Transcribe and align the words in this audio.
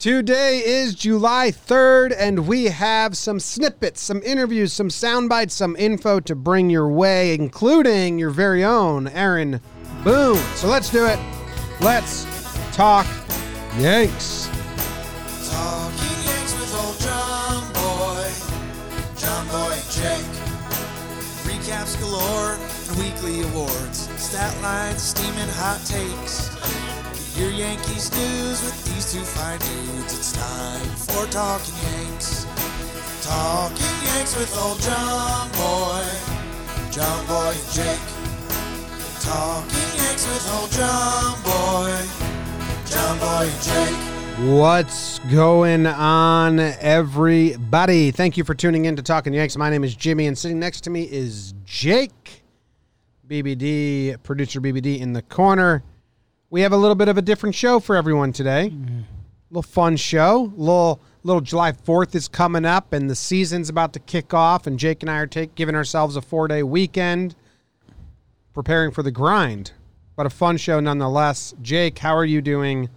Today 0.00 0.62
is 0.64 0.94
July 0.94 1.50
3rd, 1.50 2.14
and 2.16 2.46
we 2.46 2.66
have 2.66 3.16
some 3.16 3.40
snippets, 3.40 4.00
some 4.00 4.22
interviews, 4.22 4.72
some 4.72 4.90
sound 4.90 5.28
bites, 5.28 5.54
some 5.54 5.74
info 5.74 6.20
to 6.20 6.36
bring 6.36 6.70
your 6.70 6.88
way, 6.88 7.34
including 7.34 8.16
your 8.16 8.30
very 8.30 8.62
own 8.62 9.08
Aaron 9.08 9.60
Boone. 10.04 10.38
So 10.54 10.68
let's 10.68 10.88
do 10.88 11.04
it. 11.04 11.18
Let's 11.80 12.26
talk 12.72 13.08
Yanks. 13.76 14.46
Talking 15.50 16.22
Yanks 16.26 16.54
with 16.60 16.74
old 16.78 17.00
John 17.00 17.72
Boy, 17.72 18.30
John 19.18 19.48
Boy 19.48 19.74
Jake. 19.90 20.30
Recaps 21.42 21.98
galore 21.98 22.54
and 22.54 22.98
weekly 23.00 23.42
awards, 23.50 24.08
stat 24.16 24.56
lines, 24.62 25.02
steaming 25.02 25.48
hot 25.54 25.82
takes. 25.84 26.77
Your 27.38 27.50
Yankees 27.50 28.10
news 28.10 28.64
with 28.64 28.84
these 28.84 29.12
two 29.12 29.20
fine 29.20 29.60
dudes. 29.60 30.18
It's 30.18 30.32
time 30.32 30.80
for 30.96 31.24
Talking 31.30 31.72
Yanks. 31.92 32.46
Talking 33.22 33.86
Yanks 34.02 34.36
with 34.36 34.58
old 34.58 34.80
John 34.80 35.48
Boy, 35.52 36.02
John 36.90 37.26
Boy 37.28 37.54
and 37.54 37.72
Jake. 37.72 38.00
Talking 39.20 40.02
Yanks 40.02 40.26
with 40.26 40.50
old 40.52 40.72
John 40.72 41.40
Boy, 41.44 41.96
John 42.86 43.18
Boy 43.20 43.48
and 43.48 43.62
Jake. 43.62 44.58
What's 44.58 45.20
going 45.30 45.86
on, 45.86 46.58
everybody? 46.58 48.10
Thank 48.10 48.36
you 48.36 48.42
for 48.42 48.56
tuning 48.56 48.86
in 48.86 48.96
to 48.96 49.02
Talking 49.04 49.32
Yanks. 49.32 49.56
My 49.56 49.70
name 49.70 49.84
is 49.84 49.94
Jimmy, 49.94 50.26
and 50.26 50.36
sitting 50.36 50.58
next 50.58 50.80
to 50.82 50.90
me 50.90 51.04
is 51.04 51.54
Jake, 51.64 52.42
BBD, 53.28 54.20
producer 54.24 54.60
BBD 54.60 54.98
in 54.98 55.12
the 55.12 55.22
corner. 55.22 55.84
We 56.50 56.62
have 56.62 56.72
a 56.72 56.78
little 56.78 56.94
bit 56.94 57.08
of 57.08 57.18
a 57.18 57.22
different 57.22 57.54
show 57.54 57.78
for 57.78 57.94
everyone 57.94 58.32
today. 58.32 58.68
A 58.68 59.04
little 59.50 59.62
fun 59.62 59.96
show. 59.96 60.50
little 60.56 60.98
little 61.22 61.42
July 61.42 61.72
4th 61.72 62.14
is 62.14 62.26
coming 62.26 62.64
up, 62.64 62.94
and 62.94 63.10
the 63.10 63.14
season's 63.14 63.68
about 63.68 63.92
to 63.92 63.98
kick 64.00 64.32
off, 64.32 64.66
and 64.66 64.78
Jake 64.78 65.02
and 65.02 65.10
I 65.10 65.18
are 65.18 65.26
take, 65.26 65.54
giving 65.54 65.74
ourselves 65.74 66.16
a 66.16 66.22
four 66.22 66.48
day 66.48 66.62
weekend 66.62 67.34
preparing 68.54 68.92
for 68.92 69.02
the 69.02 69.10
grind. 69.10 69.72
But 70.16 70.24
a 70.24 70.30
fun 70.30 70.56
show 70.56 70.80
nonetheless. 70.80 71.54
Jake, 71.60 71.98
how 71.98 72.16
are 72.16 72.24
you 72.24 72.40
doing 72.40 72.88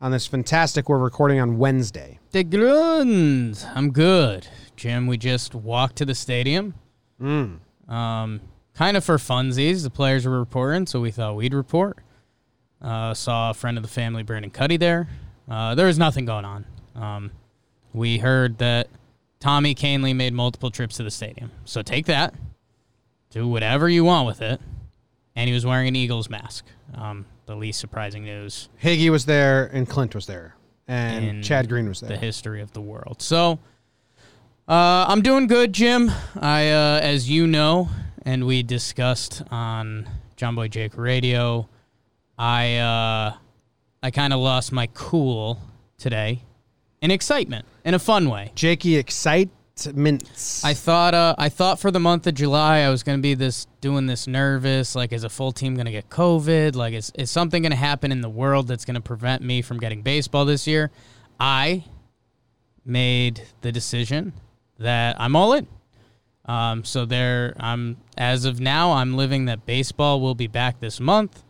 on 0.00 0.12
this 0.12 0.28
fantastic? 0.28 0.88
We're 0.88 0.98
recording 0.98 1.40
on 1.40 1.58
Wednesday. 1.58 2.20
The 2.30 2.44
Grund. 2.44 3.66
I'm 3.74 3.90
good. 3.90 4.46
Jim, 4.76 5.08
we 5.08 5.16
just 5.16 5.56
walked 5.56 5.96
to 5.96 6.04
the 6.04 6.14
stadium. 6.14 6.74
Mm. 7.20 7.58
Um, 7.88 8.40
kind 8.74 8.96
of 8.96 9.04
for 9.04 9.16
funsies. 9.16 9.82
The 9.82 9.90
players 9.90 10.24
were 10.24 10.38
reporting, 10.38 10.86
so 10.86 11.00
we 11.00 11.10
thought 11.10 11.34
we'd 11.34 11.52
report. 11.52 11.98
Uh, 12.80 13.14
saw 13.14 13.50
a 13.50 13.54
friend 13.54 13.76
of 13.78 13.82
the 13.82 13.88
family, 13.88 14.22
Brandon 14.22 14.50
Cuddy, 14.50 14.76
there. 14.76 15.08
Uh, 15.48 15.74
there 15.74 15.86
was 15.86 15.98
nothing 15.98 16.24
going 16.24 16.44
on. 16.44 16.66
Um, 16.94 17.30
we 17.92 18.18
heard 18.18 18.58
that 18.58 18.88
Tommy 19.40 19.74
Kahnle 19.74 20.14
made 20.14 20.32
multiple 20.32 20.70
trips 20.70 20.96
to 20.96 21.02
the 21.02 21.10
stadium. 21.10 21.50
So 21.64 21.82
take 21.82 22.06
that, 22.06 22.34
do 23.30 23.48
whatever 23.48 23.88
you 23.88 24.04
want 24.04 24.26
with 24.26 24.42
it. 24.42 24.60
And 25.34 25.48
he 25.48 25.54
was 25.54 25.66
wearing 25.66 25.88
an 25.88 25.96
Eagles 25.96 26.30
mask. 26.30 26.64
Um, 26.94 27.26
the 27.46 27.54
least 27.54 27.78
surprising 27.80 28.24
news 28.24 28.68
Higgy 28.82 29.10
was 29.10 29.24
there, 29.26 29.66
and 29.72 29.88
Clint 29.88 30.14
was 30.14 30.26
there, 30.26 30.56
and 30.88 31.44
Chad 31.44 31.68
Green 31.68 31.88
was 31.88 32.00
there. 32.00 32.10
the 32.10 32.16
history 32.16 32.60
of 32.60 32.72
the 32.72 32.80
world. 32.80 33.20
So 33.22 33.58
uh, 34.68 35.04
I'm 35.08 35.22
doing 35.22 35.46
good, 35.46 35.72
Jim. 35.72 36.10
I, 36.40 36.70
uh, 36.70 37.00
as 37.02 37.30
you 37.30 37.46
know, 37.46 37.88
and 38.22 38.46
we 38.46 38.62
discussed 38.62 39.42
on 39.50 40.08
John 40.36 40.54
Boy 40.56 40.68
Jake 40.68 40.96
Radio, 40.96 41.68
I 42.38 42.76
uh, 42.76 43.34
I 44.02 44.10
kind 44.10 44.32
of 44.32 44.40
lost 44.40 44.72
my 44.72 44.88
cool 44.94 45.60
today, 45.98 46.42
in 47.00 47.10
excitement, 47.10 47.66
in 47.84 47.94
a 47.94 47.98
fun 47.98 48.28
way. 48.28 48.52
Jakey 48.54 48.96
excitements. 48.96 50.64
I 50.64 50.74
thought 50.74 51.14
uh, 51.14 51.34
I 51.38 51.48
thought 51.48 51.80
for 51.80 51.90
the 51.90 52.00
month 52.00 52.26
of 52.26 52.34
July 52.34 52.80
I 52.80 52.90
was 52.90 53.02
gonna 53.02 53.18
be 53.18 53.34
this 53.34 53.66
doing 53.80 54.06
this 54.06 54.26
nervous, 54.26 54.94
like 54.94 55.12
is 55.12 55.24
a 55.24 55.30
full 55.30 55.52
team 55.52 55.76
gonna 55.76 55.90
get 55.90 56.08
COVID? 56.10 56.76
Like 56.76 56.94
is 56.94 57.10
is 57.14 57.30
something 57.30 57.62
gonna 57.62 57.76
happen 57.76 58.12
in 58.12 58.20
the 58.20 58.28
world 58.28 58.68
that's 58.68 58.84
gonna 58.84 59.00
prevent 59.00 59.42
me 59.42 59.62
from 59.62 59.78
getting 59.78 60.02
baseball 60.02 60.44
this 60.44 60.66
year? 60.66 60.90
I 61.40 61.84
made 62.84 63.42
the 63.62 63.72
decision 63.72 64.32
that 64.78 65.16
I'm 65.18 65.34
all 65.36 65.54
in. 65.54 65.66
Um, 66.46 66.84
so 66.84 67.04
there, 67.04 67.54
I'm 67.58 67.96
as 68.16 68.44
of 68.44 68.60
now, 68.60 68.92
I'm 68.92 69.16
living 69.16 69.46
that 69.46 69.66
baseball 69.66 70.20
will 70.20 70.36
be 70.36 70.46
back 70.46 70.78
this 70.78 71.00
month, 71.00 71.42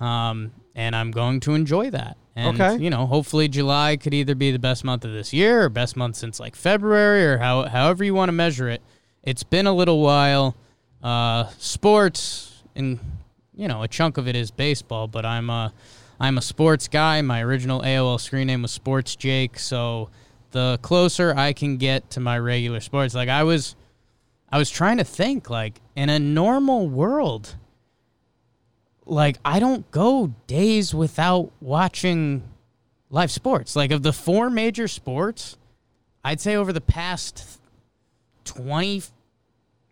um, 0.00 0.52
and 0.74 0.94
I'm 0.94 1.10
going 1.10 1.40
to 1.40 1.54
enjoy 1.54 1.90
that. 1.90 2.16
And, 2.36 2.60
Okay. 2.60 2.82
You 2.82 2.90
know, 2.90 3.06
hopefully 3.06 3.48
July 3.48 3.96
could 3.96 4.14
either 4.14 4.34
be 4.34 4.50
the 4.52 4.58
best 4.58 4.84
month 4.84 5.04
of 5.04 5.12
this 5.12 5.32
year 5.32 5.64
or 5.64 5.68
best 5.68 5.96
month 5.96 6.16
since 6.16 6.38
like 6.38 6.54
February 6.54 7.24
or 7.24 7.38
how, 7.38 7.64
however 7.64 8.04
you 8.04 8.14
want 8.14 8.28
to 8.28 8.32
measure 8.32 8.68
it. 8.68 8.80
It's 9.22 9.42
been 9.42 9.66
a 9.66 9.72
little 9.72 10.00
while. 10.00 10.56
Uh, 11.02 11.48
sports 11.58 12.62
and 12.74 12.98
you 13.54 13.68
know 13.68 13.82
a 13.82 13.88
chunk 13.88 14.18
of 14.18 14.26
it 14.26 14.34
is 14.34 14.50
baseball, 14.50 15.06
but 15.06 15.24
I'm 15.24 15.48
a 15.50 15.72
I'm 16.20 16.38
a 16.38 16.42
sports 16.42 16.88
guy. 16.88 17.20
My 17.22 17.42
original 17.42 17.82
AOL 17.82 18.20
screen 18.20 18.46
name 18.48 18.62
was 18.62 18.72
Sports 18.72 19.14
Jake, 19.14 19.58
so 19.58 20.10
the 20.50 20.78
closer 20.82 21.34
I 21.36 21.52
can 21.52 21.76
get 21.76 22.10
to 22.10 22.20
my 22.20 22.38
regular 22.38 22.80
sports, 22.80 23.14
like 23.14 23.28
I 23.28 23.44
was, 23.44 23.76
I 24.50 24.58
was 24.58 24.70
trying 24.70 24.96
to 24.96 25.04
think, 25.04 25.50
like 25.50 25.80
in 25.94 26.08
a 26.08 26.18
normal 26.18 26.88
world, 26.88 27.54
like 29.08 29.38
I 29.44 29.60
don't 29.60 29.90
go 29.90 30.32
days 30.46 30.94
without 30.94 31.50
watching 31.60 32.42
live 33.10 33.30
sports. 33.30 33.76
Like 33.76 33.90
of 33.90 34.02
the 34.02 34.12
four 34.12 34.50
major 34.50 34.88
sports, 34.88 35.56
I'd 36.24 36.40
say 36.40 36.56
over 36.56 36.72
the 36.72 36.80
past 36.80 37.60
20, 38.44 39.02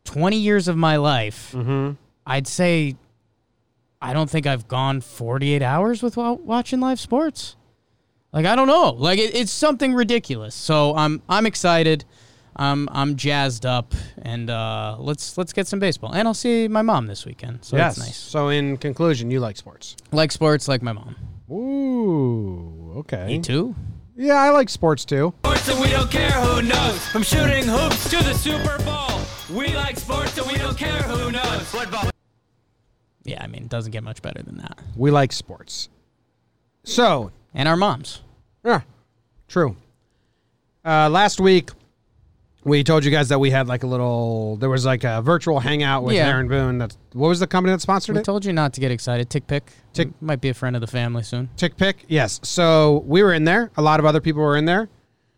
20 0.05 0.37
years 0.37 0.69
of 0.69 0.76
my 0.76 0.97
life, 0.97 1.53
mm-hmm. 1.53 1.93
I'd 2.26 2.47
say 2.47 2.97
I 4.00 4.12
don't 4.12 4.31
think 4.31 4.47
I've 4.47 4.69
gone 4.69 5.00
48 5.00 5.62
hours 5.62 6.03
without 6.03 6.43
watching 6.43 6.81
live 6.81 7.00
sports. 7.00 7.56
Like 8.32 8.47
I 8.47 8.55
don't 8.55 8.69
know. 8.69 8.91
Like 8.91 9.19
it, 9.19 9.34
it's 9.34 9.53
something 9.53 9.94
ridiculous. 9.94 10.55
So 10.55 10.94
I'm 10.94 11.22
I'm 11.28 11.47
excited. 11.47 12.05
I'm 12.59 12.89
I'm 12.91 13.17
jazzed 13.17 13.67
up, 13.67 13.94
and 14.22 14.49
uh, 14.49 14.97
let's 14.99 15.37
let's 15.37 15.53
get 15.53 15.67
some 15.67 15.78
baseball. 15.78 16.15
And 16.15 16.27
I'll 16.27 16.34
see 16.34 16.69
my 16.69 16.83
mom 16.83 17.06
this 17.06 17.27
weekend. 17.27 17.65
So 17.65 17.77
yes. 17.77 17.97
that's 17.97 18.06
nice. 18.09 18.17
So 18.17 18.49
in 18.49 18.78
conclusion, 18.78 19.31
you 19.31 19.41
like 19.41 19.56
sports. 19.56 19.97
Like 20.11 20.33
sports, 20.33 20.67
like 20.67 20.83
my 20.83 20.93
mom. 20.93 21.17
Ooh, 21.50 22.94
okay. 23.00 23.27
Me 23.27 23.39
too. 23.41 23.75
Yeah, 24.17 24.34
I 24.37 24.50
like 24.50 24.71
sports 24.71 25.05
too. 25.05 25.34
sports 25.44 25.69
and 25.69 25.81
we 25.81 25.91
don't 25.91 26.11
care 26.11 26.31
who 26.31 26.62
knows. 26.62 27.06
From 27.09 27.22
shooting 27.22 27.65
hoops 27.67 28.09
to 28.11 28.17
the 28.25 28.33
Super 28.33 28.78
Bowl. 28.84 29.21
We 29.55 29.75
like 29.77 29.99
sports 29.99 30.37
and 30.38 30.47
we 30.47 30.55
don't 30.56 30.77
care 30.77 31.03
who 31.03 31.31
knows. 31.31 31.62
Football. 31.69 32.11
Yeah, 33.25 33.43
I 33.43 33.47
mean, 33.49 33.65
it 33.65 33.69
doesn't 33.69 33.93
get 33.93 34.03
much 34.03 34.23
better 34.23 34.43
than 34.43 34.56
that. 34.59 34.78
We 34.97 35.11
like 35.11 35.33
sports. 35.33 35.88
So, 36.84 37.33
And 37.53 37.69
our 37.69 37.77
moms. 37.77 38.23
yeah, 38.65 38.83
true. 39.49 39.77
Uh, 40.84 41.09
last 41.11 41.41
week, 41.41 41.71
we 42.66 42.82
told 42.82 43.04
you 43.04 43.12
guys 43.12 43.28
that 43.28 43.38
we 43.38 43.50
had 43.50 43.69
like 43.69 43.84
a 43.84 43.87
little. 43.87 44.56
There 44.56 44.69
was 44.69 44.84
like 44.84 45.04
a 45.04 45.22
virtual 45.22 45.60
hangout 45.60 46.03
with 46.03 46.16
Yeah. 46.16 46.28
Aaron 46.28 46.49
Boone. 46.49 46.78
That's 46.78 46.99
what 47.12 47.28
was 47.28 47.38
the 47.38 47.47
company 47.47 47.72
that 47.72 47.81
sponsored 47.81 48.16
We 48.16 48.21
it? 48.22 48.25
told 48.25 48.44
you 48.44 48.53
not 48.53 48.72
to 48.75 48.81
get 48.81 48.91
excited. 48.91 49.31
TickPick. 49.31 49.62
Tick- 49.93 50.21
might 50.21 50.41
be 50.41 50.49
a 50.49 50.54
friend 50.54 50.75
of 50.75 50.81
the 50.81 50.88
family 50.88 51.22
soon. 51.22 51.49
TickPick. 51.56 51.94
Yes. 52.09 52.41
So 52.43 53.05
we 53.06 53.22
were 53.22 53.32
in 53.32 53.44
there. 53.44 53.71
A 53.76 53.82
lot 53.82 54.00
of 54.00 54.05
other 54.06 54.21
people 54.21 54.43
were 54.43 54.56
in 54.56 54.65
there. 54.65 54.88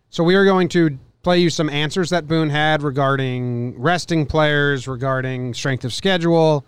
So 0.09 0.25
we 0.25 0.35
were 0.37 0.47
going 0.47 0.69
to 0.71 0.99
play 1.23 1.39
you 1.39 1.51
some 1.51 1.69
answers 1.69 2.09
that 2.11 2.27
Boone 2.27 2.49
had 2.49 2.83
regarding 2.83 3.79
resting 3.79 4.25
players, 4.25 4.89
regarding 4.89 5.53
strength 5.53 5.85
of 5.85 5.93
schedule, 5.93 6.65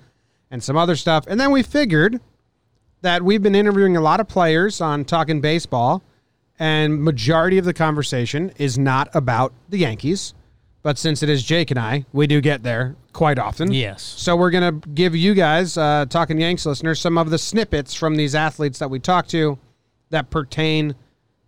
and 0.51 0.63
some 0.63 0.77
other 0.77 0.95
stuff. 0.95 1.25
And 1.27 1.41
then 1.41 1.53
we 1.53 1.63
figured 1.63 2.21
that 3.01 3.23
we've 3.23 3.43
been 3.43 3.55
interviewing 3.55 3.97
a 3.97 4.01
lot 4.03 4.21
of 4.21 4.29
players 4.29 4.83
on 4.83 5.07
Talking 5.07 5.41
Baseball, 5.41 6.03
and 6.59 7.03
majority 7.03 7.57
of 7.57 7.65
the 7.65 7.73
conversation 7.73 8.53
is 8.59 8.77
not 8.77 9.09
about 9.15 9.55
the 9.71 9.79
Yankees. 9.79 10.35
But 10.83 10.97
since 10.97 11.23
it 11.23 11.29
is 11.29 11.43
Jake 11.43 11.71
and 11.71 11.79
I, 11.79 12.07
we 12.13 12.27
do 12.27 12.41
get 12.41 12.63
there 12.63 12.97
quite 13.13 13.39
often. 13.39 13.73
Yes. 13.73 14.03
So 14.03 14.35
we're 14.35 14.51
going 14.51 14.81
to 14.81 14.89
give 14.89 15.15
you 15.15 15.35
guys, 15.35 15.77
uh, 15.77 16.07
Talking 16.09 16.41
Yanks 16.41 16.65
listeners, 16.65 17.01
some 17.01 17.19
of 17.19 17.31
the 17.31 17.39
snippets 17.39 17.95
from 17.95 18.17
these 18.17 18.35
athletes 18.35 18.79
that 18.79 18.89
we 18.89 18.99
talked 18.99 19.31
to 19.31 19.59
that 20.09 20.31
pertain 20.31 20.95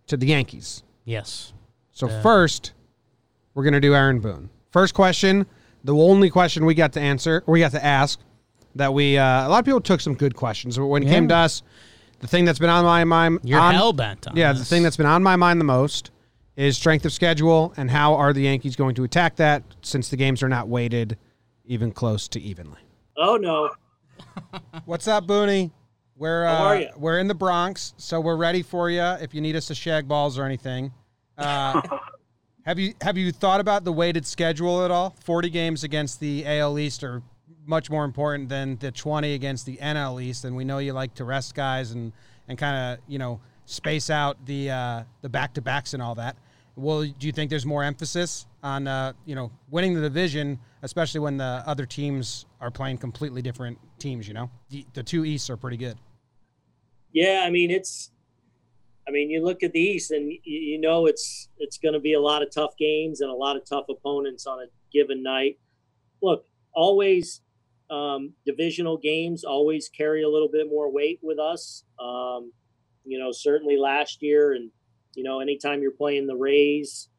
to 0.07 0.17
the 0.17 0.27
Yankees. 0.27 0.83
Yes. 1.03 1.53
So 1.91 2.07
first, 2.21 2.73
we're 3.53 3.63
going 3.63 3.73
to 3.73 3.81
do 3.81 3.95
Aaron 3.95 4.19
Boone. 4.19 4.49
First 4.71 4.93
question, 4.93 5.45
the 5.83 5.95
only 5.95 6.29
question 6.29 6.65
we 6.65 6.75
got 6.75 6.93
to 6.93 6.99
answer, 6.99 7.43
we 7.47 7.59
got 7.59 7.71
to 7.71 7.83
ask, 7.83 8.19
that 8.75 8.93
we 8.93 9.17
uh, 9.17 9.47
a 9.47 9.49
lot 9.49 9.59
of 9.59 9.65
people 9.65 9.81
took 9.81 10.01
some 10.01 10.15
good 10.15 10.35
questions. 10.35 10.77
But 10.77 10.87
when 10.87 11.03
it 11.03 11.07
came 11.07 11.27
to 11.27 11.35
us, 11.35 11.61
the 12.19 12.27
thing 12.27 12.45
that's 12.45 12.59
been 12.59 12.69
on 12.69 12.85
my 12.85 13.03
mind, 13.03 13.39
You're 13.43 13.59
on, 13.59 13.73
hell 13.73 13.93
bent 13.93 14.27
on 14.27 14.35
yeah, 14.35 14.53
the 14.53 14.65
thing 14.65 14.81
that's 14.81 14.97
been 14.97 15.05
on 15.05 15.21
my 15.21 15.35
mind 15.35 15.59
the 15.59 15.65
most 15.65 16.09
is 16.55 16.77
strength 16.77 17.05
of 17.05 17.13
schedule 17.13 17.73
and 17.77 17.89
how 17.89 18.13
are 18.15 18.33
the 18.33 18.41
Yankees 18.41 18.75
going 18.75 18.95
to 18.95 19.03
attack 19.03 19.35
that 19.37 19.63
since 19.81 20.09
the 20.09 20.17
games 20.17 20.43
are 20.43 20.49
not 20.49 20.67
weighted 20.67 21.17
even 21.65 21.91
close 21.91 22.27
to 22.29 22.39
evenly. 22.39 22.79
Oh 23.17 23.37
no. 23.37 23.69
What's 24.85 25.07
up, 25.07 25.25
Booney? 25.25 25.71
We're 26.15 26.45
How 26.45 26.53
uh, 26.53 26.67
are 26.67 26.79
ya? 26.79 26.87
we're 26.95 27.19
in 27.19 27.27
the 27.27 27.35
Bronx, 27.35 27.93
so 27.97 28.19
we're 28.19 28.35
ready 28.35 28.61
for 28.61 28.89
you 28.89 29.01
if 29.01 29.33
you 29.33 29.41
need 29.41 29.55
us 29.55 29.67
to 29.67 29.75
shag 29.75 30.07
balls 30.07 30.37
or 30.37 30.43
anything. 30.45 30.91
Uh, 31.37 31.81
have 32.65 32.77
you 32.77 32.93
have 33.01 33.17
you 33.17 33.31
thought 33.31 33.59
about 33.59 33.83
the 33.83 33.91
weighted 33.91 34.25
schedule 34.25 34.85
at 34.85 34.91
all? 34.91 35.15
Forty 35.23 35.49
games 35.49 35.83
against 35.83 36.19
the 36.19 36.45
AL 36.45 36.77
East 36.77 37.03
are 37.03 37.23
much 37.65 37.89
more 37.89 38.05
important 38.05 38.49
than 38.49 38.77
the 38.77 38.91
twenty 38.91 39.33
against 39.33 39.65
the 39.65 39.77
NL 39.77 40.21
East, 40.21 40.45
and 40.45 40.55
we 40.55 40.63
know 40.63 40.77
you 40.77 40.93
like 40.93 41.15
to 41.15 41.23
rest 41.23 41.55
guys 41.55 41.91
and 41.91 42.13
and 42.47 42.57
kind 42.57 42.75
of 42.77 43.03
you 43.07 43.17
know 43.17 43.39
space 43.65 44.09
out 44.09 44.37
the 44.45 44.69
uh, 44.69 45.03
the 45.21 45.29
back 45.29 45.53
to 45.55 45.61
backs 45.61 45.93
and 45.93 46.03
all 46.03 46.15
that. 46.15 46.35
Well, 46.75 47.03
do 47.03 47.27
you 47.27 47.31
think 47.31 47.49
there's 47.49 47.65
more 47.65 47.83
emphasis 47.83 48.47
on 48.63 48.87
uh, 48.87 49.13
you 49.25 49.35
know 49.35 49.51
winning 49.69 49.93
the 49.93 50.01
division, 50.01 50.59
especially 50.81 51.19
when 51.19 51.37
the 51.37 51.63
other 51.65 51.85
teams 51.85 52.45
are 52.59 52.71
playing 52.71 52.97
completely 52.97 53.41
different 53.41 53.77
teams? 53.99 54.27
You 54.27 54.33
know, 54.33 54.49
the, 54.69 54.85
the 54.93 55.03
two 55.03 55.25
Easts 55.25 55.49
are 55.49 55.57
pretty 55.57 55.77
good. 55.77 55.97
Yeah, 57.11 57.43
I 57.45 57.49
mean 57.49 57.71
it's. 57.71 58.09
I 59.05 59.11
mean, 59.11 59.29
you 59.29 59.43
look 59.43 59.63
at 59.63 59.73
the 59.73 59.81
East, 59.81 60.11
and 60.11 60.31
you, 60.31 60.39
you 60.43 60.81
know 60.81 61.05
it's 61.05 61.49
it's 61.59 61.77
going 61.77 61.93
to 61.93 61.99
be 61.99 62.13
a 62.13 62.21
lot 62.21 62.41
of 62.41 62.49
tough 62.51 62.75
games 62.77 63.21
and 63.21 63.29
a 63.29 63.35
lot 63.35 63.55
of 63.55 63.65
tough 63.65 63.85
opponents 63.89 64.47
on 64.47 64.59
a 64.59 64.65
given 64.91 65.21
night. 65.21 65.59
Look, 66.21 66.45
always 66.73 67.41
um, 67.89 68.33
divisional 68.45 68.97
games 68.97 69.43
always 69.43 69.89
carry 69.89 70.23
a 70.23 70.29
little 70.29 70.49
bit 70.51 70.67
more 70.69 70.91
weight 70.91 71.19
with 71.21 71.37
us. 71.37 71.83
Um, 71.99 72.51
you 73.05 73.19
know, 73.19 73.31
certainly 73.31 73.77
last 73.77 74.21
year, 74.21 74.53
and 74.53 74.71
you 75.15 75.23
know, 75.23 75.39
anytime 75.39 75.81
you're 75.81 75.91
playing 75.91 76.27
the 76.27 76.35
Rays, 76.35 77.09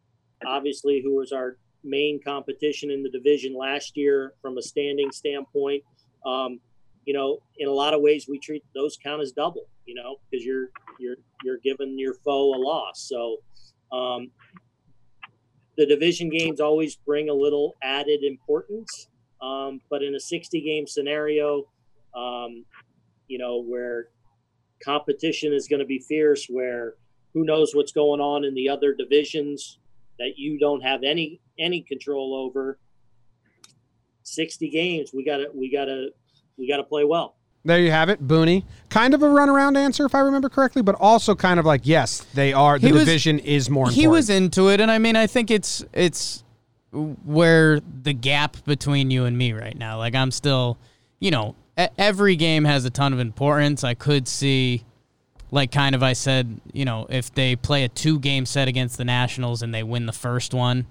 obviously, 0.46 1.00
who 1.02 1.17
was 1.17 1.32
our 1.32 1.56
main 1.82 2.20
competition 2.23 2.91
in 2.91 3.02
the 3.02 3.11
division 3.11 3.55
last 3.55 3.96
year 3.96 4.32
from 4.41 4.58
a 4.58 4.62
standing 4.62 5.12
standpoint. 5.12 5.82
Um, 6.25 6.61
you 7.05 7.12
know, 7.12 7.38
in 7.58 7.69
a 7.69 7.73
lot 7.73 7.93
of 7.93 8.00
ways, 8.00 8.26
we 8.29 8.38
treat 8.38 8.64
those 8.75 8.96
count 9.02 9.20
as 9.20 9.32
double. 9.32 9.69
You 9.87 9.94
know, 9.94 10.17
because 10.31 10.44
you're 10.44 10.69
you're 10.99 11.17
you're 11.44 11.58
giving 11.58 11.99
your 11.99 12.14
foe 12.25 12.55
a 12.55 12.58
loss. 12.58 13.06
So, 13.06 13.37
um, 13.93 14.31
the 15.76 15.87
division 15.87 16.31
games 16.31 16.61
always 16.61 16.96
bring 16.96 17.29
a 17.29 17.35
little 17.35 17.75
added 17.82 18.23
importance. 18.25 19.08
Um, 19.43 19.81
but 19.91 20.02
in 20.02 20.14
a 20.14 20.20
60 20.20 20.61
game 20.62 20.87
scenario, 20.87 21.64
um, 22.14 22.64
you 23.29 23.37
know, 23.37 23.62
where 23.62 24.08
competition 24.82 25.52
is 25.52 25.69
going 25.69 25.81
to 25.81 25.87
be 25.87 25.99
fierce, 25.99 26.46
where 26.49 26.94
who 27.35 27.45
knows 27.45 27.75
what's 27.75 27.93
going 27.93 28.21
on 28.21 28.45
in 28.45 28.55
the 28.55 28.69
other 28.69 28.95
divisions 28.95 29.79
that 30.19 30.35
you 30.37 30.59
don't 30.59 30.81
have 30.83 31.03
any 31.05 31.41
any 31.59 31.83
control 31.83 32.35
over. 32.35 32.79
60 34.23 34.71
games, 34.71 35.11
we 35.13 35.25
got 35.25 35.39
to 35.39 35.49
we 35.55 35.71
got 35.71 35.85
to 35.87 36.09
we 36.57 36.69
got 36.69 36.79
to 36.79 36.85
play 36.85 37.05
well. 37.05 37.37
There 37.67 37.81
you 37.81 37.91
have 37.91 38.09
it, 38.11 38.27
Booney. 38.27 38.65
Kind 38.91 39.15
of 39.15 39.23
a 39.23 39.27
runaround 39.27 39.77
answer, 39.79 40.05
if 40.05 40.15
I 40.15 40.21
remember 40.21 40.49
correctly, 40.51 40.83
but 40.83 40.97
also 41.01 41.35
kind 41.35 41.59
of 41.59 41.65
like, 41.65 41.81
yes, 41.85 42.21
they 42.35 42.53
are. 42.53 42.79
The 42.79 42.89
He 42.89 42.93
was- 42.93 43.03
division 43.05 43.39
is 43.39 43.71
more 43.71 43.85
important. 43.85 44.01
He 44.01 44.07
was 44.07 44.29
into 44.31 44.69
it, 44.69 44.81
and 44.81 44.91
I 44.91 44.99
mean, 44.99 45.17
I 45.17 45.27
think 45.27 45.51
it's 45.51 45.85
it's 45.93 46.45
where 46.93 47.81
the 47.81 48.13
gap 48.13 48.65
between 48.65 49.11
you 49.11 49.25
and 49.25 49.37
me 49.37 49.53
right 49.53 49.77
now. 49.77 49.99
Like 49.99 50.15
I'm 50.15 50.31
still, 50.31 50.79
you 51.21 51.31
know, 51.31 51.55
e- 51.79 51.87
every 51.99 52.37
game 52.37 52.65
has 52.65 52.85
a 52.85 52.91
ton 52.91 53.13
of 53.13 53.19
importance. 53.19 53.83
I 53.83 53.95
could 53.95 54.29
see, 54.29 54.85
like, 55.55 55.71
kind 55.71 55.95
of, 55.95 56.03
I 56.03 56.15
said, 56.15 56.61
you 56.73 56.85
know, 56.85 57.06
if 57.09 57.33
they 57.33 57.55
play 57.55 57.85
a 57.85 57.89
two 57.89 58.19
game 58.19 58.45
set 58.45 58.67
against 58.67 58.99
the 58.99 59.05
Nationals 59.05 59.62
and 59.62 59.73
they 59.73 59.83
win 59.83 60.06
the 60.06 60.12
first 60.12 60.53
one. 60.53 60.87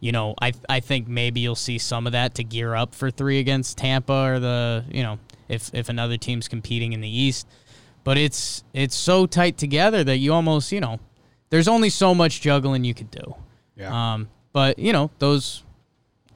You 0.00 0.12
know, 0.12 0.34
I 0.40 0.52
I 0.68 0.80
think 0.80 1.08
maybe 1.08 1.40
you'll 1.40 1.54
see 1.54 1.78
some 1.78 2.06
of 2.06 2.12
that 2.12 2.34
to 2.34 2.44
gear 2.44 2.74
up 2.74 2.94
for 2.94 3.10
three 3.10 3.38
against 3.38 3.78
Tampa 3.78 4.12
or 4.12 4.38
the 4.38 4.84
you 4.90 5.02
know 5.02 5.18
if 5.48 5.70
if 5.72 5.88
another 5.88 6.18
team's 6.18 6.46
competing 6.46 6.92
in 6.92 7.00
the 7.00 7.08
East. 7.08 7.46
But 8.02 8.18
it's 8.18 8.64
it's 8.74 8.94
so 8.94 9.24
tight 9.24 9.56
together 9.56 10.04
that 10.04 10.18
you 10.18 10.34
almost 10.34 10.72
you 10.72 10.80
know 10.80 11.00
there's 11.48 11.68
only 11.68 11.88
so 11.88 12.14
much 12.14 12.42
juggling 12.42 12.84
you 12.84 12.92
could 12.92 13.10
do. 13.10 13.34
Yeah. 13.76 14.14
Um, 14.14 14.28
but 14.52 14.78
you 14.78 14.92
know 14.92 15.10
those, 15.20 15.62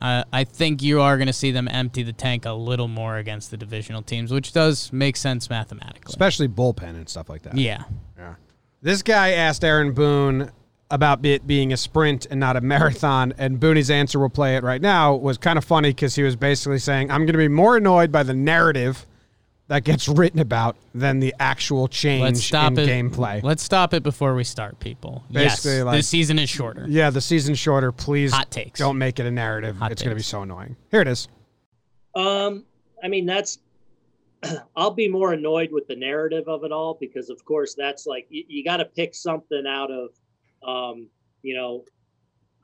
I 0.00 0.24
I 0.32 0.44
think 0.44 0.82
you 0.82 1.00
are 1.00 1.16
going 1.16 1.26
to 1.26 1.32
see 1.32 1.50
them 1.50 1.68
empty 1.68 2.02
the 2.02 2.12
tank 2.12 2.44
a 2.44 2.52
little 2.52 2.88
more 2.88 3.16
against 3.16 3.50
the 3.50 3.56
divisional 3.56 4.02
teams, 4.02 4.32
which 4.32 4.52
does 4.52 4.92
make 4.92 5.16
sense 5.16 5.50
mathematically. 5.50 6.10
Especially 6.10 6.48
bullpen 6.48 6.90
and 6.90 7.08
stuff 7.08 7.28
like 7.28 7.42
that. 7.42 7.56
yeah. 7.56 7.84
Yeah. 8.16 8.34
This 8.80 9.02
guy 9.02 9.32
asked 9.32 9.64
Aaron 9.64 9.92
Boone 9.92 10.52
about 10.90 11.24
it 11.26 11.46
being 11.46 11.72
a 11.72 11.76
sprint 11.76 12.26
and 12.30 12.40
not 12.40 12.56
a 12.56 12.60
marathon, 12.74 13.34
and 13.38 13.58
Booney's 13.60 13.90
answer, 13.90 14.18
we'll 14.18 14.28
play 14.28 14.56
it 14.56 14.62
right 14.62 14.80
now, 14.80 15.14
was 15.14 15.36
kind 15.36 15.58
of 15.58 15.64
funny 15.64 15.90
because 15.90 16.14
he 16.14 16.22
was 16.22 16.36
basically 16.36 16.78
saying, 16.78 17.10
I'm 17.10 17.22
going 17.22 17.32
to 17.32 17.38
be 17.38 17.48
more 17.48 17.76
annoyed 17.76 18.10
by 18.12 18.22
the 18.22 18.34
narrative 18.34 19.04
that 19.68 19.84
gets 19.84 20.08
written 20.08 20.40
about 20.40 20.76
than 20.94 21.20
the 21.20 21.34
actual 21.38 21.82
Let's 21.82 21.96
change 21.98 22.36
stop 22.38 22.72
in 22.72 22.78
it. 22.80 22.88
gameplay. 22.88 23.42
Let's 23.42 23.62
stop 23.62 23.94
it 23.94 24.02
before 24.02 24.34
we 24.34 24.42
start, 24.44 24.80
people. 24.80 25.24
Basically, 25.30 25.76
yes, 25.76 25.84
like- 25.84 25.98
the 25.98 26.02
season 26.02 26.38
is 26.38 26.48
shorter. 26.50 26.86
yeah, 26.88 27.10
the 27.10 27.20
season's 27.20 27.58
shorter. 27.58 27.92
Please 27.92 28.32
Hot 28.32 28.50
takes. 28.50 28.78
don't 28.78 28.98
make 28.98 29.18
it 29.20 29.26
a 29.26 29.30
narrative. 29.30 29.76
Hot 29.76 29.92
it's 29.92 30.02
going 30.02 30.10
to 30.10 30.14
be 30.16 30.20
takes. 30.20 30.28
so 30.28 30.42
annoying. 30.42 30.76
Here 30.90 31.00
it 31.02 31.08
is. 31.08 31.28
Um, 32.14 32.64
I 33.02 33.08
mean, 33.08 33.26
that's. 33.26 33.58
I'll 34.76 34.92
be 34.92 35.08
more 35.08 35.32
annoyed 35.32 35.70
with 35.72 35.86
the 35.88 35.96
narrative 35.96 36.46
of 36.48 36.64
it 36.64 36.72
all 36.72 36.96
because, 37.00 37.28
of 37.28 37.44
course, 37.44 37.74
that's 37.74 38.06
like 38.06 38.26
you, 38.30 38.44
you 38.48 38.64
got 38.64 38.76
to 38.78 38.84
pick 38.84 39.14
something 39.14 39.64
out 39.68 39.90
of, 39.90 40.10
um, 40.66 41.08
you 41.42 41.56
know, 41.56 41.84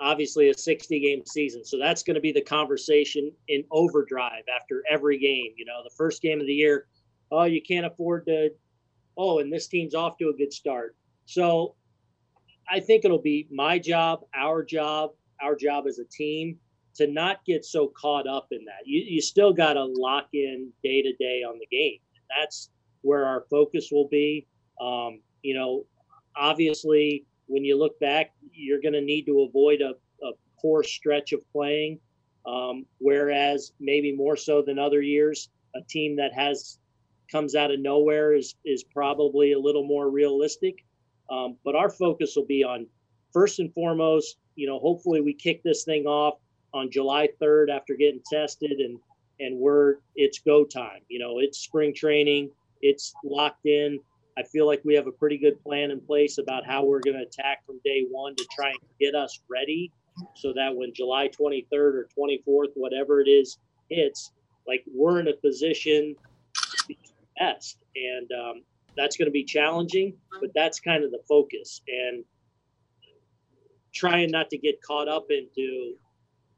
obviously 0.01 0.51
a 0.51 0.55
60 0.55 1.01
game 1.01 1.23
season. 1.27 1.65
So 1.65 1.77
that's 1.79 2.03
going 2.05 2.15
to 2.15 2.21
be 2.21 2.31
the 2.33 2.41
conversation 2.41 3.31
in 3.49 3.65
overdrive 3.73 4.45
after 4.55 4.83
every 4.89 5.19
game. 5.19 5.53
You 5.57 5.65
know, 5.65 5.81
the 5.83 5.91
first 5.97 6.23
game 6.23 6.41
of 6.41 6.47
the 6.47 6.53
year, 6.55 6.87
oh, 7.31 7.45
you 7.45 7.63
can't 7.63 7.87
afford 7.87 8.27
to, 8.27 8.51
oh, 9.17 9.39
and 9.39 9.53
this 9.53 9.67
team's 9.67 9.95
off 9.95 10.19
to 10.19 10.29
a 10.29 10.37
good 10.37 10.53
start. 10.53 10.97
So 11.27 11.75
I 12.69 12.81
think 12.81 13.05
it'll 13.05 13.19
be 13.19 13.49
my 13.51 13.79
job, 13.79 14.21
our 14.35 14.63
job, 14.63 15.11
our 15.43 15.57
job 15.57 15.87
as 15.87 15.99
a 15.99 16.05
team 16.05 16.59
to 16.97 17.07
not 17.07 17.45
get 17.45 17.65
so 17.65 17.89
caught 17.89 18.27
up 18.27 18.49
in 18.51 18.65
that. 18.67 18.87
You, 18.87 19.03
you 19.07 19.21
still 19.21 19.53
got 19.53 19.75
to 19.75 19.85
lock 19.85 20.29
in 20.33 20.71
day 20.83 21.03
to 21.03 21.13
day 21.15 21.43
on 21.43 21.59
the 21.59 21.67
game. 21.67 21.99
That's 22.37 22.71
where 23.03 23.27
our 23.27 23.45
focus 23.51 23.89
will 23.91 24.09
be. 24.09 24.47
Um, 24.81 25.21
you 25.43 25.55
know, 25.55 25.85
obviously, 26.37 27.27
when 27.47 27.65
you 27.65 27.79
look 27.79 27.99
back, 28.01 28.33
you're 28.53 28.81
going 28.81 28.95
to 28.95 29.01
need 29.01 29.27
to 29.27 29.43
avoid 29.43 29.81
a, 29.81 29.95
a 30.25 30.33
poor 30.61 30.83
stretch 30.83 31.33
of 31.33 31.41
playing. 31.53 31.99
Um, 32.47 32.87
whereas 32.99 33.73
maybe 33.81 34.15
more 34.15 34.37
so 34.37 34.63
than 34.63 34.79
other 34.79 35.03
years, 35.03 35.49
a 35.75 35.81
team 35.83 36.17
that 36.17 36.33
has 36.35 36.79
comes 37.31 37.55
out 37.55 37.71
of 37.71 37.81
nowhere 37.81 38.35
is 38.35 38.55
is 38.65 38.85
probably 38.85 39.53
a 39.53 39.59
little 39.59 39.85
more 39.85 40.11
realistic. 40.11 40.85
Um, 41.31 41.57
but 41.65 41.75
our 41.75 41.91
focus 41.91 42.35
will 42.37 42.47
be 42.47 42.65
on 42.65 42.87
first 43.33 43.59
and 43.59 43.73
foremost. 43.73 44.37
You 44.57 44.69
know, 44.69 44.79
hopefully 44.79 45.21
we 45.21 45.35
kick 45.35 45.63
this 45.63 45.85
thing 45.85 46.07
off 46.07 46.39
on 46.73 46.91
July 46.91 47.29
3rd 47.41 47.71
after 47.75 47.95
getting 47.95 48.21
tested 48.31 48.73
and 48.73 48.99
and 49.41 49.59
we're 49.59 49.97
it's 50.15 50.39
go 50.39 50.65
time. 50.65 51.01
You 51.09 51.19
know, 51.19 51.39
it's 51.39 51.59
spring 51.59 51.95
training, 51.95 52.51
it's 52.83 53.15
locked 53.25 53.67
in. 53.67 53.99
I 54.37 54.43
feel 54.43 54.67
like 54.67 54.83
we 54.85 54.95
have 54.95 55.07
a 55.07 55.13
pretty 55.13 55.39
good 55.39 55.63
plan 55.63 55.93
in 55.93 56.01
place 56.01 56.39
about 56.39 56.67
how 56.67 56.85
we're 56.85 57.01
going 57.01 57.17
to 57.17 57.23
attack 57.23 57.65
from 57.65 57.81
day 57.85 58.05
one 58.11 58.35
to 58.35 58.45
try 58.53 58.71
and 58.71 58.79
get 59.01 59.15
us 59.15 59.41
ready 59.49 59.93
so 60.35 60.53
that 60.55 60.75
when 60.75 60.93
July 60.93 61.29
23rd 61.29 61.65
or 61.73 62.09
24th, 62.19 62.71
whatever 62.75 63.21
it 63.21 63.29
is, 63.29 63.59
hits, 63.91 64.33
like 64.67 64.85
we're 64.93 65.21
in 65.21 65.29
a 65.29 65.35
position 65.35 66.17
best. 67.39 67.79
And 67.97 68.31
um, 68.33 68.63
that's 68.97 69.17
going 69.17 69.27
to 69.27 69.33
be 69.33 69.45
challenging, 69.45 70.17
but 70.41 70.51
that's 70.55 70.81
kind 70.81 71.05
of 71.05 71.11
the 71.11 71.21
focus. 71.29 71.81
And 71.89 72.25
trying 73.95 74.31
not 74.31 74.51
to 74.51 74.59
get 74.59 74.83
caught 74.83 75.09
up 75.09 75.27
into 75.31 75.95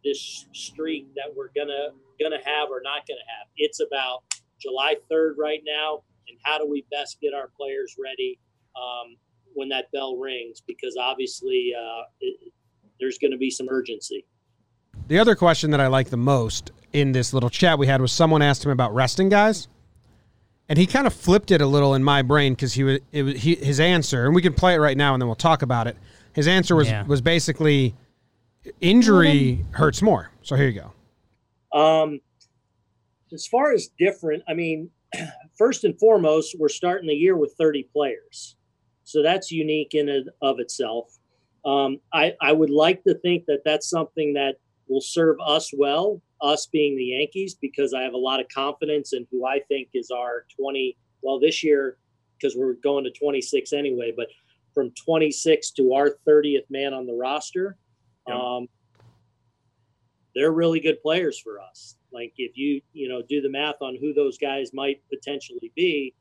this 0.05 0.47
streak 0.53 1.07
that 1.15 1.35
we're 1.37 1.51
gonna 1.55 1.91
gonna 2.21 2.43
have 2.45 2.71
or 2.71 2.81
not 2.83 3.07
gonna 3.07 3.21
have. 3.39 3.49
It's 3.57 3.81
about 3.81 4.23
July 4.59 4.97
3rd 5.11 5.35
right 5.39 5.61
now, 5.67 6.03
and 6.29 6.39
how 6.43 6.59
do 6.59 6.67
we 6.67 6.85
best 6.91 7.21
get 7.21 7.35
our 7.35 7.51
players 7.59 7.97
ready 8.03 8.39
um, 8.75 9.17
when 9.55 9.69
that 9.69 9.91
bell 9.93 10.17
rings? 10.17 10.63
Because 10.67 10.97
obviously, 10.99 11.73
uh, 11.79 12.03
it, 12.21 12.53
there's 12.99 13.19
going 13.19 13.33
to 13.33 13.37
be 13.37 13.51
some 13.51 13.69
urgency. 13.71 14.25
The 15.09 15.19
other 15.19 15.35
question 15.35 15.71
that 15.71 15.81
I 15.81 15.89
like 15.89 16.09
the 16.09 16.17
most 16.17 16.73
in 16.93 17.13
this 17.13 17.35
little 17.35 17.51
chat 17.51 17.79
we 17.79 17.87
had 17.87 18.01
was 18.01 18.13
someone 18.13 18.41
asked 18.41 18.65
him 18.65 18.71
about 18.71 18.95
resting 18.95 19.29
guys, 19.29 19.69
and 20.69 20.79
he 20.79 20.87
kind 20.87 21.07
of 21.07 21.15
flipped 21.15 21.51
it 21.51 21.61
a 21.61 21.67
little 21.67 21.95
in 21.95 22.03
my 22.03 22.23
brain 22.23 22.55
because 22.55 22.75
he 22.75 22.85
was, 22.85 22.99
it 23.13 23.23
was 23.23 23.35
he, 23.43 23.55
his 23.57 23.81
answer, 23.81 24.27
and 24.27 24.35
we 24.35 24.43
can 24.43 24.53
play 24.53 24.75
it 24.75 24.79
right 24.79 24.97
now 24.97 25.15
and 25.15 25.21
then 25.23 25.29
we'll 25.29 25.35
talk 25.37 25.63
about 25.63 25.87
it. 25.87 25.97
His 26.33 26.49
answer 26.49 26.75
was 26.77 26.89
Yeah. 26.89 27.05
was 27.07 27.21
basically 27.21 27.95
injury 28.81 29.65
hurts 29.71 30.03
more. 30.03 30.31
So 30.43 30.57
here 30.57 30.69
you 30.69 30.81
go. 30.81 31.79
Um, 31.79 32.21
as 33.33 33.47
far 33.47 33.73
as 33.73 33.91
different, 33.99 34.43
I 34.49 34.55
mean, 34.55 34.91
first 35.59 35.85
and 35.85 35.99
foremost, 35.99 36.57
we're 36.59 36.69
starting 36.69 37.07
the 37.09 37.15
year 37.15 37.37
with 37.37 37.55
30 37.59 37.89
players, 37.93 38.57
so 39.05 39.23
that's 39.23 39.51
unique 39.51 39.95
in 39.95 40.09
and 40.09 40.31
of 40.43 40.59
itself. 40.59 41.17
Um, 41.65 41.99
I, 42.13 42.35
I 42.41 42.53
would 42.53 42.71
like 42.71 43.03
to 43.05 43.15
think 43.19 43.47
that 43.47 43.63
that's 43.65 43.89
something 43.91 44.35
that 44.35 44.57
will 44.89 45.01
serve 45.01 45.37
us 45.45 45.71
well, 45.77 46.23
us 46.41 46.67
being 46.67 46.97
the 46.97 47.05
Yankees, 47.05 47.55
because 47.55 47.95
I 47.95 48.03
have 48.03 48.15
a 48.15 48.19
lot 48.19 48.41
of 48.41 48.47
confidence 48.49 49.13
in 49.13 49.27
who 49.31 49.47
I 49.47 49.61
think 49.69 49.89
is 49.95 50.11
our 50.11 50.45
20. 50.59 50.97
well, 51.23 51.41
this 51.41 51.63
year 51.65 51.99
because 52.39 52.57
we're 52.57 52.75
going 52.75 53.05
to 53.05 53.11
26 53.11 53.73
anyway, 53.73 54.13
but 54.15 54.27
from 54.75 54.91
26 54.91 55.71
to 55.73 55.95
our 55.95 56.19
30th 56.29 56.69
man 56.69 56.93
on 56.93 57.07
the 57.07 57.15
roster, 57.15 57.77
um, 58.31 58.69
they're 60.35 60.53
really 60.53 60.81
good 60.81 61.01
players 61.01 61.41
for 61.41 61.61
us. 61.61 61.97
Like 62.13 62.33
if 62.37 62.57
you 62.57 62.81
you 62.93 63.09
know 63.09 63.23
do 63.29 63.41
the 63.41 63.49
math 63.49 63.77
on 63.81 63.97
who 64.01 64.13
those 64.13 64.39
guys 64.39 64.71
might 64.75 65.01
potentially 65.09 65.73
be, 65.75 66.15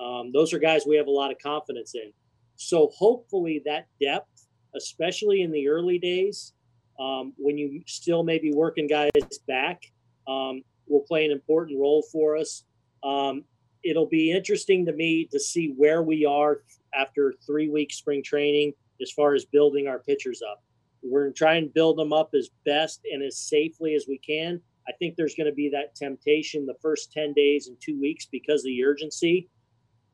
um, 0.00 0.30
those 0.32 0.52
are 0.52 0.58
guys 0.58 0.84
we 0.86 0.96
have 0.96 1.06
a 1.06 1.10
lot 1.10 1.30
of 1.30 1.38
confidence 1.38 1.94
in. 1.94 2.12
So 2.56 2.90
hopefully 2.94 3.62
that 3.66 3.86
depth, 4.00 4.46
especially 4.74 5.42
in 5.42 5.52
the 5.52 5.68
early 5.68 5.98
days, 5.98 6.54
um, 6.98 7.32
when 7.36 7.56
you 7.56 7.82
still 7.86 8.22
may 8.22 8.38
be 8.38 8.52
working 8.52 8.86
guys 8.86 9.10
back, 9.46 9.82
um, 10.26 10.62
will 10.86 11.04
play 11.06 11.24
an 11.24 11.30
important 11.30 11.78
role 11.78 12.02
for 12.02 12.36
us. 12.36 12.64
Um, 13.02 13.44
it'll 13.84 14.08
be 14.08 14.32
interesting 14.32 14.84
to 14.86 14.92
me 14.92 15.28
to 15.30 15.38
see 15.38 15.74
where 15.76 16.02
we 16.02 16.24
are 16.24 16.62
after 16.94 17.34
three 17.46 17.68
weeks 17.68 17.96
spring 17.96 18.22
training 18.22 18.72
as 19.00 19.12
far 19.12 19.34
as 19.34 19.44
building 19.44 19.86
our 19.86 20.00
pitchers 20.00 20.42
up. 20.48 20.62
We're 21.02 21.24
going 21.24 21.34
to 21.34 21.38
try 21.38 21.54
and 21.54 21.72
build 21.72 21.98
them 21.98 22.12
up 22.12 22.30
as 22.34 22.50
best 22.64 23.00
and 23.10 23.22
as 23.22 23.38
safely 23.38 23.94
as 23.94 24.06
we 24.08 24.18
can. 24.18 24.60
I 24.88 24.92
think 24.98 25.16
there's 25.16 25.34
going 25.34 25.46
to 25.46 25.54
be 25.54 25.68
that 25.70 25.94
temptation 25.94 26.66
the 26.66 26.74
first 26.82 27.12
10 27.12 27.34
days 27.34 27.68
and 27.68 27.76
two 27.80 28.00
weeks 28.00 28.26
because 28.26 28.62
of 28.62 28.66
the 28.66 28.84
urgency 28.84 29.48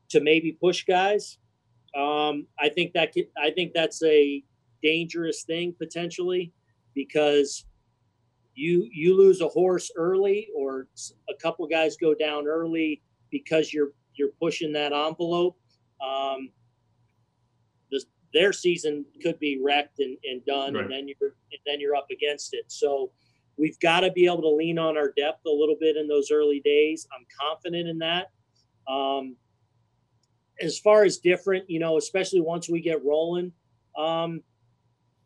to 0.09 0.19
maybe 0.19 0.51
push 0.51 0.83
guys. 0.83 1.37
Um, 1.97 2.45
I 2.59 2.69
think 2.69 2.93
that 2.93 3.13
could, 3.13 3.27
I 3.41 3.51
think 3.51 3.71
that's 3.73 4.03
a 4.03 4.43
dangerous 4.83 5.43
thing 5.43 5.73
potentially 5.77 6.51
because 6.95 7.65
you 8.55 8.89
you 8.91 9.15
lose 9.15 9.41
a 9.41 9.47
horse 9.47 9.91
early 9.95 10.47
or 10.55 10.87
a 11.29 11.33
couple 11.41 11.67
guys 11.67 11.97
go 11.97 12.15
down 12.15 12.47
early 12.47 13.01
because 13.29 13.73
you're 13.73 13.89
you're 14.15 14.31
pushing 14.41 14.71
that 14.73 14.93
envelope. 14.93 15.57
Um, 16.01 16.49
this, 17.91 18.05
their 18.33 18.53
season 18.53 19.05
could 19.21 19.37
be 19.39 19.59
wrecked 19.61 19.99
and, 19.99 20.17
and 20.23 20.43
done, 20.45 20.73
Right. 20.73 20.83
and 20.83 20.91
then 20.91 21.07
you're 21.07 21.35
and 21.51 21.59
then 21.65 21.79
you're 21.79 21.95
up 21.95 22.07
against 22.11 22.53
it. 22.53 22.65
So 22.67 23.11
we've 23.57 23.79
got 23.79 24.01
to 24.01 24.11
be 24.11 24.25
able 24.25 24.41
to 24.41 24.49
lean 24.49 24.79
on 24.79 24.97
our 24.97 25.11
depth 25.17 25.45
a 25.45 25.49
little 25.49 25.77
bit 25.79 25.97
in 25.97 26.07
those 26.07 26.31
early 26.31 26.61
days. 26.61 27.07
I'm 27.17 27.25
confident 27.39 27.87
in 27.87 27.99
that. 27.99 28.31
Um, 28.87 29.35
as 30.61 30.79
far 30.79 31.03
as 31.03 31.17
different, 31.17 31.69
you 31.69 31.79
know, 31.79 31.97
especially 31.97 32.39
once 32.39 32.69
we 32.69 32.79
get 32.79 33.03
rolling, 33.03 33.51
um, 33.97 34.41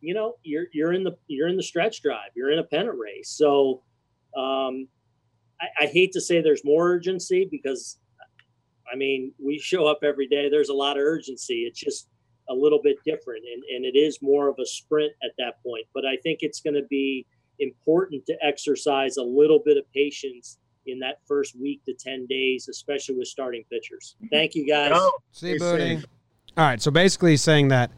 you 0.01 0.13
know, 0.13 0.35
you're 0.43 0.65
you're 0.73 0.93
in 0.93 1.03
the 1.03 1.17
you're 1.27 1.47
in 1.47 1.57
the 1.57 1.63
stretch 1.63 2.01
drive, 2.01 2.31
you're 2.35 2.51
in 2.51 2.59
a 2.59 2.63
pennant 2.63 2.97
race. 2.97 3.29
So 3.29 3.83
um, 4.37 4.87
I, 5.59 5.83
I 5.83 5.85
hate 5.87 6.11
to 6.13 6.21
say 6.21 6.41
there's 6.41 6.63
more 6.63 6.89
urgency 6.89 7.47
because 7.49 7.99
I 8.91 8.95
mean 8.95 9.33
we 9.43 9.59
show 9.59 9.85
up 9.87 9.99
every 10.03 10.27
day. 10.27 10.49
There's 10.49 10.69
a 10.69 10.73
lot 10.73 10.97
of 10.97 11.03
urgency. 11.03 11.65
It's 11.67 11.79
just 11.79 12.07
a 12.49 12.53
little 12.53 12.79
bit 12.81 12.97
different, 13.05 13.43
and 13.53 13.63
and 13.75 13.85
it 13.85 13.97
is 13.97 14.19
more 14.21 14.47
of 14.47 14.55
a 14.59 14.65
sprint 14.65 15.11
at 15.23 15.31
that 15.37 15.61
point. 15.63 15.85
But 15.93 16.05
I 16.05 16.17
think 16.23 16.39
it's 16.41 16.61
going 16.61 16.75
to 16.75 16.87
be 16.89 17.25
important 17.59 18.25
to 18.25 18.37
exercise 18.41 19.17
a 19.17 19.23
little 19.23 19.61
bit 19.63 19.77
of 19.77 19.83
patience 19.93 20.57
in 20.85 20.99
that 20.99 21.19
first 21.27 21.59
week 21.59 21.83
to 21.85 21.93
10 21.93 22.25
days, 22.27 22.67
especially 22.69 23.15
with 23.15 23.27
starting 23.27 23.63
pitchers. 23.71 24.15
Thank 24.31 24.55
you 24.55 24.67
guys. 24.67 24.91
No, 24.91 25.11
See, 25.31 25.57
Stay 25.57 25.57
Booty. 25.57 26.05
All 26.57 26.65
right, 26.65 26.81
so 26.81 26.89
basically 26.89 27.37
saying 27.37 27.67
that 27.67 27.91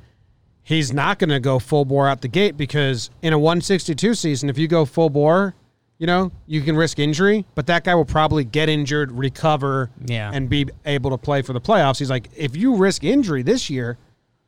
he's 0.63 0.93
not 0.93 1.19
going 1.19 1.29
to 1.29 1.39
go 1.39 1.59
full 1.59 1.85
bore 1.85 2.07
out 2.07 2.21
the 2.21 2.27
gate 2.27 2.57
because 2.57 3.09
in 3.21 3.33
a 3.33 3.39
162 3.39 4.13
season, 4.15 4.49
if 4.49 4.57
you 4.57 4.67
go 4.67 4.85
full 4.85 5.09
bore, 5.09 5.55
you 5.97 6.07
know, 6.07 6.31
you 6.47 6.61
can 6.61 6.75
risk 6.75 6.97
injury, 6.99 7.45
but 7.53 7.67
that 7.67 7.83
guy 7.83 7.93
will 7.93 8.05
probably 8.05 8.43
get 8.43 8.69
injured, 8.69 9.11
recover, 9.11 9.91
Yeah. 10.05 10.31
and 10.33 10.49
be 10.49 10.67
able 10.85 11.11
to 11.11 11.17
play 11.17 11.41
for 11.43 11.53
the 11.53 11.61
playoffs. 11.61 11.99
He's 11.99 12.09
like, 12.09 12.29
if 12.35 12.55
you 12.55 12.75
risk 12.75 13.03
injury 13.03 13.43
this 13.43 13.69
year, 13.69 13.97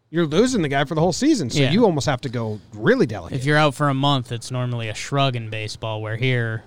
you're 0.10 0.25
losing 0.25 0.62
the 0.62 0.67
guy 0.70 0.84
for 0.86 0.96
the 0.96 1.01
whole 1.01 1.13
season. 1.13 1.50
So 1.50 1.62
Yeah. 1.62 1.72
you 1.72 1.86
almost 1.86 2.05
have 2.08 2.22
to 2.22 2.29
go 2.29 2.60
really 2.74 3.05
delicate. 3.05 3.36
If 3.38 3.46
you're 3.46 3.58
out 3.58 3.74
for 3.75 3.89
a 3.89 3.93
month, 3.93 4.32
it's 4.32 4.50
normally 4.51 4.89
a 4.89 4.93
shrug 4.96 5.36
in 5.36 5.50
baseball. 5.50 6.01
Where 6.01 6.17
here, 6.17 6.63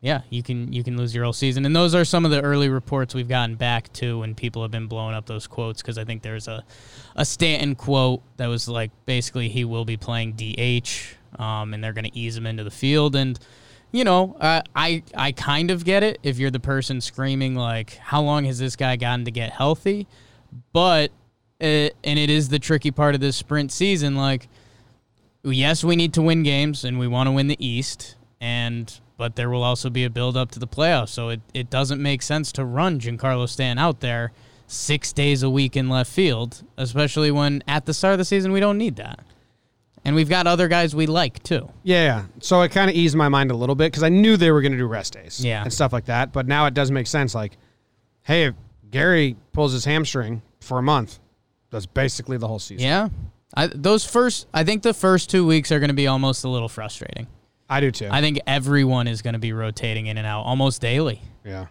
yeah, 0.00 0.20
you 0.30 0.44
can 0.44 0.72
you 0.72 0.84
can 0.84 0.96
lose 0.96 1.14
your 1.14 1.24
whole 1.24 1.32
season. 1.32 1.66
And 1.66 1.74
those 1.74 1.94
are 1.94 2.04
some 2.04 2.24
of 2.24 2.30
the 2.30 2.40
early 2.40 2.68
reports 2.68 3.14
we've 3.14 3.28
gotten 3.28 3.56
back 3.56 3.92
to 3.94 4.20
when 4.20 4.34
people 4.34 4.62
have 4.62 4.70
been 4.70 4.86
blowing 4.86 5.14
up 5.14 5.26
those 5.26 5.46
quotes 5.46 5.82
because 5.82 5.98
I 5.98 6.04
think 6.04 6.22
there's 6.22 6.46
a 6.46 6.64
a 7.16 7.24
Stanton 7.24 7.74
quote 7.74 8.22
that 8.36 8.46
was 8.46 8.68
like 8.68 8.92
basically 9.06 9.48
he 9.48 9.64
will 9.64 9.84
be 9.84 9.96
playing 9.96 10.34
DH, 10.34 11.40
um, 11.40 11.74
and 11.74 11.82
they're 11.82 11.92
going 11.92 12.04
to 12.04 12.16
ease 12.16 12.36
him 12.36 12.46
into 12.46 12.64
the 12.64 12.70
field 12.70 13.16
and. 13.16 13.38
You 13.90 14.04
know, 14.04 14.36
I 14.38 15.02
I 15.16 15.32
kind 15.32 15.70
of 15.70 15.82
get 15.82 16.02
it 16.02 16.18
if 16.22 16.38
you're 16.38 16.50
the 16.50 16.60
person 16.60 17.00
screaming 17.00 17.54
like, 17.54 17.96
"How 17.96 18.20
long 18.20 18.44
has 18.44 18.58
this 18.58 18.76
guy 18.76 18.96
gotten 18.96 19.24
to 19.24 19.30
get 19.30 19.50
healthy?" 19.50 20.06
But 20.74 21.10
it, 21.58 21.96
and 22.04 22.18
it 22.18 22.28
is 22.28 22.50
the 22.50 22.58
tricky 22.58 22.90
part 22.90 23.14
of 23.14 23.22
this 23.22 23.34
sprint 23.34 23.72
season. 23.72 24.14
Like, 24.14 24.46
yes, 25.42 25.82
we 25.82 25.96
need 25.96 26.12
to 26.12 26.22
win 26.22 26.42
games 26.42 26.84
and 26.84 26.98
we 26.98 27.08
want 27.08 27.28
to 27.28 27.32
win 27.32 27.46
the 27.46 27.56
East, 27.66 28.16
and 28.42 28.92
but 29.18 29.36
there 29.36 29.50
will 29.50 29.62
also 29.62 29.90
be 29.90 30.04
a 30.04 30.10
build 30.10 30.34
up 30.38 30.50
to 30.52 30.58
the 30.58 30.66
playoffs. 30.66 31.10
So 31.10 31.28
it, 31.28 31.40
it 31.52 31.68
doesn't 31.68 32.00
make 32.00 32.22
sense 32.22 32.50
to 32.52 32.64
run 32.64 32.98
Giancarlo 33.00 33.46
Stanton 33.48 33.78
out 33.78 34.00
there 34.00 34.32
six 34.66 35.12
days 35.12 35.42
a 35.42 35.50
week 35.50 35.76
in 35.76 35.88
left 35.90 36.10
field, 36.10 36.62
especially 36.78 37.30
when 37.30 37.62
at 37.68 37.84
the 37.84 37.92
start 37.92 38.12
of 38.12 38.18
the 38.18 38.24
season 38.24 38.52
we 38.52 38.60
don't 38.60 38.78
need 38.78 38.96
that. 38.96 39.20
And 40.04 40.14
we've 40.14 40.28
got 40.28 40.46
other 40.46 40.68
guys 40.68 40.94
we 40.94 41.06
like 41.06 41.42
too. 41.42 41.68
Yeah, 41.82 42.04
yeah. 42.04 42.24
So 42.40 42.62
it 42.62 42.70
kind 42.70 42.88
of 42.88 42.96
eased 42.96 43.16
my 43.16 43.28
mind 43.28 43.50
a 43.50 43.54
little 43.56 43.74
bit 43.74 43.90
because 43.92 44.02
I 44.04 44.08
knew 44.08 44.36
they 44.36 44.50
were 44.50 44.62
going 44.62 44.72
to 44.72 44.78
do 44.78 44.86
rest 44.86 45.14
days 45.14 45.44
Yeah. 45.44 45.62
and 45.62 45.72
stuff 45.72 45.92
like 45.92 46.06
that. 46.06 46.32
But 46.32 46.46
now 46.46 46.66
it 46.66 46.72
does 46.72 46.90
make 46.90 47.06
sense. 47.08 47.34
Like, 47.34 47.58
hey, 48.22 48.44
if 48.44 48.54
Gary 48.90 49.36
pulls 49.52 49.72
his 49.72 49.84
hamstring 49.84 50.40
for 50.60 50.78
a 50.78 50.82
month, 50.82 51.18
that's 51.70 51.84
basically 51.86 52.36
the 52.38 52.46
whole 52.46 52.60
season. 52.60 52.86
Yeah. 52.86 53.08
I, 53.54 53.66
those 53.66 54.04
first, 54.04 54.46
I 54.54 54.62
think 54.64 54.82
the 54.82 54.94
first 54.94 55.30
two 55.30 55.46
weeks 55.46 55.72
are 55.72 55.80
going 55.80 55.88
to 55.88 55.94
be 55.94 56.06
almost 56.06 56.44
a 56.44 56.48
little 56.48 56.68
frustrating. 56.68 57.26
I 57.68 57.80
do 57.80 57.90
too. 57.90 58.08
I 58.10 58.20
think 58.20 58.40
everyone 58.46 59.06
is 59.08 59.22
going 59.22 59.34
to 59.34 59.38
be 59.38 59.52
rotating 59.52 60.06
in 60.06 60.16
and 60.18 60.26
out 60.26 60.42
almost 60.42 60.80
daily. 60.80 61.20
yeah. 61.44 61.66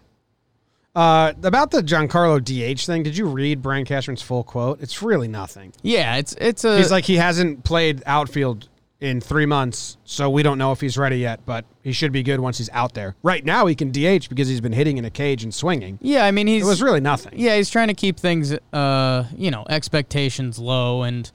Uh, 0.95 1.31
about 1.43 1.69
the 1.69 1.81
Giancarlo 1.83 2.39
DH 2.43 2.83
thing, 2.83 3.03
did 3.03 3.15
you 3.15 3.27
read 3.27 3.61
Brian 3.61 3.85
Cashman's 3.85 4.23
full 4.23 4.43
quote? 4.43 4.81
It's 4.81 5.03
really 5.03 5.27
nothing. 5.27 5.71
Yeah, 5.83 6.15
it's 6.15 6.33
it's 6.41 6.63
a 6.65 6.75
He's 6.77 6.89
like 6.89 7.05
he 7.05 7.17
hasn't 7.17 7.63
played 7.63 8.01
outfield 8.07 8.67
in 8.99 9.21
three 9.21 9.45
months, 9.45 9.97
so 10.05 10.27
we 10.27 10.41
don't 10.41 10.57
know 10.57 10.71
if 10.71 10.81
he's 10.81 10.97
ready 10.97 11.19
yet. 11.19 11.45
But 11.45 11.65
he 11.83 11.91
should 11.91 12.11
be 12.11 12.23
good 12.23 12.39
once 12.39 12.57
he's 12.57 12.71
out 12.71 12.95
there. 12.95 13.15
Right 13.21 13.45
now, 13.45 13.67
he 13.67 13.75
can 13.75 13.91
DH 13.91 14.27
because 14.27 14.47
he's 14.47 14.59
been 14.61 14.73
hitting 14.73 14.97
in 14.97 15.05
a 15.05 15.11
cage 15.11 15.43
and 15.43 15.53
swinging. 15.53 15.99
yeah. 16.01 16.25
I 16.25 16.31
mean, 16.31 16.47
he's 16.47 16.63
It 16.63 16.67
was 16.67 16.81
really 16.81 16.99
nothing. 17.01 17.33
Yeah, 17.35 17.55
he's 17.57 17.69
trying 17.69 17.89
to 17.89 17.93
keep 17.93 18.19
things, 18.19 18.53
uh, 18.73 19.25
you 19.37 19.51
know, 19.51 19.67
expectations 19.69 20.57
low. 20.57 21.03
And, 21.03 21.29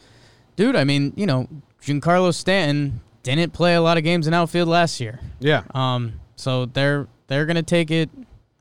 dude, 0.56 0.74
I 0.74 0.82
mean, 0.82 1.12
you 1.14 1.26
know, 1.26 1.46
Giancarlo 1.80 2.34
Stanton 2.34 3.00
didn't 3.22 3.52
play 3.52 3.74
a 3.74 3.80
lot 3.80 3.98
of 3.98 4.04
games 4.04 4.26
in 4.26 4.34
outfield 4.34 4.68
last 4.68 5.00
year. 5.00 5.20
Yeah. 5.40 5.62
Um, 5.74 6.14
so 6.36 6.66
they're 6.66 7.06
they're 7.28 7.46
gonna 7.46 7.62
take 7.62 7.90
it 7.90 8.10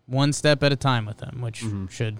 one 0.06 0.34
step 0.34 0.62
at 0.63 0.72
a 0.72 0.75
time 0.75 1.06
with 1.06 1.18
them, 1.18 1.41
which 1.41 1.62
Mm-hmm. 1.62 1.88
should 1.88 2.18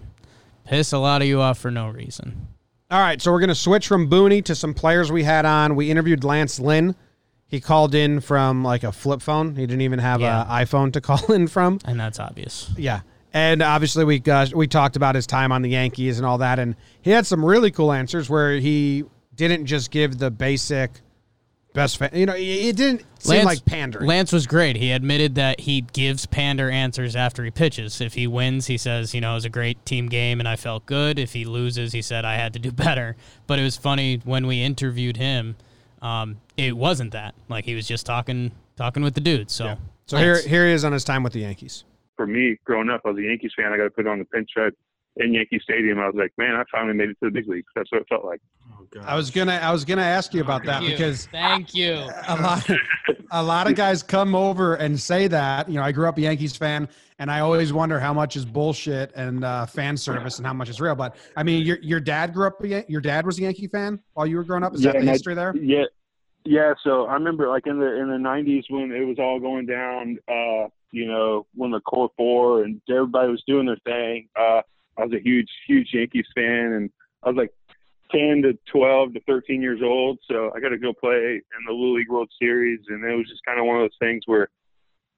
piss 0.66 0.94
a 0.94 0.98
lot 0.98 1.22
of 1.22 1.28
you 1.28 1.42
off 1.42 1.58
for 1.58 1.72
no 1.72 1.90
reason. 1.90 2.48
All 2.90 3.00
right, 3.00 3.22
so 3.22 3.32
we're 3.32 3.40
going 3.40 3.48
to 3.50 3.56
switch 3.56 3.88
from 3.88 4.10
Booney 4.10 4.44
to 4.46 4.54
some 4.56 4.74
players 4.74 5.12
we 5.12 5.24
had 5.24 5.46
on. 5.46 5.76
We 5.78 5.90
interviewed 5.90 6.26
Lance 6.26 6.60
Lynn. 6.60 6.94
He 7.48 7.62
called 7.62 7.96
in 7.96 8.20
from 8.20 8.64
like 8.66 8.84
a 8.84 8.92
flip 8.92 9.22
phone. 9.22 9.56
He 9.56 9.62
didn't 9.66 9.82
even 9.82 10.00
have 10.00 10.20
Yeah. 10.20 10.42
an 10.42 10.66
iPhone 10.66 10.92
to 10.94 11.02
call 11.02 11.32
in 11.32 11.48
from. 11.48 11.80
And 11.86 11.98
that's 11.98 12.20
obvious. 12.20 12.70
Yeah. 12.78 13.00
And 13.34 13.62
obviously 13.62 14.04
we 14.04 14.20
got, 14.20 14.54
we 14.54 14.68
talked 14.68 14.98
about 14.98 15.16
his 15.16 15.26
time 15.26 15.54
on 15.54 15.62
the 15.62 15.70
Yankees 15.70 16.18
and 16.20 16.26
all 16.26 16.38
that 16.40 16.60
and 16.60 16.76
he 17.02 17.12
had 17.12 17.26
some 17.26 17.44
really 17.46 17.72
cool 17.72 17.94
answers 17.94 18.30
where 18.30 18.56
he 18.58 19.06
didn't 19.36 19.68
just 19.68 19.90
give 19.90 20.18
the 20.18 20.30
basic 20.30 20.92
best 21.74 21.98
fan. 21.98 22.10
You 22.14 22.26
know, 22.26 22.36
it 22.36 22.42
it 22.42 22.76
didn't 22.76 23.06
seem 23.20 23.46
like 23.46 23.64
pandering. 23.66 24.08
Lance 24.08 24.32
was 24.32 24.48
great. 24.48 24.76
He 24.76 24.92
admitted 24.92 25.36
that 25.36 25.62
he 25.62 25.82
gives 25.82 26.26
pander 26.26 26.70
answers 26.70 27.16
after 27.16 27.44
he 27.44 27.52
pitches. 27.52 28.02
If 28.02 28.14
he 28.14 28.28
wins, 28.28 28.68
he 28.68 28.78
says, 28.78 29.14
you 29.14 29.22
know, 29.22 29.32
it 29.32 29.36
was 29.36 29.46
a 29.46 29.50
great 29.50 29.86
team 29.86 30.08
game 30.08 30.40
and 30.40 30.48
I 30.48 30.56
felt 30.56 30.86
good. 30.86 31.20
If 31.20 31.34
he 31.34 31.46
loses, 31.46 31.92
he 31.94 32.02
said 32.02 32.26
I 32.26 32.36
had 32.36 32.54
to 32.54 32.60
do 32.60 32.72
better. 32.86 33.16
But 33.48 33.60
it 33.60 33.64
was 33.64 33.78
funny 33.78 34.22
when 34.24 34.48
we 34.48 34.62
interviewed 34.62 35.18
him, 35.18 35.56
um, 36.02 36.38
it 36.58 36.76
wasn't 36.76 37.12
that. 37.14 37.36
Like 37.50 37.66
he 37.66 37.76
was 37.76 37.88
just 37.88 38.06
talking 38.06 38.52
talking 38.76 39.04
with 39.04 39.14
the 39.14 39.22
dudes. 39.22 39.54
So 39.54 39.78
so 40.06 40.18
here 40.18 40.34
Lance. 40.34 40.46
here 40.46 40.68
he 40.68 40.74
is 40.74 40.84
on 40.86 40.92
his 40.94 41.04
time 41.04 41.24
with 41.24 41.34
the 41.34 41.42
Yankees. 41.42 41.84
for 42.18 42.28
me, 42.28 42.58
growing 42.66 42.90
up, 42.90 43.02
I 43.06 43.10
was 43.10 43.18
a 43.18 43.24
Yankees 43.24 43.52
fan. 43.56 43.72
I 43.74 43.78
got 43.78 43.84
to 43.86 43.90
put 43.90 44.08
on 44.08 44.20
the 44.20 44.26
pinch 44.26 44.52
hit 44.56 44.76
in 45.18 45.34
Yankee 45.34 45.60
Stadium. 45.62 46.00
I 46.00 46.08
was 46.08 46.16
like, 46.16 46.32
man, 46.38 46.56
I 46.56 46.64
finally 46.72 46.94
made 46.94 47.10
it 47.10 47.18
to 47.22 47.30
the 47.30 47.32
big 47.32 47.48
leagues. 47.48 47.68
That's 47.76 47.92
what 47.92 48.02
it 48.02 48.08
felt 48.10 48.26
like. 48.26 48.42
I 49.06 49.16
was 49.16 49.32
gonna 49.32 49.54
I 49.54 49.72
was 49.72 49.86
gonna 49.86 50.02
ask 50.02 50.34
you 50.34 50.42
about 50.42 50.66
that 50.66 50.82
because 50.82 51.28
thank 51.28 51.74
you. 51.74 51.94
a 52.28 52.36
lot 52.36 52.70
a 53.32 53.42
lot 53.44 53.68
of 53.68 53.76
guys 53.76 54.04
come 54.04 54.36
over 54.36 54.76
and 54.76 55.00
say 55.00 55.28
that. 55.28 55.70
You 55.70 55.76
know, 55.76 55.84
I 55.84 55.92
grew 55.92 56.08
up 56.08 56.18
a 56.18 56.22
Yankees 56.22 56.56
fan, 56.56 56.90
and 57.20 57.32
I 57.32 57.40
always 57.40 57.72
wonder 57.72 58.00
how 58.00 58.14
much 58.14 58.36
is 58.36 58.46
bullshit 58.46 59.12
and 59.16 59.46
uh, 59.46 59.66
fan 59.66 59.96
service 59.96 60.38
and 60.38 60.48
how 60.48 60.54
much 60.54 60.70
is 60.70 60.82
real. 60.82 60.96
But 60.96 61.16
I 61.38 61.44
mean, 61.44 61.66
your 61.66 61.78
your 61.82 62.00
dad 62.00 62.34
grew 62.34 62.48
up. 62.48 62.62
Your 62.90 63.02
dad 63.02 63.26
was 63.26 63.38
a 63.40 63.44
Yankee 63.44 63.68
fan 63.68 64.00
while 64.14 64.28
you 64.28 64.38
were 64.38 64.44
growing 64.44 64.64
up. 64.64 64.74
Is 64.74 64.82
that 64.82 64.94
the 64.94 65.06
my- 65.06 65.12
history 65.12 65.36
there? 65.36 65.56
Yeah, 65.56 65.86
yeah. 66.44 66.74
So 66.84 67.06
I 67.06 67.14
remember, 67.14 67.48
like 67.48 67.68
in 67.68 67.80
the 67.80 68.00
in 68.02 68.10
the 68.10 68.18
'90s 68.18 68.64
when 68.70 68.92
it 68.92 69.06
was 69.06 69.20
all 69.20 69.40
going 69.40 69.66
down. 69.66 70.18
Uh, 70.28 70.68
you 70.94 71.08
know, 71.08 71.48
when 71.56 71.72
the 71.72 71.80
core 71.80 72.10
four 72.18 72.64
and 72.64 72.82
everybody 72.90 73.32
was 73.32 73.42
doing 73.48 73.66
their 73.66 73.78
thing. 73.86 74.28
Uh, 74.38 74.62
I 75.02 75.06
was 75.06 75.14
a 75.14 75.24
huge, 75.24 75.50
huge 75.68 75.90
Yankees 75.94 76.28
fan, 76.36 76.74
and 76.74 76.90
I 77.24 77.30
was 77.30 77.38
like 77.38 77.54
10 78.12 78.44
to 78.44 78.58
12 78.72 79.14
to 79.14 79.22
13 79.22 79.62
years 79.62 79.82
old. 79.84 80.20
So 80.30 80.52
I 80.56 80.60
got 80.60 80.70
to 80.70 80.78
go 80.78 80.94
play 80.94 81.36
in 81.36 81.66
the 81.66 81.72
Little 81.72 81.96
League 81.96 82.10
World 82.10 82.32
Series, 82.40 82.82
and 82.90 83.04
it 83.04 83.16
was 83.16 83.28
just 83.28 83.44
kind 83.46 83.60
of 83.60 83.66
one 83.66 83.78
of 83.78 83.84
those 83.84 83.98
things 84.00 84.24
where 84.26 84.50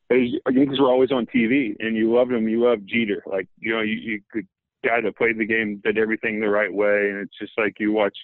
was, 0.10 0.40
Yankees 0.52 0.80
were 0.80 0.92
always 0.92 1.12
on 1.12 1.25
TV, 1.25 1.75
and 1.80 1.96
you 1.96 2.13
loved 2.13 2.32
them. 2.32 2.48
You 2.48 2.63
loved 2.63 2.88
Jeter, 2.88 3.24
like 3.25 3.48
you 3.60 3.74
know, 3.74 3.82
you, 3.82 3.96
you 3.96 4.22
could 4.32 4.48
guy 4.84 5.02
that 5.02 5.18
played 5.18 5.38
the 5.38 5.46
game 5.46 5.82
did 5.84 5.98
everything 5.98 6.40
the 6.40 6.50
right 6.50 6.74
way, 6.74 7.10
and 7.10 7.20
it's 7.20 7.38
just 7.40 7.54
like 7.58 7.80
you 7.80 7.92
watch. 7.92 8.18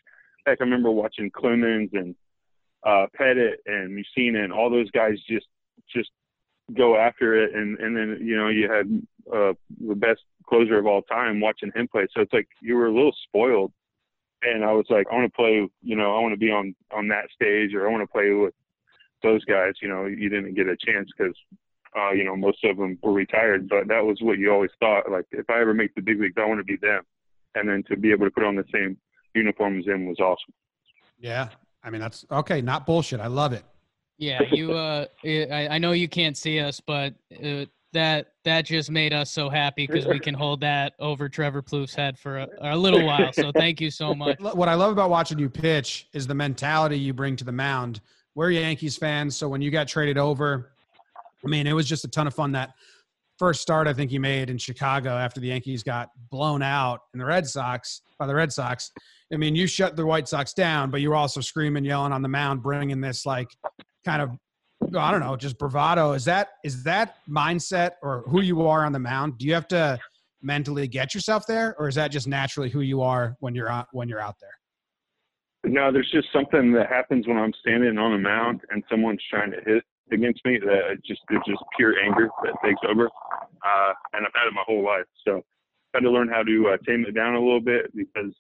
Like 0.46 0.58
I 0.60 0.64
remember 0.64 0.92
watching 0.92 1.32
Clemens 1.32 1.90
and 1.94 2.16
uh, 2.86 3.08
Pettitte 3.20 3.58
and 3.66 3.92
Mussina 3.92 4.44
and 4.44 4.54
all 4.54 4.70
those 4.70 4.90
guys 4.92 5.16
just 5.30 5.48
just 5.94 6.10
go 6.76 6.98
after 6.98 7.44
it, 7.44 7.56
and 7.56 7.78
and 7.80 7.96
then 7.96 8.20
you 8.22 8.36
know 8.36 8.50
you 8.50 8.72
had 8.72 9.02
uh, 9.34 9.54
the 9.86 9.96
best 9.96 10.22
closer 10.50 10.78
of 10.78 10.88
all 10.88 11.02
time 11.04 11.40
watching 11.40 11.72
him 11.76 11.88
play. 11.88 12.08
So 12.14 12.22
it's 12.22 12.34
like 12.34 12.48
you 12.62 12.76
were 12.76 12.88
a 12.88 12.94
little 12.94 13.16
spoiled, 13.28 13.72
and 14.42 14.66
I 14.66 14.72
was 14.72 14.86
like, 14.90 15.08
I 15.12 15.16
want 15.16 15.32
to 15.32 15.36
play. 15.36 15.70
You 15.82 15.96
know, 15.96 16.16
I 16.18 16.20
want 16.20 16.34
to 16.34 16.40
be 16.40 16.52
on 16.52 16.76
on 16.92 17.08
that 17.10 17.30
stage, 17.34 17.74
or 17.74 17.88
I 17.88 17.92
want 17.92 18.04
to 18.04 18.12
play 18.12 18.32
with 18.32 18.54
those 19.24 19.44
guys. 19.46 19.74
You 19.82 19.90
know, 19.90 20.06
you 20.06 20.30
didn't 20.30 20.56
get 20.56 20.68
a 20.68 20.78
chance 20.78 21.10
because 21.16 21.36
uh, 21.98 22.12
you 22.12 22.24
know, 22.24 22.36
most 22.36 22.64
of 22.64 22.78
them 22.78 22.98
were 23.02 23.14
retired, 23.14 23.68
but 23.68 23.88
that 23.88 24.04
was 24.04 24.18
what 24.22 24.38
you 24.38 24.52
always 24.52 24.72
thought. 24.80 25.10
Like, 25.12 25.26
if 25.32 25.50
I 25.50 25.60
ever 25.60 25.74
make 25.74 25.96
the 25.96 26.02
big 26.02 26.20
leagues, 26.20 26.36
I 26.38 26.46
want 26.46 26.60
to 26.60 26.64
be 26.64 26.78
them. 26.78 27.04
And 27.56 27.68
then 27.68 27.84
to 27.90 27.98
be 27.98 28.12
able 28.12 28.26
to 28.26 28.32
put 28.32 28.44
on 28.44 28.56
the 28.56 28.66
same 28.72 28.98
uniform 29.34 29.80
as 29.80 29.86
them 29.86 30.06
was 30.06 30.20
awesome. 30.20 30.54
Yeah. 31.20 31.50
I 31.84 31.90
mean, 31.90 32.02
that's 32.02 32.26
okay. 32.32 32.62
Not 32.62 32.86
bullshit. 32.86 33.20
I 33.20 33.28
love 33.28 33.54
it. 33.54 33.64
Yeah, 34.18 34.42
you. 34.52 34.74
Uh, 34.74 35.06
I, 35.26 35.70
I 35.72 35.78
know 35.78 35.94
you 35.94 36.08
can't 36.08 36.38
see 36.38 36.60
us, 36.60 36.80
but 36.80 37.14
uh, 37.44 37.66
that 37.94 38.28
that 38.46 38.66
just 38.66 38.92
made 38.92 39.14
us 39.14 39.32
so 39.32 39.50
happy 39.50 39.88
because 39.88 40.06
we 40.06 40.20
can 40.20 40.34
hold 40.34 40.62
that 40.62 40.94
over 41.00 41.30
Trevor 41.30 41.62
Plouffe's 41.62 41.96
head 41.96 42.18
for 42.18 42.40
a, 42.40 42.48
a 42.62 42.78
little 42.78 43.06
while. 43.06 43.32
So 43.34 43.52
thank 43.52 43.82
you 43.82 43.92
so 43.92 44.14
much. 44.16 44.40
What 44.40 44.70
I 44.70 44.76
love 44.76 44.92
about 44.92 45.10
watching 45.10 45.40
you 45.40 45.50
pitch 45.50 46.08
is 46.14 46.28
the 46.28 46.36
mentality 46.36 46.98
you 46.98 47.14
bring 47.14 47.36
to 47.38 47.44
the 47.44 47.52
mound. 47.52 48.02
We're 48.36 48.52
Yankees 48.52 48.96
fans, 48.96 49.36
so 49.36 49.50
when 49.50 49.62
you 49.62 49.72
got 49.72 49.88
traded 49.88 50.18
over, 50.18 50.72
I 51.44 51.48
mean, 51.48 51.68
it 51.68 51.74
was 51.74 51.88
just 51.88 52.06
a 52.06 52.08
ton 52.08 52.28
of 52.28 52.34
fun. 52.34 52.52
That 52.52 52.74
first 53.38 53.62
start 53.62 53.88
I 53.88 53.94
think 53.94 54.12
he 54.12 54.20
made 54.20 54.50
in 54.50 54.58
Chicago 54.58 55.12
after 55.12 55.40
the 55.40 55.48
Yankees 55.48 55.84
got 55.84 56.10
blown 56.30 56.62
out 56.62 57.02
in 57.14 57.20
the 57.20 57.26
Red 57.26 57.48
Sox 57.48 58.02
by 58.18 58.28
the 58.28 58.36
Red 58.36 58.52
Sox. 58.52 58.92
I 59.34 59.38
mean, 59.38 59.56
you 59.56 59.68
shut 59.68 59.96
the 59.96 60.06
White 60.06 60.28
Sox 60.28 60.54
down, 60.54 60.92
but 60.92 61.02
you 61.02 61.10
were 61.10 61.16
also 61.16 61.40
screaming, 61.40 61.86
yelling 61.86 62.12
on 62.12 62.22
the 62.22 62.28
mound, 62.28 62.62
bringing 62.62 63.00
this 63.00 63.26
like 63.26 63.50
kind 64.06 64.22
of 64.22 64.32
I 64.98 65.12
don't 65.12 65.20
know, 65.22 65.36
just 65.36 65.58
bravado. 65.58 66.14
Is 66.14 66.26
that 66.26 66.50
is 66.64 66.84
that 66.84 67.16
mindset 67.30 67.92
or 68.02 68.24
who 68.28 68.42
you 68.42 68.68
are 68.68 68.86
on 68.86 68.92
the 68.92 69.00
mound? 69.00 69.38
Do 69.38 69.46
you 69.46 69.54
have 69.54 69.68
to 69.70 70.00
mentally 70.42 70.88
get 70.88 71.14
yourself 71.14 71.46
there, 71.48 71.76
or 71.78 71.88
is 71.88 71.96
that 71.96 72.12
just 72.12 72.28
naturally 72.28 72.70
who 72.70 72.82
you 72.82 73.02
are 73.02 73.36
when 73.40 73.56
you're 73.56 73.70
out 73.70 73.88
when 73.92 74.08
you're 74.08 74.22
out 74.22 74.36
there? 74.40 74.50
No, 75.66 75.92
there's 75.92 76.10
just 76.12 76.28
something 76.32 76.72
that 76.74 76.88
happens 76.88 77.28
when 77.28 77.38
I'm 77.38 77.54
standing 77.60 77.98
on 77.98 78.14
a 78.14 78.18
mound 78.18 78.62
and 78.70 78.84
someone's 78.90 79.22
trying 79.30 79.52
to 79.52 79.58
hit 79.66 79.84
against 80.12 80.44
me 80.46 80.58
that 80.60 81.00
just 81.06 81.22
it's 81.30 81.46
just 81.46 81.64
pure 81.78 82.00
anger 82.00 82.30
that 82.44 82.54
takes 82.64 82.80
over. 82.88 83.06
Uh, 83.06 83.94
and 84.14 84.26
I've 84.26 84.34
had 84.34 84.48
it 84.48 84.54
my 84.54 84.64
whole 84.66 84.84
life, 84.84 85.06
so 85.26 85.44
had 85.94 86.02
to 86.02 86.12
learn 86.12 86.30
how 86.30 86.44
to 86.44 86.70
uh, 86.74 86.78
tame 86.88 87.06
it 87.08 87.14
down 87.14 87.36
a 87.36 87.40
little 87.40 87.60
bit 87.60 87.94
because 87.96 88.32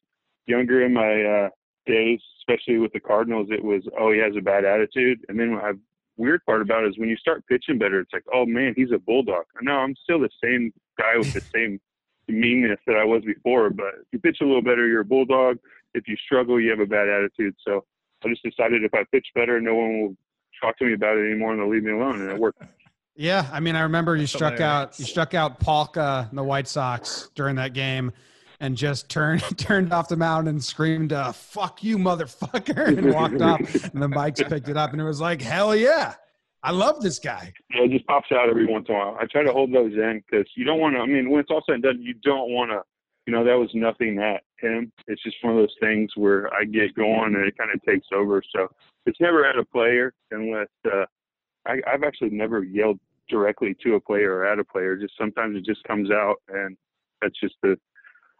younger 0.45 0.85
in 0.85 0.93
my 0.93 1.23
uh, 1.23 1.49
days, 1.85 2.19
especially 2.41 2.77
with 2.77 2.93
the 2.93 2.99
Cardinals, 2.99 3.47
it 3.51 3.63
was 3.63 3.83
oh 3.99 4.11
he 4.11 4.19
has 4.19 4.33
a 4.37 4.41
bad 4.41 4.63
attitude, 4.63 5.19
and 5.27 5.39
then 5.39 5.59
I 5.61 5.73
weird 6.19 6.45
part 6.45 6.61
about 6.61 6.83
it 6.83 6.89
is 6.89 6.99
when 6.99 7.09
you 7.09 7.17
start 7.17 7.45
pitching 7.47 7.79
better, 7.79 7.99
it's 7.99 8.13
like 8.13 8.25
oh 8.33 8.45
man 8.45 8.73
he's 8.75 8.91
a 8.93 8.99
bulldog. 8.99 9.45
No, 9.61 9.73
I'm 9.73 9.95
still 10.03 10.19
the 10.19 10.29
same 10.43 10.71
guy 10.97 11.17
with 11.17 11.33
the 11.33 11.41
same 11.41 11.79
meanness 12.27 12.79
that 12.85 12.95
I 12.95 13.05
was 13.05 13.23
before, 13.23 13.69
but 13.69 13.87
if 14.01 14.07
you 14.11 14.19
pitch 14.19 14.37
a 14.41 14.45
little 14.45 14.61
better, 14.61 14.87
you're 14.87 15.01
a 15.01 15.05
bulldog. 15.05 15.57
If 15.95 16.07
you 16.07 16.15
struggle, 16.17 16.59
you 16.59 16.69
have 16.69 16.79
a 16.79 16.85
bad 16.85 17.07
attitude. 17.07 17.55
So 17.65 17.85
I 18.23 18.29
just 18.29 18.43
decided 18.43 18.83
if 18.83 18.93
I 18.93 19.03
pitch 19.11 19.25
better, 19.33 19.59
no 19.59 19.73
one 19.75 20.01
will 20.01 20.15
talk 20.61 20.77
to 20.77 20.85
me 20.85 20.93
about 20.93 21.17
it 21.17 21.29
anymore 21.29 21.53
and 21.53 21.61
they'll 21.61 21.69
leave 21.69 21.83
me 21.83 21.91
alone, 21.91 22.21
and 22.21 22.31
it 22.31 22.37
worked. 22.37 22.61
Yeah, 23.15 23.45
I 23.51 23.59
mean, 23.59 23.75
I 23.75 23.81
remember 23.81 24.15
you 24.15 24.27
struck 24.27 24.53
hilarious. 24.53 24.93
out 24.93 24.99
you 24.99 25.03
struck 25.03 25.33
out 25.33 25.59
Palka 25.59 26.29
and 26.29 26.37
the 26.37 26.43
White 26.43 26.69
Sox 26.69 27.29
during 27.35 27.57
that 27.57 27.73
game, 27.73 28.13
and 28.59 28.75
just 28.75 29.09
turned 29.09 29.41
turned 29.57 29.93
off 29.93 30.07
the 30.07 30.17
mound 30.17 30.47
and 30.47 30.63
screamed, 30.63 31.13
uh, 31.13 31.31
"Fuck 31.31 31.83
you, 31.83 31.97
motherfucker!" 31.97 32.97
and 32.97 33.13
walked 33.13 33.41
off. 33.41 33.59
And 33.93 34.01
the 34.01 34.07
Mikes 34.07 34.43
picked 34.43 34.69
it 34.69 34.77
up, 34.77 34.91
and 34.91 35.01
it 35.01 35.05
was 35.05 35.21
like, 35.21 35.41
"Hell 35.41 35.75
yeah, 35.75 36.15
I 36.63 36.71
love 36.71 37.01
this 37.01 37.19
guy." 37.19 37.53
Yeah, 37.73 37.83
it 37.83 37.91
just 37.91 38.05
pops 38.07 38.31
out 38.31 38.49
every 38.49 38.65
once 38.65 38.87
in 38.89 38.95
a 38.95 38.97
while. 38.97 39.17
I 39.19 39.25
try 39.25 39.43
to 39.43 39.51
hold 39.51 39.73
those 39.73 39.93
in 39.93 40.23
because 40.29 40.47
you 40.55 40.65
don't 40.65 40.79
want 40.79 40.95
to. 40.95 41.01
I 41.01 41.05
mean, 41.05 41.29
when 41.29 41.39
it's 41.39 41.49
all 41.49 41.63
said 41.65 41.75
and 41.75 41.83
done, 41.83 42.01
you 42.01 42.13
don't 42.23 42.51
want 42.51 42.71
to. 42.71 42.81
You 43.25 43.33
know, 43.33 43.43
that 43.43 43.59
was 43.59 43.69
nothing 43.75 44.17
at 44.17 44.41
him. 44.59 44.91
It's 45.07 45.21
just 45.21 45.37
one 45.41 45.53
of 45.53 45.59
those 45.59 45.75
things 45.79 46.09
where 46.15 46.51
I 46.53 46.65
get 46.65 46.95
going 46.95 47.35
and 47.35 47.45
it 47.45 47.55
kind 47.55 47.69
of 47.71 47.79
takes 47.83 48.07
over. 48.11 48.41
So 48.55 48.67
it's 49.05 49.19
never 49.19 49.45
at 49.45 49.55
a 49.55 49.63
player 49.65 50.13
unless 50.31 50.67
uh, 50.91 51.05
I, 51.67 51.79
I've 51.85 52.01
actually 52.01 52.31
never 52.31 52.63
yelled 52.63 52.99
directly 53.29 53.75
to 53.83 53.95
a 53.95 53.99
player 53.99 54.37
or 54.37 54.45
at 54.47 54.57
a 54.57 54.63
player. 54.63 54.95
Just 54.95 55.13
sometimes 55.15 55.55
it 55.55 55.63
just 55.63 55.83
comes 55.83 56.09
out, 56.09 56.37
and 56.47 56.75
that's 57.21 57.39
just 57.39 57.53
the 57.61 57.77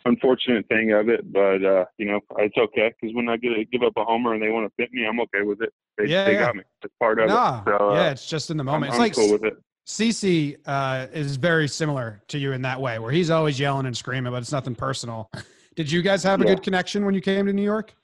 unfortunate 0.06 0.68
thing 0.68 0.92
of 0.92 1.10
it. 1.10 1.32
But 1.32 1.64
uh, 1.64 1.86
you 1.98 2.06
know, 2.06 2.20
it's 2.38 2.58
okay 2.58 2.94
because 3.00 3.16
when 3.16 3.30
I 3.30 3.38
get 3.38 3.52
give 3.72 3.84
up 3.84 3.94
a 3.98 4.04
homer 4.04 4.34
and 4.34 4.42
they 4.42 4.50
want 4.50 4.68
to 4.68 4.84
fit 4.84 4.94
me, 4.94 5.06
I'm 5.06 5.20
okay 5.22 5.42
with 5.42 5.62
it. 5.62 5.74
They, 5.98 6.06
yeah, 6.06 6.26
they 6.26 6.34
yeah. 6.34 6.40
got 6.40 6.56
me. 6.56 6.64
It's 6.84 6.94
part 7.00 7.20
of 7.20 7.28
nah, 7.30 7.62
it. 7.62 7.64
So, 7.68 7.90
uh, 7.90 7.94
yeah, 7.94 8.12
it's 8.12 8.28
just 8.28 8.50
in 8.52 8.58
the 8.58 8.64
moment. 8.64 8.94
I'm, 8.94 9.02
it's 9.02 9.18
like 9.18 9.28
cool 9.28 9.32
with 9.32 9.44
it. 9.44 9.58
CC 9.88 10.58
uh, 10.68 11.08
is 11.12 11.36
very 11.36 11.68
similar 11.68 12.22
to 12.28 12.38
you 12.38 12.52
in 12.52 12.62
that 12.62 12.80
way, 12.80 13.00
where 13.00 13.12
he's 13.12 13.32
always 13.32 13.60
yelling 13.60 13.88
and 13.88 13.98
screaming, 13.98 14.32
but 14.32 14.38
it's 14.38 14.52
nothing 14.52 14.76
personal. 14.76 15.30
Did 15.76 15.92
you 15.92 16.02
guys 16.02 16.24
have 16.24 16.42
a 16.42 16.44
Yeah. 16.44 16.56
good 16.56 16.64
connection 16.64 17.06
when 17.06 17.16
you 17.16 17.22
came 17.22 17.46
to 17.48 17.54
New 17.54 17.64
York? 17.64 17.96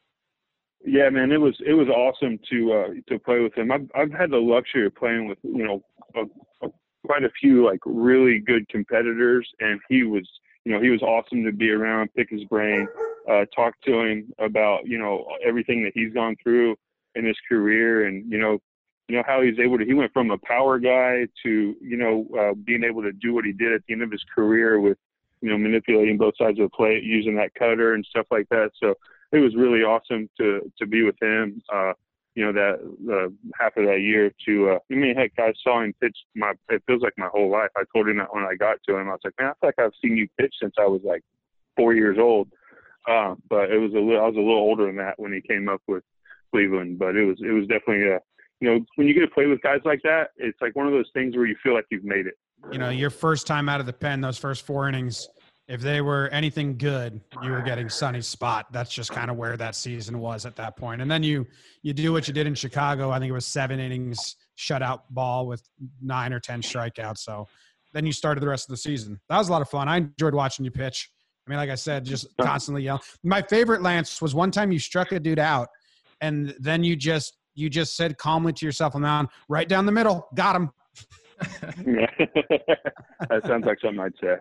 Yeah, 0.84 1.10
man, 1.10 1.32
it 1.32 1.42
was 1.42 1.56
it 1.66 1.74
was 1.74 1.88
awesome 1.88 2.40
to 2.50 2.74
uh, 2.74 2.88
to 3.10 3.20
play 3.20 3.40
with 3.40 3.54
him. 3.56 3.72
I've 3.72 3.90
I've 3.96 4.12
had 4.12 4.32
the 4.32 4.38
luxury 4.38 4.86
of 4.86 4.96
playing 4.96 5.28
with 5.28 5.40
you 5.44 5.66
know 5.66 5.84
a, 6.16 6.66
a, 6.66 6.70
quite 7.06 7.24
a 7.24 7.32
few 7.40 7.66
like 7.66 7.80
really 7.86 8.40
good 8.40 8.68
competitors, 8.70 9.48
and 9.60 9.80
he 9.90 10.04
was 10.04 10.28
you 10.66 10.74
know 10.74 10.82
he 10.82 10.90
was 10.90 11.02
awesome 11.02 11.44
to 11.46 11.52
be 11.52 11.70
around, 11.70 12.14
pick 12.16 12.30
his 12.30 12.44
brain, 12.46 12.88
uh, 13.30 13.46
talk 13.56 13.80
to 13.86 14.02
him 14.02 14.34
about 14.40 14.86
you 14.86 14.98
know 14.98 15.26
everything 15.46 15.84
that 15.84 15.94
he's 15.94 16.14
gone 16.14 16.36
through 16.42 16.76
in 17.16 17.26
his 17.26 17.38
career, 17.48 18.08
and 18.08 18.30
you 18.32 18.38
know 18.38 18.60
you 19.08 19.16
know 19.16 19.24
how 19.26 19.42
he's 19.42 19.60
able 19.60 19.78
to 19.78 19.86
he 19.86 19.94
went 19.94 20.12
from 20.12 20.32
a 20.32 20.38
power 20.40 20.80
guy 20.80 21.28
to 21.44 21.76
you 21.80 21.98
know 21.98 22.28
uh, 22.38 22.54
being 22.66 22.84
able 22.84 23.04
to 23.04 23.12
do 23.14 23.34
what 23.34 23.46
he 23.46 23.54
did 23.54 23.74
at 23.74 23.82
the 23.88 23.94
end 23.94 24.02
of 24.02 24.12
his 24.12 24.24
career 24.34 24.80
with 24.80 24.98
you 25.42 25.50
know 25.50 25.58
manipulating 25.58 26.18
both 26.18 26.34
sides 26.38 26.60
of 26.60 26.70
the 26.70 26.76
plate 26.76 27.04
using 27.04 27.36
that 27.36 27.54
cutter 27.54 27.94
and 27.94 28.06
stuff 28.06 28.26
like 28.32 28.50
that. 28.50 28.72
So 28.82 28.96
it 29.32 29.40
was 29.40 29.56
really 29.56 29.82
awesome 29.82 30.30
to 30.40 30.72
to 30.80 30.86
be 30.88 31.04
with 31.04 31.16
him. 31.22 31.62
Uh, 31.72 31.94
you 32.36 32.46
know 32.46 32.52
that 32.52 32.80
uh, 33.12 33.30
half 33.60 33.76
of 33.78 33.86
that 33.86 34.02
year 34.02 34.32
to 34.46 34.72
uh, 34.72 34.80
I 34.92 34.96
mean 34.96 35.16
heck 35.16 35.32
I 35.40 35.54
saw 35.64 35.82
him 35.82 35.94
pitch 36.02 36.18
my 36.36 36.54
it 36.70 36.84
feels 36.86 37.02
like 37.02 37.14
my 37.18 37.30
whole 37.32 37.50
life. 37.50 37.70
I 37.76 37.84
told 37.94 38.08
him 38.08 38.18
that 38.18 38.34
when 38.34 38.44
I 38.44 38.56
got 38.56 38.78
to 38.88 38.98
him 38.98 39.08
I 39.08 39.12
was 39.12 39.22
like 39.24 39.34
man 39.40 39.50
I 39.50 39.54
feel 39.60 39.70
like 39.70 39.80
I've 39.80 40.00
seen 40.04 40.18
you 40.18 40.28
pitch 40.38 40.54
since 40.62 40.76
I 40.78 40.86
was 40.86 41.02
like 41.04 41.24
four 41.76 41.94
years 41.94 42.18
old. 42.20 42.50
Uh, 43.08 43.36
but 43.50 43.72
it 43.72 43.78
was 43.78 43.92
a 43.94 44.00
little 44.00 44.22
I 44.22 44.28
was 44.28 44.36
a 44.36 44.40
little 44.40 44.56
older 44.56 44.88
than 44.88 44.98
that 44.98 45.18
when 45.18 45.32
he 45.34 45.42
came 45.42 45.70
up 45.70 45.82
with 45.88 46.04
Cleveland. 46.52 47.00
But 47.00 47.16
it 47.16 47.24
was 47.26 47.38
it 47.42 47.52
was 47.52 47.68
definitely 47.68 48.08
a 48.08 48.20
you 48.60 48.70
know 48.70 48.86
when 48.96 49.08
you 49.08 49.14
get 49.14 49.22
to 49.22 49.28
play 49.28 49.46
with 49.46 49.62
guys 49.62 49.82
like 49.86 50.02
that 50.04 50.32
it's 50.38 50.60
like 50.62 50.76
one 50.76 50.88
of 50.88 50.94
those 50.94 51.10
things 51.14 51.36
where 51.36 51.46
you 51.46 51.56
feel 51.64 51.74
like 51.74 51.86
you've 51.90 52.04
made 52.04 52.28
it. 52.28 52.36
You 52.72 52.80
know, 52.80 52.90
your 52.90 53.12
first 53.12 53.46
time 53.46 53.70
out 53.70 53.80
of 53.80 53.86
the 53.86 53.94
pen, 53.94 54.22
those 54.22 54.40
first 54.40 54.66
four 54.66 54.90
innings, 54.90 55.30
if 55.68 55.82
they 55.82 56.02
were 56.02 56.30
anything 56.30 56.78
good, 56.78 57.20
you 57.42 57.50
were 57.50 57.62
getting 57.62 57.90
Sonny's 57.90 58.28
spot. 58.28 58.72
That's 58.72 58.94
just 58.94 59.12
kind 59.12 59.32
of 59.32 59.38
where 59.38 59.58
that 59.58 59.76
season 59.76 60.20
was 60.20 60.46
at 60.46 60.56
that 60.58 60.78
point. 60.78 61.02
And 61.02 61.10
then 61.10 61.24
you 61.24 61.48
you 61.82 61.94
do 61.94 62.14
what 62.14 62.28
you 62.28 62.34
did 62.34 62.46
in 62.46 62.54
Chicago. 62.54 63.10
I 63.10 63.20
think 63.20 63.30
it 63.30 63.34
was 63.34 63.48
seven 63.48 63.80
innings 63.80 64.36
shutout 64.58 65.02
ball 65.10 65.48
with 65.48 65.68
nine 66.02 66.34
or 66.34 66.40
ten 66.40 66.62
strikeouts. 66.62 67.20
So 67.20 67.48
then 67.94 68.06
you 68.06 68.12
started 68.12 68.42
the 68.42 68.48
rest 68.48 68.70
of 68.70 68.74
the 68.74 68.78
season. 68.78 69.20
That 69.30 69.38
was 69.38 69.50
a 69.50 69.52
lot 69.52 69.62
of 69.62 69.70
fun. 69.70 69.90
I 69.90 69.98
enjoyed 69.98 70.36
watching 70.36 70.66
you 70.66 70.72
pitch. 70.72 71.10
I 71.48 71.50
mean, 71.50 71.58
like 71.58 71.70
I 71.70 71.76
said, 71.76 72.06
just 72.06 72.28
constantly 72.42 72.84
yell. 72.84 73.02
My 73.24 73.42
favorite 73.42 73.82
Lance 73.82 74.22
was 74.22 74.36
one 74.36 74.52
time 74.52 74.72
you 74.72 74.80
struck 74.80 75.12
a 75.12 75.20
dude 75.20 75.40
out, 75.40 75.70
and 76.22 76.56
then 76.60 76.84
you 76.84 76.96
just 76.96 77.38
you 77.56 77.70
just 77.70 77.96
said 77.96 78.18
calmly 78.18 78.54
to 78.54 78.66
yourself 78.66 78.96
on 78.96 79.02
the 79.02 79.08
mound, 79.08 79.30
right 79.50 79.68
down 79.68 79.86
the 79.86 79.92
middle, 79.92 80.28
got 80.36 80.56
him. 80.56 80.72
that 81.40 83.42
sounds 83.46 83.66
like 83.66 83.80
something 83.80 84.00
I'd 84.00 84.14
say. 84.22 84.36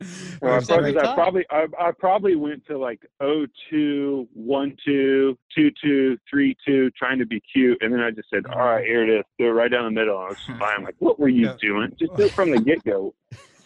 Well, 0.42 0.54
I 0.54 0.60
probably, 0.64 0.98
I 0.98 1.14
probably 1.14 1.46
I, 1.50 1.66
I 1.80 1.90
probably 1.92 2.36
went 2.36 2.66
to 2.66 2.76
like 2.78 3.00
02, 3.70 4.28
1 4.34 4.76
2, 4.84 5.38
2 5.54 5.70
2, 5.82 6.18
3 6.28 6.56
2, 6.66 6.90
trying 6.90 7.18
to 7.18 7.26
be 7.26 7.40
cute, 7.52 7.78
and 7.80 7.92
then 7.92 8.00
I 8.00 8.10
just 8.10 8.28
said, 8.30 8.44
"All 8.46 8.58
right, 8.58 8.84
here 8.84 9.02
it 9.02 9.18
is, 9.20 9.24
do 9.38 9.46
it 9.46 9.50
right 9.50 9.70
down 9.70 9.84
the 9.84 9.90
middle." 9.90 10.18
I 10.18 10.28
was 10.28 10.36
fine. 10.46 10.62
I'm 10.78 10.84
like, 10.84 10.96
"What 10.98 11.18
were 11.18 11.28
you 11.28 11.46
Yeah. 11.46 11.56
doing? 11.60 11.90
Just 11.98 12.14
do 12.16 12.24
it 12.24 12.34
from 12.34 12.50
the 12.50 12.58
get 12.58 12.84
go." 12.84 13.14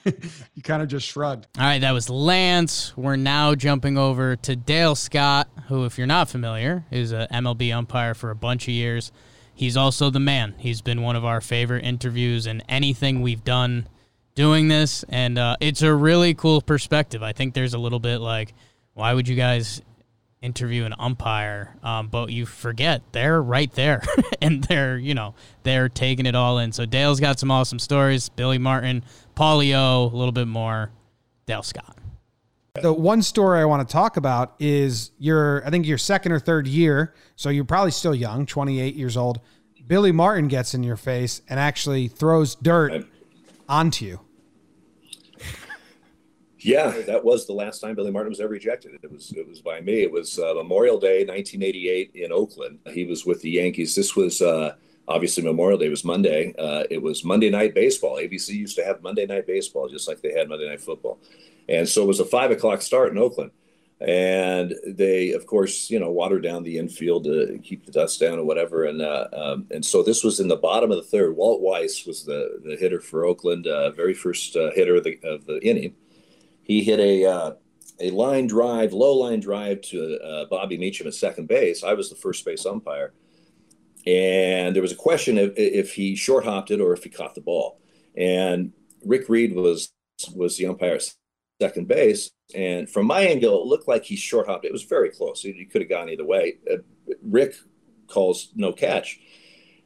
you 0.04 0.62
kind 0.62 0.80
of 0.82 0.88
just 0.88 1.06
shrugged. 1.06 1.46
All 1.58 1.64
right, 1.64 1.80
that 1.80 1.90
was 1.92 2.08
Lance. 2.08 2.96
We're 2.96 3.16
now 3.16 3.54
jumping 3.54 3.98
over 3.98 4.36
to 4.36 4.56
Dale 4.56 4.94
Scott, 4.94 5.48
who, 5.68 5.84
if 5.84 5.98
you're 5.98 6.06
not 6.06 6.30
familiar, 6.30 6.84
is 6.90 7.12
a 7.12 7.26
MLB 7.32 7.74
umpire 7.74 8.14
for 8.14 8.30
a 8.30 8.36
bunch 8.36 8.64
of 8.64 8.72
years. 8.74 9.12
He's 9.54 9.76
also 9.76 10.08
the 10.08 10.20
man. 10.20 10.54
He's 10.58 10.80
been 10.80 11.02
one 11.02 11.16
of 11.16 11.24
our 11.24 11.40
favorite 11.42 11.84
interviews, 11.84 12.46
in 12.46 12.62
anything 12.62 13.20
we've 13.20 13.44
done 13.44 13.88
doing 14.40 14.68
this, 14.68 15.04
and 15.10 15.36
uh, 15.36 15.54
it's 15.60 15.82
a 15.82 15.94
really 15.94 16.32
cool 16.32 16.62
perspective. 16.62 17.22
I 17.22 17.34
think 17.34 17.52
there's 17.52 17.74
a 17.74 17.78
little 17.78 18.00
bit 18.00 18.20
like, 18.20 18.54
why 18.94 19.12
would 19.12 19.28
you 19.28 19.36
guys 19.36 19.82
interview 20.40 20.86
an 20.86 20.94
umpire? 20.98 21.76
Um, 21.82 22.08
but 22.08 22.30
you 22.32 22.46
forget 22.46 23.02
they're 23.12 23.42
right 23.42 23.70
there, 23.74 24.02
and 24.40 24.64
they're 24.64 24.96
you 24.96 25.12
know 25.12 25.34
they're 25.62 25.90
taking 25.90 26.24
it 26.24 26.34
all 26.34 26.56
in. 26.56 26.72
So 26.72 26.86
Dale's 26.86 27.20
got 27.20 27.38
some 27.38 27.50
awesome 27.50 27.78
stories. 27.78 28.30
Billy 28.30 28.56
Martin, 28.56 29.04
Paulio, 29.36 30.10
a 30.10 30.16
little 30.16 30.32
bit 30.32 30.48
more. 30.48 30.90
Dale 31.44 31.62
Scott. 31.62 31.98
The 32.80 32.94
one 32.94 33.20
story 33.20 33.60
I 33.60 33.66
want 33.66 33.86
to 33.86 33.92
talk 33.92 34.16
about 34.16 34.54
is 34.58 35.10
your, 35.18 35.66
I 35.66 35.70
think 35.70 35.86
your 35.86 35.98
second 35.98 36.32
or 36.32 36.38
third 36.38 36.66
year. 36.66 37.12
So 37.36 37.50
you're 37.50 37.64
probably 37.64 37.90
still 37.90 38.14
young, 38.14 38.46
28 38.46 38.94
years 38.94 39.16
old. 39.18 39.40
Billy 39.86 40.12
Martin 40.12 40.46
gets 40.46 40.72
in 40.72 40.84
your 40.84 40.96
face 40.96 41.42
and 41.48 41.58
actually 41.58 42.06
throws 42.06 42.54
dirt 42.54 43.04
onto 43.68 44.06
you. 44.06 44.20
Yeah, 46.62 46.90
that 47.06 47.24
was 47.24 47.46
the 47.46 47.54
last 47.54 47.80
time 47.80 47.94
Billy 47.94 48.10
Martin 48.10 48.30
was 48.30 48.40
ever 48.40 48.54
ejected. 48.54 48.98
It 49.02 49.10
was 49.10 49.32
it 49.32 49.48
was 49.48 49.60
by 49.60 49.80
me. 49.80 50.02
It 50.02 50.12
was 50.12 50.38
uh, 50.38 50.52
Memorial 50.54 50.98
Day, 50.98 51.24
1988, 51.24 52.12
in 52.14 52.32
Oakland. 52.32 52.78
He 52.92 53.04
was 53.04 53.24
with 53.24 53.40
the 53.40 53.50
Yankees. 53.50 53.94
This 53.94 54.14
was 54.14 54.42
uh, 54.42 54.74
obviously 55.08 55.42
Memorial 55.42 55.78
Day 55.78 55.88
was 55.88 56.04
Monday. 56.04 56.54
Uh, 56.58 56.84
it 56.90 57.00
was 57.00 57.24
Monday 57.24 57.50
Night 57.50 57.74
Baseball. 57.74 58.16
ABC 58.16 58.50
used 58.50 58.76
to 58.76 58.84
have 58.84 59.02
Monday 59.02 59.26
Night 59.26 59.46
Baseball 59.46 59.88
just 59.88 60.06
like 60.06 60.20
they 60.20 60.32
had 60.32 60.48
Monday 60.48 60.68
Night 60.68 60.82
Football, 60.82 61.18
and 61.68 61.88
so 61.88 62.02
it 62.02 62.06
was 62.06 62.20
a 62.20 62.26
five 62.26 62.50
o'clock 62.50 62.82
start 62.82 63.10
in 63.10 63.18
Oakland. 63.18 63.52
And 64.02 64.74
they, 64.86 65.32
of 65.32 65.44
course, 65.44 65.90
you 65.90 66.00
know, 66.00 66.10
watered 66.10 66.42
down 66.42 66.62
the 66.62 66.78
infield 66.78 67.24
to 67.24 67.60
keep 67.62 67.84
the 67.84 67.92
dust 67.92 68.18
down 68.18 68.38
or 68.38 68.44
whatever. 68.44 68.84
And 68.84 69.02
uh, 69.02 69.28
um, 69.32 69.66
and 69.70 69.84
so 69.84 70.02
this 70.02 70.24
was 70.24 70.40
in 70.40 70.48
the 70.48 70.56
bottom 70.56 70.90
of 70.90 70.96
the 70.96 71.02
third. 71.02 71.36
Walt 71.36 71.60
Weiss 71.62 72.06
was 72.06 72.24
the 72.24 72.60
the 72.64 72.76
hitter 72.76 73.00
for 73.00 73.24
Oakland, 73.24 73.66
uh, 73.66 73.90
very 73.90 74.14
first 74.14 74.56
uh, 74.56 74.70
hitter 74.74 74.96
of 74.96 75.04
the 75.04 75.18
of 75.22 75.46
the 75.46 75.58
inning 75.66 75.94
he 76.70 76.84
hit 76.84 77.00
a 77.00 77.24
uh, 77.24 77.52
a 77.98 78.10
line 78.10 78.46
drive, 78.46 78.92
low 78.92 79.12
line 79.16 79.40
drive 79.40 79.80
to 79.80 80.16
uh, 80.20 80.44
Bobby 80.44 80.78
Meacham 80.78 81.08
at 81.08 81.14
second 81.14 81.48
base. 81.48 81.82
I 81.82 81.94
was 81.94 82.08
the 82.08 82.14
first 82.14 82.44
base 82.44 82.64
umpire, 82.64 83.12
and 84.06 84.72
there 84.72 84.80
was 84.80 84.92
a 84.92 84.96
question 84.96 85.36
if, 85.36 85.52
if 85.56 85.92
he 85.92 86.14
short 86.14 86.44
hopped 86.44 86.70
it 86.70 86.80
or 86.80 86.92
if 86.92 87.02
he 87.02 87.10
caught 87.10 87.34
the 87.34 87.40
ball. 87.40 87.80
And 88.16 88.72
Rick 89.04 89.28
Reed 89.28 89.52
was 89.52 89.90
was 90.32 90.58
the 90.58 90.66
umpire 90.66 90.94
at 90.94 91.12
second 91.60 91.88
base, 91.88 92.30
and 92.54 92.88
from 92.88 93.06
my 93.06 93.22
angle, 93.22 93.62
it 93.62 93.66
looked 93.66 93.88
like 93.88 94.04
he 94.04 94.14
short 94.14 94.46
hopped. 94.46 94.64
It 94.64 94.72
was 94.72 94.84
very 94.84 95.10
close. 95.10 95.42
He, 95.42 95.50
he 95.50 95.64
could 95.64 95.80
have 95.80 95.90
gone 95.90 96.08
either 96.08 96.24
way. 96.24 96.58
Uh, 96.72 96.76
Rick 97.20 97.56
calls 98.06 98.52
no 98.54 98.72
catch. 98.72 99.18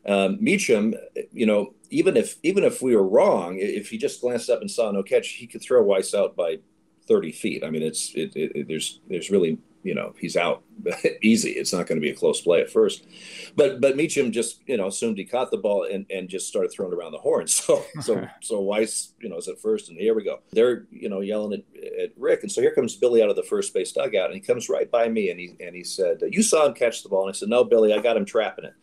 Um, 0.06 0.36
Meacham, 0.38 0.94
you 1.32 1.46
know, 1.46 1.72
even 1.88 2.14
if 2.14 2.36
even 2.42 2.62
if 2.62 2.82
we 2.82 2.94
were 2.94 3.08
wrong, 3.08 3.56
if 3.58 3.88
he 3.88 3.96
just 3.96 4.20
glanced 4.20 4.50
up 4.50 4.60
and 4.60 4.70
saw 4.70 4.90
no 4.90 5.02
catch, 5.02 5.28
he 5.28 5.46
could 5.46 5.62
throw 5.62 5.82
Weiss 5.82 6.12
out 6.12 6.36
by 6.36 6.58
30 7.06 7.32
feet. 7.32 7.64
I 7.64 7.70
mean, 7.70 7.82
it's 7.82 8.12
it, 8.14 8.32
it, 8.34 8.68
there's 8.68 9.00
there's 9.08 9.30
really 9.30 9.58
you 9.84 9.94
know 9.94 10.14
he's 10.18 10.36
out 10.36 10.62
easy. 11.22 11.50
It's 11.50 11.72
not 11.72 11.86
going 11.86 12.00
to 12.00 12.04
be 12.04 12.10
a 12.10 12.14
close 12.14 12.40
play 12.40 12.60
at 12.60 12.70
first, 12.70 13.06
but 13.54 13.80
but 13.80 13.96
Meacham 13.96 14.32
just 14.32 14.62
you 14.66 14.76
know 14.76 14.88
assumed 14.88 15.18
he 15.18 15.24
caught 15.24 15.50
the 15.50 15.58
ball 15.58 15.86
and, 15.90 16.06
and 16.10 16.28
just 16.28 16.48
started 16.48 16.72
throwing 16.72 16.92
around 16.92 17.12
the 17.12 17.18
horn. 17.18 17.46
So 17.54 17.84
so 18.00 18.26
so 18.42 18.60
Weiss 18.60 19.12
you 19.20 19.28
know 19.28 19.36
is 19.36 19.48
at 19.48 19.60
first 19.60 19.88
and 19.90 19.98
here 19.98 20.14
we 20.14 20.24
go. 20.24 20.40
They're 20.52 20.86
you 20.90 21.08
know 21.08 21.20
yelling 21.20 21.62
at, 21.62 22.00
at 22.00 22.12
Rick 22.16 22.42
and 22.42 22.50
so 22.50 22.60
here 22.60 22.74
comes 22.74 22.96
Billy 22.96 23.22
out 23.22 23.30
of 23.30 23.36
the 23.36 23.42
first 23.42 23.72
base 23.74 23.92
dugout 23.92 24.26
and 24.26 24.34
he 24.34 24.40
comes 24.40 24.68
right 24.68 24.90
by 24.90 25.08
me 25.08 25.30
and 25.30 25.38
he 25.38 25.54
and 25.60 25.76
he 25.76 25.84
said 25.84 26.20
you 26.30 26.42
saw 26.42 26.66
him 26.66 26.74
catch 26.74 27.02
the 27.02 27.08
ball 27.08 27.26
and 27.26 27.34
I 27.34 27.38
said 27.38 27.48
no 27.48 27.64
Billy 27.64 27.92
I 27.92 27.98
got 27.98 28.16
him 28.16 28.24
trapping 28.24 28.64
it. 28.64 28.74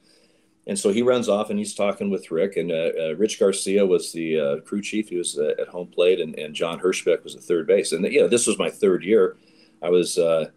And 0.68 0.78
so 0.78 0.92
he 0.92 1.02
runs 1.02 1.28
off 1.28 1.50
and 1.50 1.58
he's 1.58 1.74
talking 1.74 2.10
with 2.10 2.30
Rick. 2.30 2.58
And 2.58 2.72
uh, 2.72 2.92
uh, 3.00 3.16
Rich 3.16 3.40
Garcia 3.40 3.86
was 3.86 4.12
the 4.12 4.40
uh, 4.40 4.58
crew 4.62 4.82
chief. 4.82 5.10
He 5.10 5.18
was 5.18 5.38
uh, 5.38 5.54
at 5.60 5.68
home 5.68 5.88
plate, 5.88 6.20
and, 6.20 6.38
and 6.38 6.54
John 6.54 6.80
Hirschbeck 6.80 7.24
was 7.24 7.36
at 7.36 7.44
third 7.44 7.68
base. 7.68 7.92
And 7.92 8.06
you 8.06 8.22
know, 8.22 8.28
this 8.28 8.48
was 8.48 8.60
my 8.60 8.70
third 8.70 9.04
year. 9.04 9.38
I 9.82 9.90
was, 9.90 10.18
uh, 10.20 10.50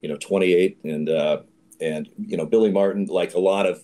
you 0.00 0.08
know, 0.08 0.16
28, 0.16 0.78
and 0.84 1.08
uh, 1.08 1.42
and 1.80 2.08
you 2.18 2.36
know, 2.36 2.44
Billy 2.46 2.72
Martin, 2.72 3.06
like 3.06 3.34
a 3.34 3.40
lot 3.40 3.66
of 3.66 3.82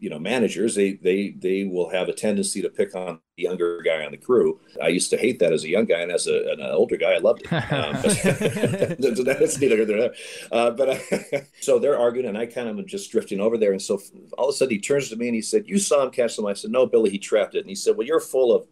you 0.00 0.08
know 0.08 0.18
managers 0.18 0.74
they 0.74 0.94
they 0.94 1.30
they 1.38 1.64
will 1.64 1.90
have 1.90 2.08
a 2.08 2.12
tendency 2.12 2.62
to 2.62 2.70
pick 2.70 2.94
on 2.94 3.20
the 3.36 3.42
younger 3.42 3.82
guy 3.82 4.04
on 4.04 4.10
the 4.10 4.16
crew. 4.16 4.58
I 4.82 4.88
used 4.88 5.10
to 5.10 5.18
hate 5.18 5.38
that 5.40 5.52
as 5.52 5.62
a 5.64 5.68
young 5.68 5.84
guy 5.84 6.00
and 6.00 6.10
as 6.10 6.26
a, 6.26 6.52
an 6.52 6.60
older 6.62 6.96
guy 6.96 7.12
i 7.12 7.18
loved 7.18 7.42
it. 7.44 7.52
Um, 7.70 7.92
but, 8.02 9.24
that's 9.38 9.60
neither 9.60 9.76
here 9.76 9.86
nor 9.86 9.98
there 9.98 10.14
uh, 10.50 10.70
but 10.70 10.90
I, 10.90 11.46
so 11.60 11.78
they're 11.78 11.98
arguing 11.98 12.26
and 12.26 12.36
i 12.36 12.46
kind 12.46 12.68
of 12.68 12.78
am 12.78 12.86
just 12.86 13.12
drifting 13.12 13.40
over 13.40 13.56
there 13.58 13.72
and 13.72 13.80
so 13.80 14.00
all 14.38 14.48
of 14.48 14.54
a 14.54 14.56
sudden 14.56 14.74
he 14.74 14.80
turns 14.80 15.08
to 15.10 15.16
me 15.16 15.28
and 15.28 15.34
he 15.34 15.42
said 15.42 15.68
you 15.68 15.78
saw 15.78 16.02
him 16.02 16.10
catch 16.10 16.36
them 16.36 16.46
i 16.46 16.54
said 16.54 16.70
no 16.70 16.86
billy 16.86 17.10
he 17.10 17.18
trapped 17.18 17.54
it. 17.54 17.60
And 17.60 17.68
he 17.68 17.74
said 17.74 17.96
well 17.96 18.06
you're 18.06 18.20
full 18.20 18.54
of 18.54 18.66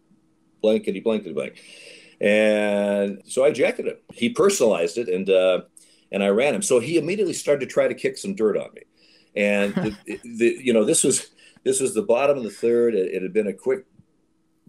blankety 0.61 0.99
blankety 0.99 1.33
blank. 1.33 1.61
And 2.19 3.21
so 3.25 3.45
i 3.45 3.49
ejected 3.49 3.87
him. 3.87 3.97
He 4.13 4.29
personalized 4.29 4.97
it 4.97 5.07
and 5.07 5.29
uh, 5.29 5.61
and 6.11 6.23
i 6.23 6.27
ran 6.27 6.55
him. 6.55 6.61
So 6.61 6.79
he 6.79 6.97
immediately 6.97 7.33
started 7.33 7.61
to 7.61 7.71
try 7.71 7.87
to 7.87 7.93
kick 7.93 8.17
some 8.17 8.35
dirt 8.35 8.57
on 8.57 8.73
me 8.73 8.81
and 9.39 9.73
the, 9.73 10.19
the, 10.23 10.57
you 10.61 10.73
know 10.73 10.83
this 10.83 11.03
was 11.03 11.29
this 11.63 11.79
was 11.79 11.93
the 11.93 12.01
bottom 12.01 12.37
of 12.37 12.43
the 12.43 12.49
third. 12.49 12.93
It, 12.93 13.13
it 13.13 13.23
had 13.23 13.33
been 13.33 13.47
a 13.47 13.53
quick 13.53 13.85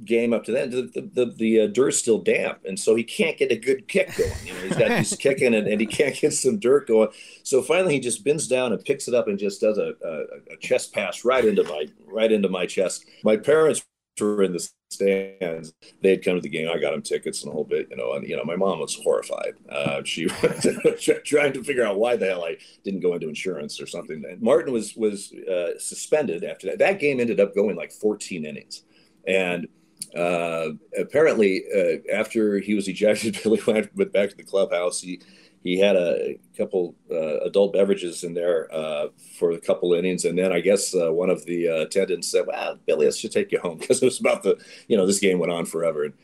game 0.04 0.32
up 0.32 0.44
to 0.44 0.52
then. 0.52 0.70
The 0.70 0.82
the, 0.82 1.10
the, 1.12 1.32
the 1.32 1.60
uh, 1.62 1.66
dirt's 1.66 1.98
still 1.98 2.18
damp, 2.18 2.60
and 2.64 2.78
so 2.78 2.94
he 2.94 3.02
can't 3.02 3.36
get 3.36 3.50
a 3.50 3.56
good 3.56 3.88
kick 3.88 4.16
going. 4.16 4.30
You 4.44 4.54
know, 4.54 4.60
he's 4.60 4.76
got 4.76 4.92
he's 4.92 5.16
kicking 5.18 5.54
and, 5.54 5.66
and 5.66 5.80
he 5.80 5.86
can't 5.86 6.14
get 6.14 6.32
some 6.32 6.58
dirt 6.58 6.86
going. 6.86 7.08
So 7.42 7.62
finally, 7.62 7.94
he 7.94 8.00
just 8.00 8.24
bends 8.24 8.46
down 8.46 8.72
and 8.72 8.84
picks 8.84 9.08
it 9.08 9.14
up 9.14 9.26
and 9.26 9.38
just 9.38 9.60
does 9.60 9.76
a, 9.76 9.94
a, 10.04 10.54
a 10.54 10.56
chest 10.60 10.92
pass 10.92 11.24
right 11.24 11.44
into 11.44 11.64
my 11.64 11.86
right 12.06 12.30
into 12.30 12.48
my 12.48 12.66
chest. 12.66 13.06
My 13.24 13.36
parents 13.36 13.84
were 14.18 14.42
in 14.42 14.52
the 14.52 14.68
stands. 14.90 15.72
They 16.02 16.10
had 16.10 16.24
come 16.24 16.36
to 16.36 16.40
the 16.40 16.48
game. 16.48 16.68
I 16.68 16.78
got 16.78 16.92
them 16.92 17.02
tickets 17.02 17.42
and 17.42 17.50
a 17.50 17.54
whole 17.54 17.64
bit, 17.64 17.88
you 17.90 17.96
know. 17.96 18.14
And 18.14 18.26
you 18.26 18.36
know, 18.36 18.44
my 18.44 18.56
mom 18.56 18.80
was 18.80 18.94
horrified. 18.94 19.54
Uh, 19.68 20.02
she 20.04 20.26
was 20.42 21.08
trying 21.24 21.52
to 21.52 21.64
figure 21.64 21.84
out 21.84 21.98
why 21.98 22.16
the 22.16 22.26
hell 22.26 22.44
I 22.44 22.56
didn't 22.84 23.00
go 23.00 23.14
into 23.14 23.28
insurance 23.28 23.80
or 23.80 23.86
something. 23.86 24.22
And 24.28 24.40
Martin 24.42 24.72
was 24.72 24.94
was 24.96 25.32
uh, 25.32 25.78
suspended 25.78 26.44
after 26.44 26.68
that. 26.68 26.78
That 26.78 26.98
game 27.00 27.20
ended 27.20 27.40
up 27.40 27.54
going 27.54 27.76
like 27.76 27.92
14 27.92 28.44
innings, 28.44 28.82
and 29.26 29.68
uh, 30.16 30.70
apparently 30.98 31.64
uh, 31.74 32.12
after 32.12 32.58
he 32.58 32.74
was 32.74 32.88
ejected, 32.88 33.38
Billy 33.42 33.60
went 33.66 34.12
back 34.12 34.30
to 34.30 34.36
the 34.36 34.44
clubhouse. 34.44 35.00
He 35.00 35.20
he 35.62 35.78
had 35.78 35.96
a 35.96 36.38
couple 36.56 36.94
uh, 37.10 37.40
adult 37.40 37.74
beverages 37.74 38.24
in 38.24 38.34
there 38.34 38.72
uh, 38.72 39.08
for 39.38 39.50
a 39.50 39.60
couple 39.60 39.92
innings, 39.92 40.24
and 40.24 40.38
then 40.38 40.52
I 40.52 40.60
guess 40.60 40.94
uh, 40.94 41.12
one 41.12 41.28
of 41.28 41.44
the 41.44 41.68
uh, 41.68 41.80
attendants 41.82 42.30
said, 42.30 42.46
"Well, 42.46 42.78
Billy, 42.86 43.06
I 43.06 43.10
should 43.10 43.32
take 43.32 43.52
you 43.52 43.60
home," 43.60 43.78
because 43.80 44.02
it 44.02 44.06
was 44.06 44.20
about 44.20 44.42
the 44.42 44.58
you 44.88 44.96
know 44.96 45.06
this 45.06 45.20
game 45.20 45.38
went 45.38 45.52
on 45.52 45.66
forever. 45.66 46.04
And 46.04 46.14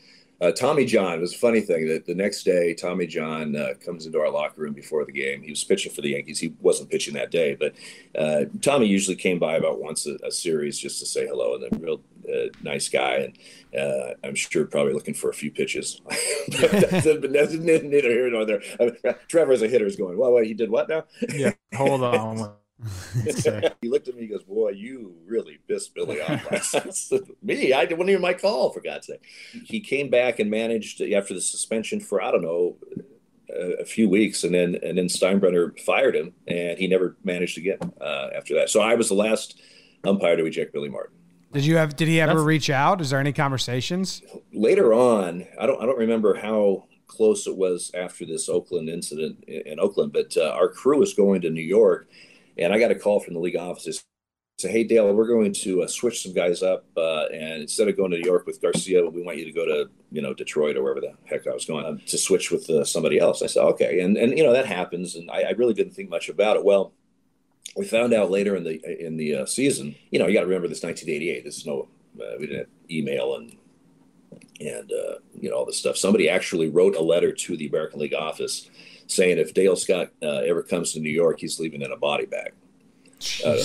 uh, 0.41 0.51
Tommy 0.51 0.85
John 0.85 1.19
was 1.19 1.33
a 1.33 1.37
funny 1.37 1.61
thing 1.61 1.87
that 1.87 2.05
the 2.05 2.15
next 2.15 2.43
day 2.43 2.73
Tommy 2.73 3.07
John 3.07 3.55
uh, 3.55 3.73
comes 3.83 4.05
into 4.05 4.19
our 4.19 4.29
locker 4.29 4.61
room 4.61 4.73
before 4.73 5.05
the 5.05 5.11
game. 5.11 5.41
He 5.41 5.49
was 5.49 5.63
pitching 5.63 5.91
for 5.91 6.01
the 6.01 6.11
Yankees. 6.11 6.39
He 6.39 6.53
wasn't 6.59 6.89
pitching 6.89 7.13
that 7.15 7.31
day, 7.31 7.55
but 7.55 7.73
Tommy 8.61 8.87
usually 8.87 9.15
came 9.15 9.39
by 9.39 9.55
about 9.55 9.81
once 9.81 10.05
a, 10.05 10.17
a, 10.25 10.31
series 10.31 10.77
just 10.77 10.99
to 10.99 11.05
say 11.05 11.25
hello, 11.25 11.55
and 11.55 11.63
a 11.63 11.79
real 11.79 12.01
nice 12.61 12.89
guy. 12.89 13.29
And 13.73 13.79
uh, 13.79 14.13
I'm 14.23 14.35
sure 14.35 14.65
probably 14.65 14.93
looking 14.93 15.13
for 15.13 15.29
a 15.29 15.33
few 15.33 15.51
pitches. 15.51 16.01
but 16.05 16.71
that's, 16.71 17.05
but 17.05 17.33
that's 17.33 17.53
neither 17.53 18.09
here 18.09 18.29
nor 18.29 18.45
there. 18.45 18.61
I 18.79 18.85
mean, 18.85 19.15
Trevor 19.27 19.53
as 19.53 19.61
a 19.61 19.67
hitter 19.67 19.85
is 19.85 19.95
going, 19.95 20.17
well, 20.17 20.33
well, 20.33 20.43
he 20.43 20.53
did 20.53 20.69
what 20.69 20.89
now? 20.89 21.05
Yeah, 21.33 21.53
hold 21.75 22.03
on. 22.03 22.53
he 23.81 23.89
looked 23.89 24.07
at 24.07 24.15
me. 24.15 24.21
He 24.21 24.27
goes, 24.27 24.43
"Boy, 24.43 24.69
you 24.69 25.15
really 25.25 25.59
pissed 25.67 25.95
Billy 25.95 26.21
off." 26.21 26.73
me, 27.41 27.73
I 27.73 27.85
didn't 27.85 28.09
even 28.09 28.21
my 28.21 28.33
call 28.33 28.71
for 28.71 28.81
God's 28.81 29.07
sake. 29.07 29.23
He 29.65 29.79
came 29.79 30.09
back 30.09 30.39
and 30.39 30.51
managed 30.51 31.01
after 31.01 31.33
the 31.33 31.41
suspension 31.41 31.99
for 31.99 32.21
I 32.21 32.31
don't 32.31 32.43
know 32.43 32.77
a, 33.49 33.81
a 33.81 33.85
few 33.85 34.09
weeks, 34.09 34.43
and 34.43 34.53
then 34.53 34.77
and 34.83 34.97
then 34.97 35.07
Steinbrenner 35.07 35.79
fired 35.79 36.15
him, 36.15 36.33
and 36.47 36.77
he 36.77 36.87
never 36.87 37.17
managed 37.23 37.57
again 37.57 37.79
uh, 37.99 38.29
after 38.35 38.53
that. 38.55 38.69
So 38.69 38.81
I 38.81 38.95
was 38.95 39.09
the 39.09 39.15
last 39.15 39.59
umpire 40.03 40.37
to 40.37 40.45
eject 40.45 40.73
Billy 40.73 40.89
Martin. 40.89 41.15
Did 41.53 41.65
you 41.65 41.77
have? 41.77 41.95
Did 41.95 42.07
he 42.07 42.21
ever 42.21 42.35
That's, 42.35 42.43
reach 42.43 42.69
out? 42.69 43.01
Is 43.01 43.09
there 43.09 43.19
any 43.19 43.33
conversations? 43.33 44.21
Later 44.53 44.93
on, 44.93 45.47
I 45.59 45.65
don't. 45.65 45.81
I 45.81 45.85
don't 45.85 45.97
remember 45.97 46.35
how 46.35 46.85
close 47.07 47.47
it 47.47 47.55
was 47.55 47.89
after 47.95 48.25
this 48.25 48.49
Oakland 48.49 48.89
incident 48.89 49.43
in 49.45 49.79
Oakland, 49.79 50.13
but 50.13 50.35
uh, 50.37 50.49
our 50.49 50.67
crew 50.67 50.99
was 50.99 51.13
going 51.13 51.41
to 51.41 51.49
New 51.49 51.61
York, 51.61 52.09
and 52.57 52.73
I 52.73 52.79
got 52.79 52.91
a 52.91 52.95
call 52.95 53.19
from 53.19 53.33
the 53.33 53.39
league 53.39 53.55
offices. 53.55 54.03
Say, 54.59 54.71
hey 54.71 54.83
Dale, 54.83 55.13
we're 55.13 55.27
going 55.27 55.53
to 55.53 55.83
uh, 55.83 55.87
switch 55.87 56.23
some 56.23 56.33
guys 56.33 56.63
up, 56.63 56.85
uh, 56.97 57.25
and 57.31 57.61
instead 57.61 57.87
of 57.87 57.95
going 57.95 58.09
to 58.09 58.17
New 58.17 58.25
York 58.25 58.47
with 58.47 58.59
Garcia, 58.59 59.07
we 59.07 59.21
want 59.21 59.37
you 59.37 59.45
to 59.45 59.51
go 59.51 59.65
to 59.65 59.87
you 60.11 60.21
know 60.21 60.33
Detroit 60.33 60.75
or 60.75 60.81
wherever 60.81 60.99
the 60.99 61.13
heck 61.25 61.45
I 61.45 61.53
was 61.53 61.65
going 61.65 61.85
um, 61.85 61.99
to 62.07 62.17
switch 62.17 62.49
with 62.49 62.67
uh, 62.69 62.83
somebody 62.83 63.19
else. 63.19 63.43
I 63.43 63.47
said, 63.47 63.63
okay, 63.63 63.99
and 63.99 64.17
and 64.17 64.35
you 64.35 64.43
know 64.43 64.53
that 64.53 64.65
happens, 64.65 65.15
and 65.15 65.29
I, 65.29 65.41
I 65.41 65.51
really 65.51 65.75
didn't 65.75 65.93
think 65.93 66.09
much 66.09 66.27
about 66.29 66.57
it. 66.57 66.65
Well, 66.65 66.91
we 67.75 67.85
found 67.85 68.13
out 68.13 68.31
later 68.31 68.55
in 68.55 68.63
the 68.63 68.81
in 69.05 69.15
the 69.15 69.35
uh, 69.35 69.45
season. 69.45 69.95
You 70.09 70.17
know, 70.17 70.25
you 70.25 70.33
got 70.33 70.41
to 70.41 70.47
remember 70.47 70.67
this 70.67 70.81
1988. 70.81 71.43
This 71.43 71.57
is 71.57 71.65
no, 71.67 71.87
uh, 72.19 72.37
we 72.39 72.47
didn't 72.47 72.59
have 72.59 72.67
email 72.89 73.35
and 73.35 73.55
and 74.59 74.91
uh, 74.91 75.19
you 75.39 75.51
know 75.51 75.57
all 75.57 75.65
this 75.65 75.77
stuff. 75.77 75.97
Somebody 75.97 76.29
actually 76.29 76.69
wrote 76.69 76.95
a 76.95 77.01
letter 77.01 77.31
to 77.31 77.57
the 77.57 77.67
American 77.67 77.99
League 77.99 78.15
office 78.15 78.71
saying 79.07 79.37
if 79.37 79.53
Dale 79.53 79.75
Scott 79.75 80.11
uh, 80.21 80.41
ever 80.47 80.63
comes 80.63 80.93
to 80.93 80.99
New 80.99 81.09
York, 81.09 81.39
he's 81.39 81.59
leaving 81.59 81.81
in 81.81 81.91
a 81.91 81.97
body 81.97 82.25
bag. 82.25 82.53
Uh, 83.43 83.55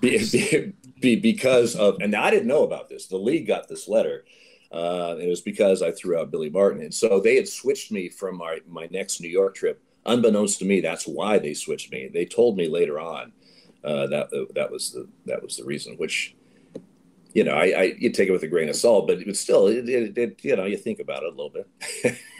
be, 0.00 0.18
be, 0.30 0.72
be, 1.00 1.16
because 1.16 1.76
of, 1.76 1.98
and 2.00 2.14
I 2.14 2.30
didn't 2.30 2.48
know 2.48 2.64
about 2.64 2.88
this. 2.88 3.06
The 3.06 3.18
league 3.18 3.46
got 3.46 3.68
this 3.68 3.88
letter 3.88 4.24
Uh, 4.72 5.16
it 5.20 5.28
was 5.28 5.40
because 5.40 5.82
I 5.82 5.90
threw 5.90 6.18
out 6.18 6.30
Billy 6.30 6.48
Martin, 6.48 6.80
and 6.82 6.94
so 6.94 7.20
they 7.20 7.36
had 7.36 7.48
switched 7.48 7.90
me 7.90 8.08
from 8.08 8.36
my 8.36 8.60
my 8.68 8.88
next 8.90 9.20
New 9.20 9.28
York 9.28 9.54
trip. 9.56 9.82
Unbeknownst 10.06 10.60
to 10.60 10.64
me, 10.64 10.80
that's 10.80 11.06
why 11.06 11.38
they 11.38 11.54
switched 11.54 11.90
me. 11.92 12.08
They 12.08 12.24
told 12.24 12.56
me 12.56 12.68
later 12.68 13.00
on 13.00 13.32
uh, 13.82 14.06
that 14.06 14.32
uh, 14.32 14.46
that 14.54 14.70
was 14.70 14.92
the 14.92 15.08
that 15.26 15.42
was 15.42 15.56
the 15.56 15.64
reason. 15.64 15.96
Which 15.96 16.36
you 17.34 17.44
know, 17.44 17.54
I, 17.54 17.64
I 17.64 17.82
you 17.98 18.10
take 18.10 18.28
it 18.28 18.32
with 18.32 18.42
a 18.42 18.48
grain 18.48 18.68
of 18.68 18.76
salt, 18.76 19.06
but 19.06 19.18
it 19.18 19.26
was 19.26 19.40
still, 19.40 19.66
it, 19.68 19.88
it, 19.88 20.18
it, 20.18 20.44
you 20.44 20.56
know, 20.56 20.64
you 20.64 20.76
think 20.76 21.00
about 21.00 21.22
it 21.22 21.32
a 21.32 21.36
little 21.36 21.50
bit. 21.50 21.66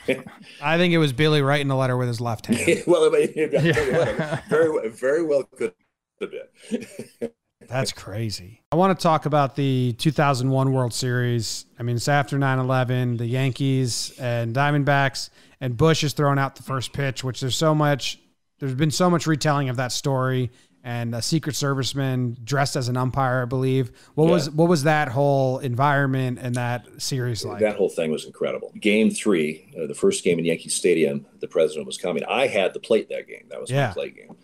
I 0.63 0.79
think 0.79 0.95
it 0.95 0.99
was 0.99 1.13
Billy 1.13 1.43
writing 1.43 1.69
the 1.69 1.77
letter 1.77 1.97
with 1.97 2.09
his 2.09 2.21
left 2.21 2.47
hand. 2.47 2.83
well, 2.87 3.05
I 3.05 3.09
mean, 3.11 3.33
yeah. 3.37 4.41
very, 4.49 4.89
very 4.89 5.23
well 5.23 5.45
could 5.45 5.75
have 6.21 6.31
been. 6.31 7.31
That's 7.69 7.93
crazy. 7.93 8.63
I 8.73 8.77
want 8.77 8.99
to 8.99 9.03
talk 9.03 9.27
about 9.27 9.55
the 9.55 9.95
2001 9.99 10.73
World 10.73 10.93
Series. 10.93 11.67
I 11.79 11.83
mean, 11.83 11.97
it's 11.97 12.09
after 12.09 12.39
9 12.39 12.59
11, 12.59 13.19
the 13.19 13.27
Yankees 13.27 14.13
and 14.19 14.55
Diamondbacks, 14.55 15.31
and 15.61 15.77
Bush 15.77 16.03
is 16.03 16.13
throwing 16.13 16.39
out 16.39 16.57
the 16.57 16.63
first 16.63 16.93
pitch, 16.93 17.23
which 17.23 17.41
there's 17.41 17.57
so 17.57 17.75
much, 17.75 18.19
there's 18.59 18.75
been 18.75 18.91
so 18.91 19.09
much 19.09 19.27
retelling 19.27 19.69
of 19.69 19.77
that 19.77 19.93
story 19.93 20.51
and 20.83 21.15
a 21.15 21.21
Secret 21.21 21.55
Serviceman 21.55 22.43
dressed 22.45 22.77
as 22.77 22.89
an 22.89 22.97
umpire, 22.97 23.43
I 23.43 23.45
believe. 23.45 23.93
What 24.15 24.27
yeah. 24.27 24.31
was 24.31 24.51
what 24.51 24.69
was 24.69 24.85
that 24.85 25.09
whole 25.09 25.59
environment 25.59 26.39
and 26.41 26.55
that 26.55 26.87
series 26.99 27.45
like? 27.45 27.61
That 27.61 27.77
whole 27.77 27.91
thing 27.91 28.11
was 28.11 28.25
incredible. 28.25 28.73
Game 28.81 29.11
three, 29.11 29.73
uh, 29.81 29.87
the 29.87 29.95
first 29.95 30.25
game 30.25 30.39
in 30.39 30.45
Yankee 30.45 30.71
Stadium, 30.71 31.27
the 31.41 31.49
president 31.49 31.87
was 31.87 31.99
coming. 31.99 32.25
I 32.25 32.47
had 32.47 32.73
the 32.73 32.81
plate 32.81 33.09
that 33.11 33.27
game. 33.29 33.45
That 33.49 33.61
was 33.61 33.71
yeah. 33.71 33.89
my 33.89 33.93
plate 33.93 34.17
game. 34.17 34.37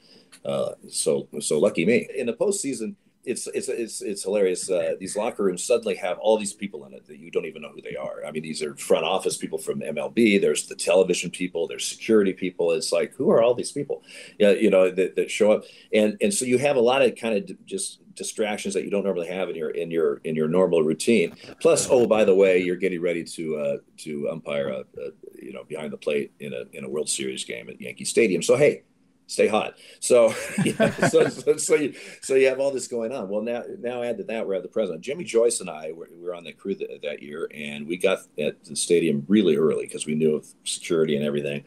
Uh, 0.45 0.73
so 0.89 1.29
so 1.41 1.59
lucky 1.59 1.85
me. 1.85 2.09
In 2.15 2.27
the 2.27 2.35
postseason, 2.35 2.95
it's 3.27 3.49
it's 3.49 3.69
it's 3.69 4.01
it's 4.03 4.23
hilarious. 4.23 4.71
Uh, 4.71 4.95
these 5.01 5.17
locker 5.17 5.45
rooms 5.45 5.65
suddenly 5.65 5.97
have 5.97 6.19
all 6.19 6.39
these 6.39 6.55
people 6.55 6.87
in 6.87 6.95
it 6.95 7.07
that 7.09 7.19
you 7.19 7.31
don't 7.31 7.45
even 7.45 7.61
know 7.61 7.73
who 7.75 7.83
they 7.83 7.97
are. 7.97 8.25
I 8.25 8.31
mean, 8.31 8.43
these 8.43 8.63
are 8.63 8.77
front 8.77 9.05
office 9.05 9.37
people 9.37 9.59
from 9.59 9.81
MLB. 9.81 10.41
There's 10.41 10.67
the 10.67 10.77
television 10.77 11.31
people. 11.31 11.67
There's 11.67 11.87
security 11.87 12.33
people. 12.33 12.71
It's 12.71 12.93
like 12.93 13.15
who 13.15 13.31
are 13.31 13.43
all 13.43 13.55
these 13.55 13.73
people? 13.73 14.03
Yeah, 14.39 14.53
you 14.53 14.71
know 14.71 14.91
that, 14.91 15.17
that 15.17 15.31
show 15.31 15.51
up, 15.53 15.65
and 15.93 16.17
and 16.21 16.33
so 16.33 16.45
you 16.45 16.59
have 16.59 16.77
a 16.77 16.81
lot 16.81 17.03
of 17.03 17.17
kind 17.17 17.37
of 17.37 17.67
just 17.67 18.01
distractions 18.15 18.75
that 18.75 18.85
you 18.85 18.91
don't 18.91 19.05
normally 19.05 19.29
have 19.29 19.51
in 19.51 19.57
your 19.57 19.71
in 19.71 19.91
your 19.91 20.19
in 20.19 20.37
your 20.37 20.49
normal 20.49 20.83
routine. 20.83 21.37
Plus, 21.61 21.89
oh 21.91 22.07
by 22.07 22.25
the 22.25 22.35
way, 22.35 22.63
you're 22.63 22.77
getting 22.77 23.03
ready 23.03 23.25
to 23.25 23.57
uh, 23.57 23.77
to 23.99 24.29
umpire 24.31 24.69
a, 24.69 24.81
a 25.01 25.11
you 25.43 25.53
know 25.53 25.65
behind 25.65 25.93
the 25.93 25.99
plate 25.99 26.33
in 26.39 26.53
a 26.53 26.65
in 26.73 26.85
a 26.85 26.89
World 26.89 27.09
Series 27.09 27.45
game 27.45 27.69
at 27.69 27.81
Yankee 27.81 28.05
Stadium. 28.05 28.43
So 28.43 28.57
hey, 28.57 28.85
stay 29.27 29.49
hot. 29.49 29.75
So, 30.01 30.35
yeah, 30.65 30.91
so, 31.09 31.29
so, 31.29 31.57
so, 31.57 31.75
you 31.75 31.95
so 32.23 32.35
you 32.35 32.49
have 32.49 32.61
all 32.61 32.71
this 32.71 32.89
going 32.89 33.13
on. 33.13 33.29
Well, 33.29 33.43
now 33.43 33.63
now 33.81 34.03
add 34.03 34.19
to 34.19 34.25
that, 34.25 34.47
we're 34.47 34.55
at 34.55 34.63
the 34.63 34.69
president. 34.69 35.03
Jimmy 35.03 35.25
Joyce 35.25 35.61
and 35.61 35.71
I 35.71 35.93
were, 35.93 36.09
we 36.13 36.23
were 36.23 36.35
on 36.35 36.45
the 36.45 36.53
crew 36.53 36.75
that, 36.77 37.01
that 37.03 37.23
year, 37.23 37.49
and 37.55 37.87
we 37.87 37.97
got 37.97 38.21
at 38.39 38.65
the 38.65 38.77
stadium 38.77 39.25
really 39.29 39.57
early 39.57 39.87
because 39.87 40.07
we 40.07 40.15
knew 40.15 40.37
of 40.37 40.47
security 40.65 41.17
and 41.17 41.25
everything. 41.25 41.65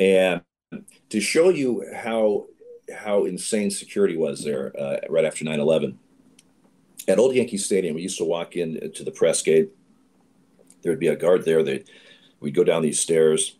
And 0.00 0.42
to 1.10 1.20
show 1.20 1.48
you 1.48 1.84
how 1.94 2.46
how 2.94 3.24
insane 3.24 3.70
security 3.70 4.16
was 4.16 4.42
there 4.42 4.72
uh, 4.80 4.96
right 5.10 5.26
after 5.26 5.44
9-11 5.44 5.94
at 7.06 7.18
old 7.18 7.34
yankee 7.34 7.58
stadium 7.58 7.94
we 7.94 8.02
used 8.02 8.16
to 8.16 8.24
walk 8.24 8.56
in 8.56 8.90
to 8.92 9.04
the 9.04 9.10
press 9.10 9.42
gate 9.42 9.70
there'd 10.82 10.98
be 10.98 11.08
a 11.08 11.16
guard 11.16 11.44
there 11.44 11.62
they 11.62 11.84
we'd 12.40 12.54
go 12.54 12.64
down 12.64 12.82
these 12.82 13.00
stairs 13.00 13.58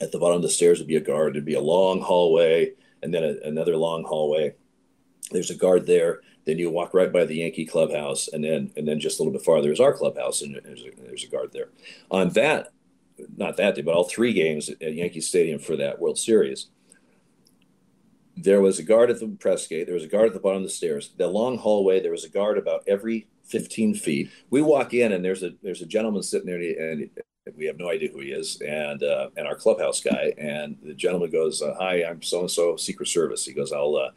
at 0.00 0.12
the 0.12 0.18
bottom 0.18 0.36
of 0.36 0.42
the 0.42 0.48
stairs 0.48 0.78
would 0.78 0.88
be 0.88 0.96
a 0.96 1.00
guard. 1.00 1.34
There'd 1.34 1.44
be 1.44 1.54
a 1.54 1.60
long 1.60 2.00
hallway 2.00 2.72
and 3.02 3.12
then 3.12 3.22
a, 3.22 3.46
another 3.46 3.76
long 3.76 4.04
hallway. 4.04 4.54
There's 5.30 5.50
a 5.50 5.54
guard 5.54 5.86
there. 5.86 6.20
Then 6.46 6.58
you 6.58 6.70
walk 6.70 6.92
right 6.92 7.12
by 7.12 7.24
the 7.24 7.36
Yankee 7.36 7.64
clubhouse, 7.64 8.28
and 8.28 8.44
then 8.44 8.70
and 8.76 8.86
then 8.86 9.00
just 9.00 9.18
a 9.18 9.22
little 9.22 9.32
bit 9.32 9.44
farther 9.44 9.72
is 9.72 9.80
our 9.80 9.94
clubhouse, 9.94 10.42
and 10.42 10.60
there's 10.62 10.82
a, 10.82 10.90
there's 11.02 11.24
a 11.24 11.28
guard 11.28 11.52
there. 11.52 11.70
On 12.10 12.28
that, 12.30 12.72
not 13.36 13.56
that 13.56 13.74
day, 13.74 13.82
but 13.82 13.94
all 13.94 14.04
three 14.04 14.34
games 14.34 14.68
at 14.68 14.94
Yankee 14.94 15.22
Stadium 15.22 15.58
for 15.58 15.76
that 15.76 16.00
World 16.00 16.18
Series, 16.18 16.68
there 18.36 18.60
was 18.60 18.78
a 18.78 18.82
guard 18.82 19.10
at 19.10 19.20
the 19.20 19.28
press 19.28 19.66
gate. 19.66 19.86
There 19.86 19.94
was 19.94 20.04
a 20.04 20.08
guard 20.08 20.26
at 20.26 20.34
the 20.34 20.40
bottom 20.40 20.58
of 20.58 20.68
the 20.68 20.74
stairs. 20.74 21.12
The 21.16 21.26
long 21.28 21.56
hallway, 21.56 22.00
there 22.00 22.10
was 22.10 22.24
a 22.24 22.28
guard 22.28 22.58
about 22.58 22.84
every 22.86 23.26
15 23.44 23.94
feet. 23.94 24.30
We 24.50 24.60
walk 24.60 24.92
in, 24.92 25.12
and 25.12 25.24
there's 25.24 25.42
a 25.42 25.52
there's 25.62 25.82
a 25.82 25.86
gentleman 25.86 26.22
sitting 26.22 26.46
there, 26.46 26.92
and 26.92 27.08
we 27.56 27.66
have 27.66 27.78
no 27.78 27.90
idea 27.90 28.10
who 28.10 28.20
he 28.20 28.28
is, 28.28 28.60
and 28.62 29.02
uh, 29.02 29.28
and 29.36 29.46
our 29.46 29.54
clubhouse 29.54 30.00
guy. 30.00 30.32
And 30.38 30.76
the 30.82 30.94
gentleman 30.94 31.30
goes, 31.30 31.60
uh, 31.60 31.74
"Hi, 31.78 32.04
I'm 32.04 32.22
so 32.22 32.40
and 32.40 32.50
so, 32.50 32.76
Secret 32.76 33.06
Service." 33.06 33.44
He 33.44 33.52
goes, 33.52 33.72
"I'll 33.72 33.96
uh, 33.96 34.10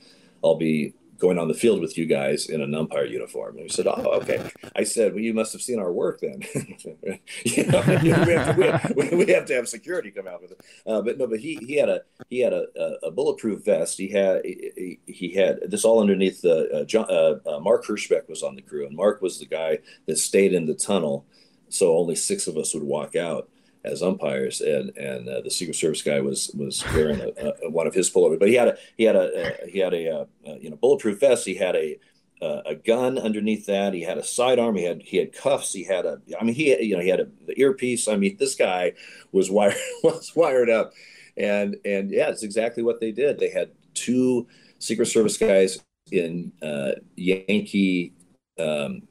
I'll 0.44 0.56
be 0.56 0.94
going 1.20 1.40
on 1.40 1.48
the 1.48 1.54
field 1.54 1.82
with 1.82 1.98
you 1.98 2.06
guys 2.06 2.48
in 2.48 2.62
an 2.62 2.74
umpire 2.74 3.06
uniform." 3.06 3.56
And 3.56 3.64
we 3.64 3.70
said, 3.70 3.86
"Oh, 3.86 4.20
okay." 4.22 4.50
I 4.78 4.84
said, 4.84 5.14
"Well, 5.14 5.22
you 5.22 5.34
must 5.34 5.52
have 5.52 5.62
seen 5.62 5.78
our 5.78 5.92
work 5.92 6.22
then. 6.22 6.42
you 7.44 7.66
know, 7.66 7.84
we, 8.02 8.10
have 8.10 8.26
to, 8.26 8.56
we, 8.58 8.66
have, 8.66 8.96
we, 8.96 9.34
have 9.34 9.46
to, 9.48 9.56
have 9.56 9.68
security 9.68 10.10
come 10.10 10.28
out 10.28 10.42
with 10.42 10.52
it." 10.52 10.62
Uh, 10.86 11.02
but 11.02 11.18
no, 11.18 11.28
but 11.28 11.40
he 11.40 11.56
he 11.56 11.76
had 11.76 11.90
a 11.90 12.04
he 12.30 12.40
had 12.40 12.54
a, 12.54 12.68
a, 13.04 13.12
bulletproof 13.12 13.66
vest. 13.66 13.98
He 13.98 14.08
had 14.08 14.46
he, 14.46 15.00
he 15.06 15.34
had 15.34 15.60
this 15.70 15.84
all 15.84 16.00
underneath 16.00 16.42
the 16.42 16.72
uh, 16.74 16.86
John, 16.86 17.08
uh, 17.10 17.60
Mark 17.60 17.86
Hirschbeck 17.86 18.30
was 18.30 18.42
on 18.42 18.56
the 18.56 18.62
crew, 18.62 18.88
and 18.88 18.96
Mark 18.96 19.22
was 19.22 19.38
the 19.38 19.48
guy 19.48 19.80
that 20.06 20.18
stayed 20.18 20.54
in 20.54 20.66
the 20.66 20.76
tunnel 20.76 21.26
so 21.70 21.98
only 21.98 22.16
six 22.16 22.48
of 22.48 22.58
us 22.58 22.74
would 22.74 22.84
walk 22.84 23.16
out 23.16 23.50
as 23.84 24.04
umpires, 24.04 24.62
and 24.62 24.96
and 24.98 25.28
uh, 25.28 25.42
the 25.42 25.52
Secret 25.52 25.76
Service 25.76 26.02
guy 26.02 26.20
was 26.20 26.52
was 26.56 26.84
wearing 26.94 27.22
a, 27.22 27.54
a, 27.64 27.70
one 27.70 27.88
of 27.88 27.94
his 27.94 28.10
pullovers, 28.10 28.40
but 28.40 28.50
he 28.50 28.56
had 28.56 28.70
a 28.70 28.78
he 28.98 29.04
had 29.04 29.16
a, 29.16 29.66
a 29.66 29.70
he 29.70 29.80
had 29.80 29.94
a, 29.94 30.22
uh, 30.22 30.26
you 30.60 30.70
know 30.70 30.76
bulletproof 30.76 31.20
vest. 31.20 31.46
He 31.46 31.56
had 31.56 31.76
a 31.76 32.00
a 32.42 32.76
gun 32.76 33.18
underneath 33.18 33.66
that. 33.66 33.94
He 33.94 34.02
had 34.02 34.18
a 34.18 34.24
sidearm. 34.24 34.76
He 34.76 34.84
had 34.84 35.02
he 35.02 35.18
had 35.18 35.34
cuffs. 35.34 35.74
He 35.74 35.84
had 35.84 36.06
a 36.06 36.22
I 36.40 36.44
mean 36.44 36.54
he 36.56 36.80
you 36.84 36.96
know 36.96 37.02
he 37.02 37.10
had 37.10 37.20
a, 37.20 37.28
the 37.46 37.60
earpiece. 37.60 38.08
I 38.08 38.16
mean 38.16 38.38
this 38.38 38.56
guy 38.56 38.94
was 39.32 39.50
wired 39.50 39.76
was 40.04 40.36
wired 40.36 40.70
up, 40.70 40.94
and 41.36 41.78
and 41.86 42.12
yeah, 42.12 42.30
it's 42.30 42.44
exactly 42.44 42.84
what 42.84 43.00
they 43.00 43.12
did. 43.12 43.40
They 43.40 43.50
had 43.50 43.72
two 43.94 44.48
Secret 44.80 45.08
Service 45.08 45.38
guys 45.38 45.80
in 46.12 46.52
uh, 46.62 46.92
Yankee 47.16 48.14
um, 48.60 49.02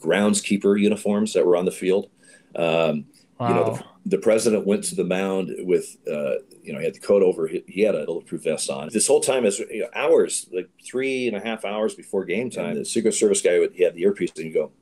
groundskeeper 0.00 0.80
uniforms 0.80 1.32
that 1.34 1.46
were 1.46 1.56
on 1.56 1.64
the 1.64 1.70
field. 1.70 2.10
Um, 2.56 3.06
wow. 3.38 3.48
You 3.48 3.54
know, 3.54 3.74
the, 3.74 4.16
the, 4.16 4.18
president 4.18 4.66
went 4.66 4.84
to 4.84 4.94
the 4.94 5.04
mound 5.04 5.54
with, 5.60 5.96
uh, 6.10 6.34
you 6.62 6.72
know, 6.72 6.78
he 6.78 6.84
had 6.84 6.94
the 6.94 7.00
coat 7.00 7.22
over. 7.22 7.46
He, 7.46 7.62
he 7.66 7.82
had 7.82 7.94
a 7.94 8.04
bulletproof 8.04 8.44
vest 8.44 8.70
on. 8.70 8.88
This 8.92 9.06
whole 9.06 9.20
time, 9.20 9.44
is 9.44 9.58
you 9.58 9.80
know, 9.80 9.88
hours, 9.94 10.48
like 10.52 10.68
three 10.84 11.28
and 11.28 11.36
a 11.36 11.40
half 11.40 11.64
hours 11.64 11.94
before 11.94 12.24
game 12.24 12.50
time, 12.50 12.74
the 12.74 12.84
Secret 12.84 13.12
Service 13.12 13.40
guy 13.40 13.58
would, 13.58 13.72
he 13.72 13.84
had 13.84 13.94
the 13.94 14.02
earpiece, 14.02 14.32
and 14.36 14.46
you 14.46 14.52
go, 14.52 14.72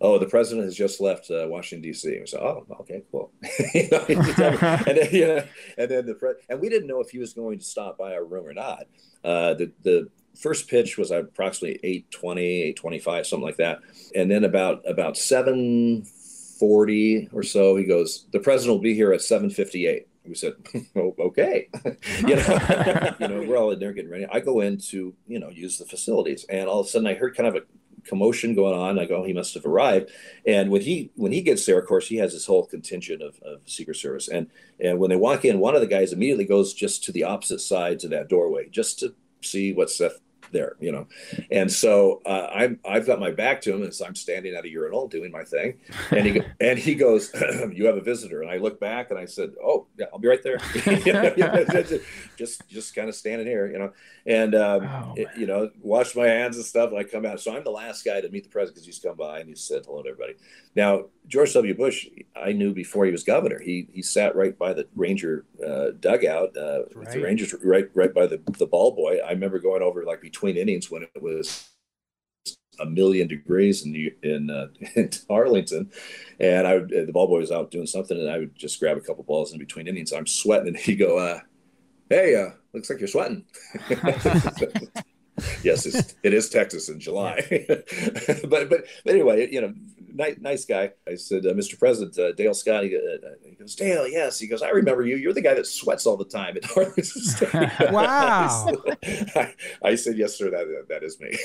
"Oh, 0.00 0.18
the 0.18 0.26
president 0.26 0.64
has 0.64 0.74
just 0.74 1.00
left 1.00 1.30
uh, 1.30 1.46
Washington 1.48 1.82
D.C." 1.82 2.08
And 2.08 2.20
we 2.20 2.26
said, 2.26 2.40
"Oh, 2.40 2.66
okay, 2.80 3.02
cool." 3.10 3.30
you 3.74 3.88
know, 3.90 4.04
and 4.08 4.98
then, 4.98 5.08
you 5.12 5.26
know, 5.26 5.44
and 5.76 5.90
then 5.90 6.06
the 6.06 6.14
pre- 6.14 6.34
and 6.48 6.60
we 6.60 6.68
didn't 6.68 6.88
know 6.88 7.00
if 7.00 7.10
he 7.10 7.18
was 7.18 7.34
going 7.34 7.58
to 7.58 7.64
stop 7.64 7.98
by 7.98 8.14
our 8.14 8.24
room 8.24 8.46
or 8.46 8.54
not. 8.54 8.84
Uh, 9.24 9.54
the 9.54 9.72
the 9.82 10.08
first 10.38 10.68
pitch 10.68 10.96
was 10.96 11.10
approximately 11.10 11.80
820 11.82 12.42
825 12.42 13.26
something 13.26 13.44
like 13.44 13.56
that. 13.56 13.80
And 14.14 14.30
then 14.30 14.44
about 14.44 14.88
about 14.88 15.16
740 15.16 17.30
or 17.32 17.42
so 17.42 17.74
he 17.76 17.84
goes 17.84 18.26
the 18.32 18.40
president 18.40 18.76
will 18.76 18.82
be 18.82 18.94
here 18.94 19.12
at 19.12 19.20
758 19.22 20.06
we 20.24 20.34
said 20.34 20.54
oh, 20.96 21.14
okay. 21.18 21.68
You 22.26 22.36
know 22.36 23.16
you 23.20 23.28
know 23.28 23.44
we're 23.46 23.56
all 23.56 23.70
in 23.72 23.80
there 23.80 23.92
getting 23.92 24.10
ready. 24.10 24.26
I 24.30 24.40
go 24.40 24.60
in 24.60 24.78
to 24.78 25.14
you 25.26 25.38
know 25.38 25.48
use 25.48 25.78
the 25.78 25.86
facilities. 25.86 26.44
And 26.48 26.68
all 26.68 26.80
of 26.80 26.86
a 26.86 26.88
sudden 26.88 27.08
i 27.08 27.14
heard 27.14 27.36
kind 27.36 27.48
of 27.48 27.56
a 27.56 27.62
commotion 28.04 28.54
going 28.54 28.78
on. 28.78 28.98
I 28.98 29.06
go 29.06 29.16
oh, 29.16 29.24
he 29.24 29.32
must 29.32 29.54
have 29.54 29.66
arrived. 29.66 30.10
And 30.46 30.70
when 30.70 30.82
he 30.82 31.10
when 31.16 31.32
he 31.32 31.42
gets 31.42 31.66
there 31.66 31.78
of 31.78 31.86
course 31.86 32.08
he 32.08 32.16
has 32.16 32.32
his 32.32 32.46
whole 32.46 32.66
contingent 32.66 33.22
of, 33.22 33.38
of 33.42 33.60
secret 33.66 33.96
service. 33.96 34.28
And 34.28 34.48
and 34.78 34.98
when 34.98 35.10
they 35.10 35.16
walk 35.16 35.44
in 35.44 35.58
one 35.58 35.74
of 35.74 35.80
the 35.80 35.86
guys 35.86 36.12
immediately 36.12 36.44
goes 36.44 36.74
just 36.74 37.02
to 37.04 37.12
the 37.12 37.24
opposite 37.24 37.60
side 37.60 37.98
to 38.00 38.08
that 38.08 38.28
doorway 38.28 38.68
just 38.68 38.98
to 39.00 39.14
see 39.40 39.72
what 39.72 39.90
Seth 39.90 40.20
there, 40.52 40.76
you 40.80 40.92
know. 40.92 41.06
And 41.50 41.70
so 41.70 42.20
uh, 42.26 42.48
I'm 42.52 42.80
I've 42.88 43.06
got 43.06 43.20
my 43.20 43.30
back 43.30 43.60
to 43.62 43.74
him, 43.74 43.82
and 43.82 43.94
so 43.94 44.06
I'm 44.06 44.14
standing 44.14 44.54
at 44.54 44.64
a 44.64 44.68
urinal 44.68 45.08
doing 45.08 45.30
my 45.30 45.44
thing, 45.44 45.78
and 46.10 46.26
he 46.26 46.42
and 46.60 46.78
he 46.78 46.94
goes, 46.94 47.32
"You 47.72 47.86
have 47.86 47.96
a 47.96 48.00
visitor," 48.00 48.42
and 48.42 48.50
I 48.50 48.56
look 48.56 48.80
back 48.80 49.10
and 49.10 49.18
I 49.18 49.26
said, 49.26 49.52
"Oh 49.62 49.86
yeah, 49.98 50.06
I'll 50.12 50.18
be 50.18 50.28
right 50.28 50.42
there." 50.42 50.58
just 52.36 52.68
just 52.68 52.94
kind 52.94 53.08
of 53.08 53.14
standing 53.14 53.46
here, 53.46 53.66
you 53.66 53.78
know, 53.78 53.92
and 54.26 54.54
um, 54.54 54.84
oh, 54.84 55.14
it, 55.16 55.28
you 55.36 55.46
know, 55.46 55.70
wash 55.82 56.14
my 56.14 56.26
hands 56.26 56.56
and 56.56 56.64
stuff. 56.64 56.90
And 56.90 56.98
I 56.98 57.04
come 57.04 57.26
out, 57.26 57.40
so 57.40 57.56
I'm 57.56 57.64
the 57.64 57.70
last 57.70 58.04
guy 58.04 58.20
to 58.20 58.28
meet 58.28 58.44
the 58.44 58.50
president 58.50 58.76
because 58.76 58.86
he's 58.86 58.98
come 58.98 59.16
by 59.16 59.40
and 59.40 59.48
he 59.48 59.54
said 59.54 59.84
hello 59.86 60.02
to 60.02 60.10
everybody. 60.10 60.34
Now 60.74 61.06
George 61.28 61.52
W. 61.52 61.74
Bush, 61.74 62.08
I 62.34 62.52
knew 62.52 62.72
before 62.72 63.04
he 63.04 63.12
was 63.12 63.22
governor. 63.22 63.60
He 63.60 63.88
he 63.92 64.02
sat 64.02 64.34
right 64.34 64.58
by 64.58 64.72
the 64.72 64.88
Ranger 64.96 65.44
uh, 65.64 65.90
dugout, 66.00 66.56
uh, 66.56 66.84
right. 66.94 67.10
the 67.10 67.20
Rangers 67.20 67.54
right 67.62 67.88
right 67.94 68.12
by 68.12 68.26
the 68.26 68.40
the 68.58 68.66
ball 68.66 68.92
boy. 68.92 69.18
I 69.18 69.30
remember 69.30 69.58
going 69.58 69.82
over 69.82 70.04
like 70.04 70.22
between 70.22 70.56
innings 70.56 70.90
when 70.90 71.02
it 71.02 71.22
was 71.22 71.68
a 72.80 72.86
million 72.86 73.28
degrees 73.28 73.84
in 73.84 74.10
in, 74.22 74.50
uh, 74.50 74.68
in 74.94 75.10
Arlington, 75.28 75.90
and 76.40 76.66
I 76.66 76.74
would, 76.74 76.88
the 76.88 77.12
ball 77.12 77.26
boy 77.26 77.40
was 77.40 77.52
out 77.52 77.70
doing 77.70 77.86
something, 77.86 78.18
and 78.18 78.30
I 78.30 78.38
would 78.38 78.56
just 78.56 78.80
grab 78.80 78.96
a 78.96 79.00
couple 79.00 79.24
balls 79.24 79.52
in 79.52 79.58
between 79.58 79.86
innings. 79.86 80.12
I'm 80.12 80.26
sweating, 80.26 80.68
and 80.68 80.76
he 80.78 80.96
go, 80.96 81.18
uh, 81.18 81.40
"Hey, 82.08 82.36
uh, 82.36 82.50
looks 82.72 82.88
like 82.88 83.00
you're 83.00 83.08
sweating." 83.08 83.44
yes, 85.62 85.86
it's, 85.86 86.14
it 86.22 86.32
is 86.32 86.48
Texas 86.48 86.88
in 86.88 87.00
July, 87.00 87.44
but, 88.48 88.50
but 88.50 88.70
but 88.70 88.84
anyway, 89.06 89.48
you 89.50 89.60
know, 89.60 89.74
nice, 90.12 90.36
nice 90.40 90.64
guy. 90.64 90.92
I 91.06 91.14
said, 91.14 91.46
uh, 91.46 91.50
Mr. 91.54 91.78
President, 91.78 92.18
uh, 92.18 92.32
Dale 92.32 92.54
Scott. 92.54 92.84
He, 92.84 92.96
uh, 92.96 93.28
he 93.44 93.54
goes, 93.54 93.74
Dale, 93.74 94.08
yes. 94.08 94.38
He 94.38 94.46
goes, 94.46 94.62
I 94.62 94.70
remember 94.70 95.06
you. 95.06 95.16
You're 95.16 95.32
the 95.32 95.40
guy 95.40 95.54
that 95.54 95.66
sweats 95.66 96.06
all 96.06 96.16
the 96.16 96.24
time 96.24 96.56
at 96.56 96.70
Arlington 96.76 97.04
State. 97.04 97.48
Wow. 97.92 98.72
I, 99.04 99.54
I 99.82 99.94
said, 99.94 100.18
yes, 100.18 100.36
sir. 100.36 100.50
That 100.50 100.86
that 100.88 101.02
is 101.02 101.18
me. 101.20 101.36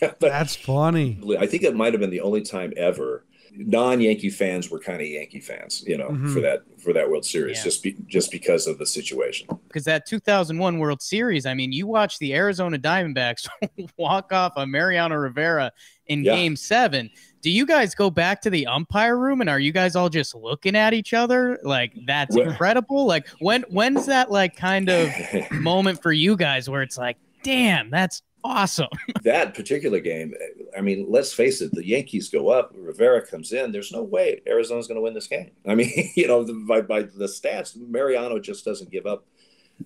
but 0.00 0.20
That's 0.20 0.56
funny. 0.56 1.18
I 1.38 1.46
think 1.46 1.62
it 1.62 1.74
might 1.74 1.92
have 1.92 2.00
been 2.00 2.10
the 2.10 2.20
only 2.20 2.42
time 2.42 2.72
ever 2.76 3.24
non-Yankee 3.56 4.30
fans 4.30 4.70
were 4.70 4.78
kind 4.80 5.00
of 5.00 5.06
Yankee 5.06 5.40
fans, 5.40 5.84
you 5.86 5.96
know, 5.96 6.10
Mhm. 6.10 6.32
for 6.32 6.40
that 6.40 6.62
for 6.78 6.92
that 6.92 7.08
World 7.08 7.24
Series, 7.24 7.56
Yeah. 7.58 7.64
just 7.64 7.82
be, 7.82 7.96
just 8.06 8.30
because 8.30 8.66
of 8.66 8.78
the 8.78 8.84
situation. 8.86 9.46
because 9.68 9.84
that 9.84 10.04
2001 10.06 10.78
World 10.78 11.00
Series, 11.00 11.46
I 11.46 11.54
mean, 11.54 11.72
you 11.72 11.86
watch 11.86 12.18
the 12.18 12.34
Arizona 12.34 12.78
Diamondbacks 12.78 13.46
walk 13.96 14.32
off 14.32 14.52
on 14.56 14.70
Mariano 14.70 15.14
Rivera 15.14 15.72
in 16.08 16.24
Yeah. 16.24 16.36
Game 16.36 16.56
Seven. 16.56 17.08
Do 17.40 17.50
you 17.50 17.64
guys 17.66 17.94
go 17.94 18.10
back 18.10 18.40
to 18.42 18.50
the 18.50 18.66
umpire 18.66 19.16
room 19.18 19.40
and 19.40 19.48
are 19.48 19.58
you 19.60 19.72
guys 19.72 19.96
all 19.96 20.08
just 20.10 20.34
looking 20.34 20.76
at 20.76 20.92
each 20.94 21.14
other? 21.14 21.58
Like 21.62 21.92
that's 22.06 22.36
Well- 22.36 22.50
incredible. 22.50 23.06
Like 23.06 23.26
when 23.38 23.62
when's 23.70 24.06
that 24.06 24.30
like 24.30 24.54
kind 24.56 24.88
of 24.90 25.10
moment 25.52 26.02
for 26.02 26.12
you 26.12 26.36
guys 26.36 26.68
where 26.68 26.82
it's 26.82 26.98
like, 26.98 27.16
damn, 27.42 27.88
that's 27.90 28.20
awesome. 28.44 28.88
that 29.24 29.54
particular 29.54 29.98
game, 29.98 30.34
I 30.76 30.82
mean, 30.82 31.06
let's 31.08 31.32
face 31.32 31.60
it, 31.60 31.72
the 31.72 31.86
Yankees 31.86 32.28
go 32.28 32.50
up, 32.50 32.72
Rivera 32.76 33.26
comes 33.26 33.52
in. 33.52 33.72
There's 33.72 33.90
no 33.90 34.02
way 34.02 34.42
Arizona's 34.46 34.86
going 34.86 34.96
to 34.96 35.02
win 35.02 35.14
this 35.14 35.26
game. 35.26 35.50
I 35.66 35.74
mean, 35.74 36.10
you 36.14 36.28
know, 36.28 36.46
by, 36.66 36.82
by 36.82 37.02
the 37.02 37.26
stats, 37.26 37.76
Mariano 37.76 38.38
just 38.38 38.64
doesn't 38.64 38.90
give 38.90 39.06
up, 39.06 39.24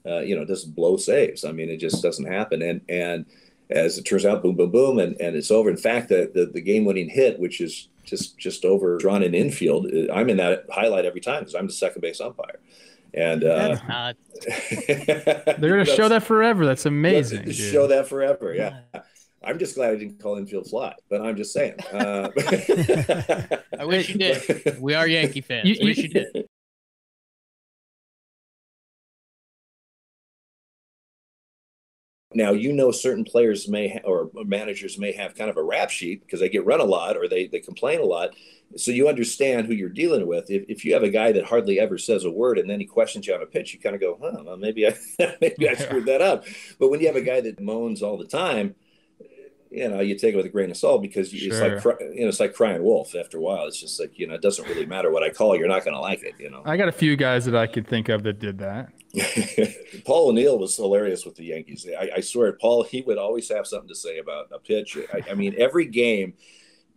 uh, 0.04 0.20
you 0.20 0.36
know, 0.36 0.44
doesn't 0.44 0.74
blow 0.74 0.96
saves. 0.96 1.44
I 1.44 1.52
mean, 1.52 1.70
it 1.70 1.78
just 1.78 2.02
doesn't 2.02 2.30
happen. 2.30 2.60
And, 2.60 2.80
and 2.88 3.26
as 3.70 3.98
it 3.98 4.02
turns 4.02 4.26
out, 4.26 4.42
boom, 4.42 4.56
boom, 4.56 4.70
boom, 4.70 4.98
and, 4.98 5.18
and 5.20 5.36
it's 5.36 5.50
over. 5.50 5.70
In 5.70 5.76
fact, 5.76 6.08
the, 6.08 6.30
the, 6.34 6.46
the 6.46 6.60
game 6.60 6.84
winning 6.84 7.08
hit, 7.08 7.38
which 7.38 7.60
is 7.60 7.88
just, 8.04 8.38
just 8.38 8.64
over 8.64 8.98
drawn 8.98 9.22
in 9.22 9.34
infield, 9.34 9.86
uh, 9.86 10.12
I'm 10.12 10.30
in 10.30 10.38
that 10.38 10.64
highlight 10.70 11.04
every 11.04 11.20
time 11.20 11.40
because 11.40 11.54
I'm 11.54 11.66
the 11.66 11.72
second 11.72 12.00
base 12.00 12.20
umpire. 12.20 12.58
And, 13.14 13.42
uh, 13.44 13.76
They're 14.86 15.54
gonna 15.58 15.84
show 15.84 16.08
that 16.08 16.22
forever. 16.24 16.66
That's 16.66 16.86
amazing. 16.86 17.46
Let's 17.46 17.58
dude. 17.58 17.72
Show 17.72 17.86
that 17.88 18.08
forever. 18.08 18.54
Yeah. 18.54 18.80
I'm 19.42 19.58
just 19.58 19.76
glad 19.76 19.92
I 19.92 19.96
didn't 19.96 20.20
call 20.20 20.36
infield 20.36 20.68
fly, 20.68 20.94
but 21.08 21.20
I'm 21.22 21.36
just 21.36 21.52
saying. 21.52 21.74
Uh, 21.92 22.28
I 23.78 23.84
wish 23.84 24.08
you 24.10 24.18
did. 24.18 24.78
We 24.80 24.94
are 24.94 25.06
Yankee 25.06 25.40
fans. 25.40 25.68
You- 25.68 25.92
you- 25.92 26.44
Now 32.34 32.52
you 32.52 32.72
know 32.74 32.90
certain 32.90 33.24
players 33.24 33.68
may 33.68 33.88
ha- 33.88 34.00
or 34.04 34.30
managers 34.34 34.98
may 34.98 35.12
have 35.12 35.34
kind 35.34 35.48
of 35.48 35.56
a 35.56 35.62
rap 35.62 35.88
sheet 35.88 36.20
because 36.20 36.40
they 36.40 36.50
get 36.50 36.66
run 36.66 36.80
a 36.80 36.84
lot 36.84 37.16
or 37.16 37.26
they 37.26 37.46
they 37.46 37.60
complain 37.60 38.00
a 38.00 38.04
lot. 38.04 38.34
So 38.76 38.90
you 38.90 39.08
understand 39.08 39.66
who 39.66 39.72
you're 39.72 39.88
dealing 39.88 40.26
with. 40.26 40.50
If, 40.50 40.64
if 40.68 40.84
you 40.84 40.92
have 40.92 41.02
a 41.02 41.08
guy 41.08 41.32
that 41.32 41.46
hardly 41.46 41.80
ever 41.80 41.96
says 41.96 42.26
a 42.26 42.30
word 42.30 42.58
and 42.58 42.68
then 42.68 42.80
he 42.80 42.86
questions 42.86 43.26
you 43.26 43.34
on 43.34 43.40
a 43.42 43.46
pitch, 43.46 43.72
you 43.72 43.80
kind 43.80 43.94
of 43.94 44.02
go, 44.02 44.18
"Huh, 44.20 44.42
well, 44.44 44.56
maybe 44.58 44.86
I 44.86 44.94
maybe 45.40 45.68
I 45.68 45.74
screwed 45.76 46.04
that 46.06 46.20
up." 46.20 46.44
But 46.78 46.90
when 46.90 47.00
you 47.00 47.06
have 47.06 47.16
a 47.16 47.22
guy 47.22 47.40
that 47.40 47.60
moans 47.60 48.02
all 48.02 48.18
the 48.18 48.26
time, 48.26 48.74
you 49.70 49.88
know, 49.88 50.00
you 50.00 50.16
take 50.16 50.34
it 50.34 50.36
with 50.36 50.46
a 50.46 50.50
grain 50.50 50.70
of 50.70 50.76
salt 50.76 51.02
because 51.02 51.32
you 51.32 51.50
it's 51.52 51.60
like 51.60 52.00
you 52.14 52.22
know 52.22 52.28
it's 52.28 52.40
like 52.40 52.54
crying 52.54 52.82
wolf. 52.82 53.14
After 53.14 53.38
a 53.38 53.40
while, 53.40 53.66
it's 53.66 53.80
just 53.80 54.00
like 54.00 54.18
you 54.18 54.26
know 54.26 54.34
it 54.34 54.42
doesn't 54.42 54.66
really 54.68 54.86
matter 54.86 55.10
what 55.10 55.22
I 55.22 55.30
call. 55.30 55.56
You're 55.56 55.68
not 55.68 55.84
going 55.84 55.94
to 55.94 56.00
like 56.00 56.22
it. 56.22 56.34
You 56.38 56.50
know. 56.50 56.62
I 56.64 56.76
got 56.76 56.88
a 56.88 56.92
few 56.92 57.16
guys 57.16 57.44
that 57.44 57.56
I 57.56 57.66
could 57.66 57.86
think 57.86 58.08
of 58.08 58.22
that 58.22 58.38
did 58.38 58.58
that. 58.58 58.92
Paul 60.04 60.30
O'Neill 60.30 60.58
was 60.58 60.76
hilarious 60.76 61.24
with 61.24 61.36
the 61.36 61.44
Yankees. 61.44 61.86
I, 61.98 62.10
I 62.16 62.20
swear, 62.20 62.52
Paul, 62.52 62.82
he 62.84 63.02
would 63.02 63.18
always 63.18 63.48
have 63.48 63.66
something 63.66 63.88
to 63.88 63.94
say 63.94 64.18
about 64.18 64.48
a 64.52 64.58
pitch. 64.58 64.98
I, 65.12 65.30
I 65.30 65.34
mean, 65.34 65.54
every 65.58 65.86
game, 65.86 66.34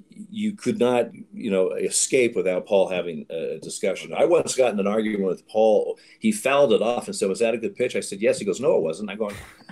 you 0.09 0.53
could 0.53 0.79
not, 0.79 1.09
you 1.33 1.51
know, 1.51 1.71
escape 1.71 2.35
without 2.35 2.65
Paul 2.65 2.89
having 2.89 3.25
a 3.29 3.59
discussion. 3.59 4.13
I 4.13 4.25
once 4.25 4.55
got 4.55 4.73
in 4.73 4.79
an 4.79 4.87
argument 4.87 5.23
with 5.25 5.47
Paul. 5.47 5.97
He 6.19 6.31
fouled 6.31 6.73
it 6.73 6.81
off 6.81 7.07
and 7.07 7.15
said, 7.15 7.29
"Was 7.29 7.39
that 7.39 7.53
a 7.53 7.57
good 7.57 7.75
pitch?" 7.75 7.95
I 7.95 7.99
said, 7.99 8.21
"Yes." 8.21 8.39
He 8.39 8.45
goes, 8.45 8.59
"No, 8.59 8.75
it 8.77 8.81
wasn't." 8.83 9.09
I 9.09 9.15
go, 9.15 9.31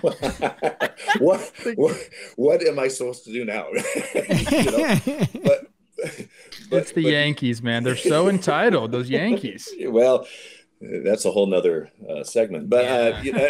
"What? 1.18 1.52
what? 1.76 2.08
What 2.36 2.66
am 2.66 2.78
I 2.78 2.88
supposed 2.88 3.24
to 3.24 3.32
do 3.32 3.44
now?" 3.44 3.68
you 4.14 4.64
know? 4.70 5.00
But, 5.44 5.66
but 6.70 6.76
It's 6.78 6.92
the 6.92 7.02
but- 7.02 7.12
Yankees, 7.12 7.62
man. 7.62 7.82
They're 7.84 7.96
so 7.96 8.28
entitled. 8.28 8.90
Those 8.92 9.10
Yankees. 9.10 9.68
well, 9.86 10.26
that's 10.80 11.26
a 11.26 11.30
whole 11.30 11.46
nother 11.46 11.90
uh, 12.08 12.24
segment. 12.24 12.70
But 12.70 12.84
uh, 12.86 13.20
you 13.22 13.32
know, 13.32 13.48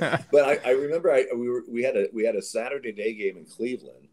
but, 0.00 0.24
but 0.32 0.44
I, 0.44 0.58
I 0.66 0.70
remember 0.72 1.12
I 1.12 1.26
we 1.34 1.48
were 1.48 1.62
we 1.68 1.84
had 1.84 1.96
a 1.96 2.08
we 2.12 2.24
had 2.24 2.34
a 2.34 2.42
Saturday 2.42 2.90
day 2.90 3.14
game 3.14 3.36
in 3.36 3.44
Cleveland, 3.44 4.08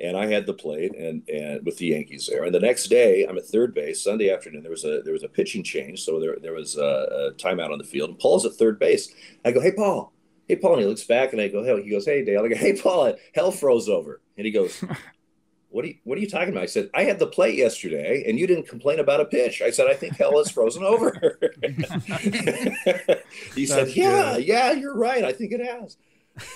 and 0.00 0.16
I 0.16 0.26
had 0.26 0.46
the 0.46 0.54
plate 0.54 0.94
and 0.96 1.28
and 1.28 1.64
with 1.64 1.78
the 1.78 1.86
Yankees 1.86 2.26
there. 2.30 2.44
And 2.44 2.54
the 2.54 2.60
next 2.60 2.88
day, 2.88 3.24
I'm 3.24 3.38
at 3.38 3.46
third 3.46 3.74
base. 3.74 4.02
Sunday 4.02 4.30
afternoon, 4.30 4.62
there 4.62 4.70
was 4.70 4.84
a 4.84 5.02
there 5.02 5.12
was 5.12 5.22
a 5.24 5.28
pitching 5.28 5.62
change, 5.62 6.02
so 6.02 6.20
there 6.20 6.36
there 6.40 6.54
was 6.54 6.76
a, 6.76 6.82
a 6.82 7.32
timeout 7.34 7.72
on 7.72 7.78
the 7.78 7.84
field. 7.84 8.10
And 8.10 8.18
Paul's 8.18 8.46
at 8.46 8.52
third 8.54 8.78
base. 8.78 9.12
I 9.44 9.52
go, 9.52 9.60
hey 9.60 9.72
Paul. 9.72 10.12
Hey 10.48 10.56
Paul, 10.56 10.72
and 10.74 10.82
he 10.82 10.88
looks 10.88 11.04
back 11.04 11.32
and 11.32 11.40
I 11.40 11.48
go, 11.48 11.62
hey, 11.62 11.82
he 11.82 11.90
goes, 11.90 12.06
hey 12.06 12.24
Dale. 12.24 12.44
I 12.44 12.48
go, 12.48 12.56
hey 12.56 12.74
Paul, 12.80 13.14
hell 13.34 13.52
froze 13.52 13.88
over, 13.88 14.20
and 14.36 14.44
he 14.46 14.50
goes, 14.52 14.82
what 15.70 15.84
are 15.84 15.88
you 15.88 15.94
what 16.04 16.18
are 16.18 16.20
you 16.20 16.28
talking 16.28 16.50
about? 16.50 16.64
I 16.64 16.66
said, 16.66 16.90
I 16.94 17.04
had 17.04 17.18
the 17.18 17.26
plate 17.28 17.54
yesterday 17.56 18.24
and 18.26 18.38
you 18.38 18.46
didn't 18.46 18.68
complain 18.68 18.98
about 18.98 19.20
a 19.20 19.24
pitch. 19.26 19.62
I 19.62 19.70
said, 19.70 19.86
I 19.88 19.94
think 19.94 20.16
hell 20.16 20.38
is 20.40 20.50
frozen 20.50 20.82
over. 20.82 21.38
he 23.54 23.66
said, 23.66 23.86
That's 23.86 23.96
Yeah, 23.96 24.34
good. 24.36 24.44
yeah, 24.46 24.72
you're 24.72 24.96
right. 24.96 25.24
I 25.24 25.32
think 25.32 25.52
it 25.52 25.60
has. 25.64 25.96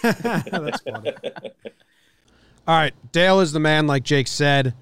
That's 0.03 0.81
funny. 0.83 1.13
All 2.67 2.77
right, 2.77 2.95
Dale 3.13 3.41
is 3.41 3.53
the 3.53 3.61
man, 3.61 3.87
like 3.87 4.03
Jake 4.05 4.27
said. 4.27 4.75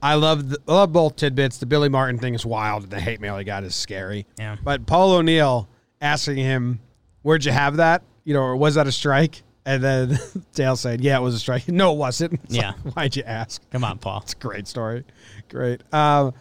I 0.00 0.14
love 0.14 0.50
the, 0.50 0.58
I 0.68 0.72
love 0.74 0.92
both 0.92 1.16
tidbits. 1.16 1.58
The 1.58 1.66
Billy 1.66 1.88
Martin 1.88 2.18
thing 2.18 2.34
is 2.34 2.46
wild, 2.46 2.84
and 2.84 2.92
the 2.92 3.00
hate 3.00 3.20
mail 3.20 3.36
he 3.36 3.44
got 3.44 3.64
is 3.64 3.74
scary. 3.74 4.26
Yeah. 4.38 4.56
But 4.62 4.86
Paul 4.86 5.12
O'Neill 5.12 5.68
asking 6.00 6.36
him, 6.36 6.80
"Where'd 7.22 7.44
you 7.44 7.52
have 7.52 7.76
that? 7.76 8.02
You 8.24 8.34
know, 8.34 8.42
or 8.42 8.56
was 8.56 8.76
that 8.76 8.86
a 8.86 8.92
strike?" 8.92 9.42
And 9.66 9.82
then 9.82 10.18
Dale 10.54 10.76
said, 10.76 11.00
"Yeah, 11.00 11.18
it 11.18 11.22
was 11.22 11.34
a 11.34 11.38
strike." 11.38 11.64
No, 11.68 11.92
it 11.92 11.96
wasn't. 11.98 12.34
It's 12.44 12.54
Yeah. 12.54 12.72
like, 12.84 12.94
Why'd 12.96 13.16
you 13.16 13.24
ask? 13.26 13.60
Come 13.70 13.84
on, 13.84 13.98
Paul. 13.98 14.20
It's 14.22 14.32
a 14.34 14.36
great 14.36 14.66
story. 14.68 15.04
Great. 15.50 15.82
Um, 15.92 16.32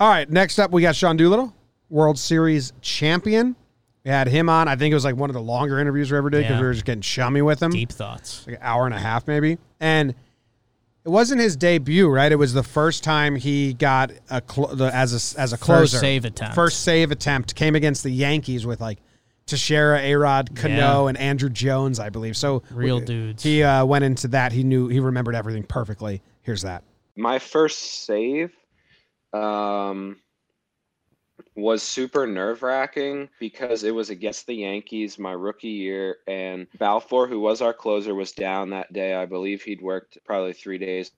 all 0.00 0.08
right, 0.08 0.28
next 0.28 0.58
up 0.58 0.72
we 0.72 0.82
got 0.82 0.96
Sean 0.96 1.16
Doolittle, 1.16 1.54
World 1.88 2.18
Series 2.18 2.72
champion. 2.80 3.54
We 4.04 4.10
had 4.10 4.26
him 4.26 4.48
on. 4.50 4.66
I 4.68 4.74
think 4.76 4.90
it 4.90 4.94
was 4.96 5.04
like 5.04 5.16
one 5.16 5.30
of 5.30 5.34
the 5.34 5.40
longer 5.40 5.78
interviews 5.78 6.10
we 6.12 6.18
ever 6.18 6.28
did 6.30 6.38
because 6.42 6.56
Yeah. 6.56 6.60
we 6.60 6.66
were 6.66 6.72
just 6.74 6.84
getting 6.84 7.00
chummy 7.00 7.40
with 7.42 7.62
him 7.62 7.70
Deep 7.70 7.90
thoughts. 7.92 8.44
like 8.46 8.56
an 8.56 8.62
hour 8.62 8.84
and 8.84 8.94
a 8.94 8.98
half 8.98 9.26
maybe 9.26 9.56
and 9.80 10.14
it 11.04 11.08
wasn't 11.10 11.40
his 11.40 11.56
debut 11.56 12.08
right 12.08 12.32
it 12.32 12.36
was 12.36 12.52
the 12.54 12.62
first 12.62 13.04
time 13.04 13.36
he 13.36 13.74
got 13.74 14.10
a 14.30 14.42
cl- 14.50 14.74
the, 14.74 14.86
as 14.94 15.12
a 15.36 15.40
as 15.40 15.52
a 15.52 15.58
closer 15.58 15.82
First 15.82 16.00
save 16.00 16.24
attempt. 16.24 16.54
first 16.54 16.82
save 16.82 17.10
attempt 17.10 17.54
came 17.54 17.74
against 17.74 18.02
the 18.02 18.10
yankees 18.10 18.64
with 18.66 18.80
like 18.80 18.98
Teixeira, 19.46 20.00
Arod, 20.00 20.56
Cano, 20.56 21.06
Yeah. 21.06 21.12
and 21.14 21.18
Andruw 21.18 21.52
Jones, 21.52 22.00
I 22.00 22.08
believe. 22.08 22.34
So 22.34 22.62
Real 22.70 23.00
w- 23.00 23.26
dudes. 23.26 23.42
He 23.42 23.62
uh, 23.62 23.84
went 23.84 24.02
into 24.02 24.26
that. 24.28 24.52
He 24.52 24.64
knew 24.64 24.88
he 24.88 25.00
remembered 25.00 25.34
everything 25.34 25.64
perfectly. 25.64 26.22
Here's 26.40 26.62
that. 26.62 26.82
my 27.14 27.38
first 27.38 28.06
save 28.06 28.52
um, 29.34 30.16
was 31.56 31.82
super 31.82 32.26
nerve 32.26 32.62
wracking 32.62 33.28
because 33.38 33.84
it 33.84 33.94
was 33.94 34.10
against 34.10 34.46
the 34.46 34.54
Yankees 34.54 35.18
my 35.18 35.32
rookie 35.32 35.68
year, 35.68 36.18
and 36.26 36.66
Balfour, 36.78 37.26
who 37.26 37.40
was 37.40 37.62
our 37.62 37.72
closer, 37.72 38.14
was 38.14 38.32
down 38.32 38.70
that 38.70 38.92
day. 38.92 39.14
I 39.14 39.26
believe 39.26 39.62
he'd 39.62 39.82
worked 39.82 40.18
probably 40.24 40.52
three 40.52 40.78
days 40.78 41.12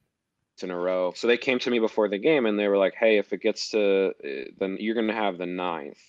in 0.63 0.71
a 0.71 0.77
row. 0.77 1.13
So 1.15 1.27
they 1.27 1.37
came 1.37 1.59
to 1.61 1.71
me 1.71 1.79
before 1.79 2.09
the 2.09 2.19
game 2.19 2.47
and 2.47 2.59
they 2.59 2.69
were 2.69 2.79
like, 2.79 2.95
"Hey, 2.95 3.19
if 3.19 3.33
it 3.33 3.41
gets 3.43 3.71
to 3.71 4.15
uh, 4.25 4.51
then 4.59 4.77
you're 4.81 4.95
gonna 4.95 5.13
have 5.15 5.39
the 5.39 5.47
ninth." 5.47 6.01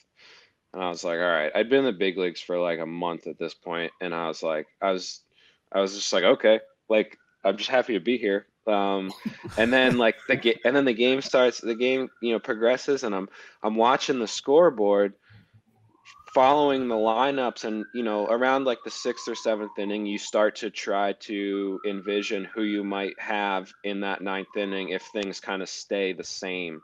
And 0.73 0.81
I 0.81 0.89
was 0.89 1.03
like, 1.03 1.19
"All 1.19 1.25
right." 1.25 1.51
I'd 1.55 1.69
been 1.69 1.79
in 1.79 1.85
the 1.85 1.91
big 1.91 2.17
leagues 2.17 2.41
for 2.41 2.59
like 2.59 2.79
a 2.79 2.85
month 2.85 3.27
at 3.27 3.37
this 3.39 3.53
point, 3.53 3.91
and 4.01 4.13
I 4.13 4.27
was 4.27 4.43
like, 4.43 4.67
I 4.81 4.91
was, 4.91 5.21
I 5.71 5.81
was 5.81 5.95
just 5.95 6.13
like, 6.13 6.23
okay, 6.23 6.59
like 6.89 7.17
I'm 7.43 7.57
just 7.57 7.69
happy 7.69 7.93
to 7.93 7.99
be 7.99 8.17
here. 8.17 8.47
Um, 8.67 9.11
and 9.57 9.71
then 9.71 9.97
like 9.97 10.15
the 10.27 10.35
ga- 10.35 10.59
and 10.65 10.75
then 10.75 10.85
the 10.85 10.93
game 10.93 11.21
starts. 11.21 11.59
The 11.59 11.75
game 11.75 12.09
you 12.21 12.33
know 12.33 12.39
progresses, 12.39 13.03
and 13.03 13.15
I'm 13.15 13.29
I'm 13.63 13.75
watching 13.75 14.19
the 14.19 14.27
scoreboard, 14.27 15.13
following 16.33 16.87
the 16.87 16.95
lineups, 16.95 17.63
and 17.63 17.85
you 17.93 18.03
know 18.03 18.27
around 18.27 18.65
like 18.65 18.83
the 18.83 18.91
sixth 18.91 19.27
or 19.27 19.35
seventh 19.35 19.77
inning, 19.79 20.05
you 20.05 20.17
start 20.17 20.57
to 20.57 20.69
try 20.69 21.13
to 21.13 21.79
envision 21.87 22.45
who 22.45 22.63
you 22.63 22.83
might 22.83 23.19
have 23.19 23.73
in 23.83 24.01
that 24.01 24.21
ninth 24.21 24.55
inning 24.57 24.89
if 24.89 25.03
things 25.03 25.39
kind 25.39 25.61
of 25.61 25.69
stay 25.69 26.13
the 26.13 26.23
same. 26.23 26.81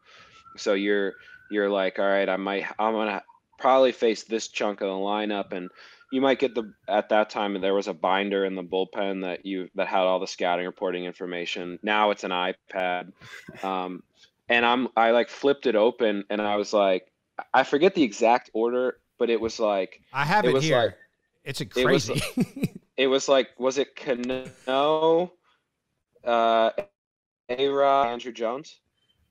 So 0.58 0.74
you're 0.74 1.14
you're 1.52 1.70
like, 1.70 2.00
all 2.00 2.06
right, 2.06 2.30
I 2.30 2.38
might 2.38 2.66
I'm 2.80 2.94
gonna 2.94 3.24
probably 3.60 3.92
face 3.92 4.24
this 4.24 4.48
chunk 4.48 4.82
of 4.82 4.88
the 4.88 4.94
lineup 4.94 5.54
and 5.54 5.70
you 6.14 6.22
might 6.22 6.38
get 6.38 6.54
the 6.54 6.72
at 6.88 7.10
that 7.10 7.32
time 7.32 7.60
there 7.60 7.74
was 7.74 7.88
a 7.88 7.94
binder 7.94 8.46
in 8.46 8.54
the 8.56 8.64
bullpen 8.64 9.24
that 9.24 9.46
you 9.48 9.68
that 9.74 9.88
had 9.88 10.02
all 10.02 10.20
the 10.20 10.28
scouting 10.28 10.66
reporting 10.66 11.06
information 11.06 11.80
now 11.82 12.12
it's 12.12 12.24
an 12.24 12.30
ipad 12.32 13.12
um, 13.64 14.04
and 14.48 14.64
i'm 14.64 14.88
i 14.96 15.10
like 15.10 15.28
flipped 15.30 15.66
it 15.66 15.76
open 15.76 16.24
and 16.30 16.40
i 16.40 16.56
was 16.56 16.72
like 16.72 17.12
i 17.54 17.64
forget 17.64 17.96
the 17.96 18.04
exact 18.04 18.52
order 18.54 18.98
but 19.18 19.30
it 19.30 19.42
was 19.42 19.60
like 19.60 20.02
I 20.12 20.24
have 20.26 20.46
It 20.46 20.56
it, 20.56 20.64
here. 20.64 20.78
like- 20.78 20.98
it's 21.46 21.62
a 21.62 21.66
it 21.76 21.86
was 21.88 22.10
crazy. 22.10 22.72
it 22.98 23.08
was 23.08 23.28
like 23.28 23.50
was 23.58 23.78
it 23.78 23.96
Cano, 23.96 25.32
uh 26.24 26.70
A-Rod, 27.50 28.08
Andruw 28.20 28.34
Jones 28.34 28.80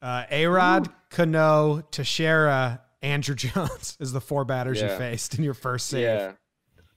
Uh, 0.02 0.24
A 0.30 0.46
Rod, 0.46 0.88
Cano, 1.10 1.80
Teixeira, 1.92 2.82
Andruw 3.02 3.36
Jones 3.44 3.96
is 4.00 4.12
the 4.12 4.20
four 4.20 4.44
batters 4.44 4.80
you 4.82 4.88
faced 4.88 5.38
in 5.38 5.44
your 5.44 5.54
first 5.54 5.86
save 5.88 6.02
Yeah. 6.02 6.32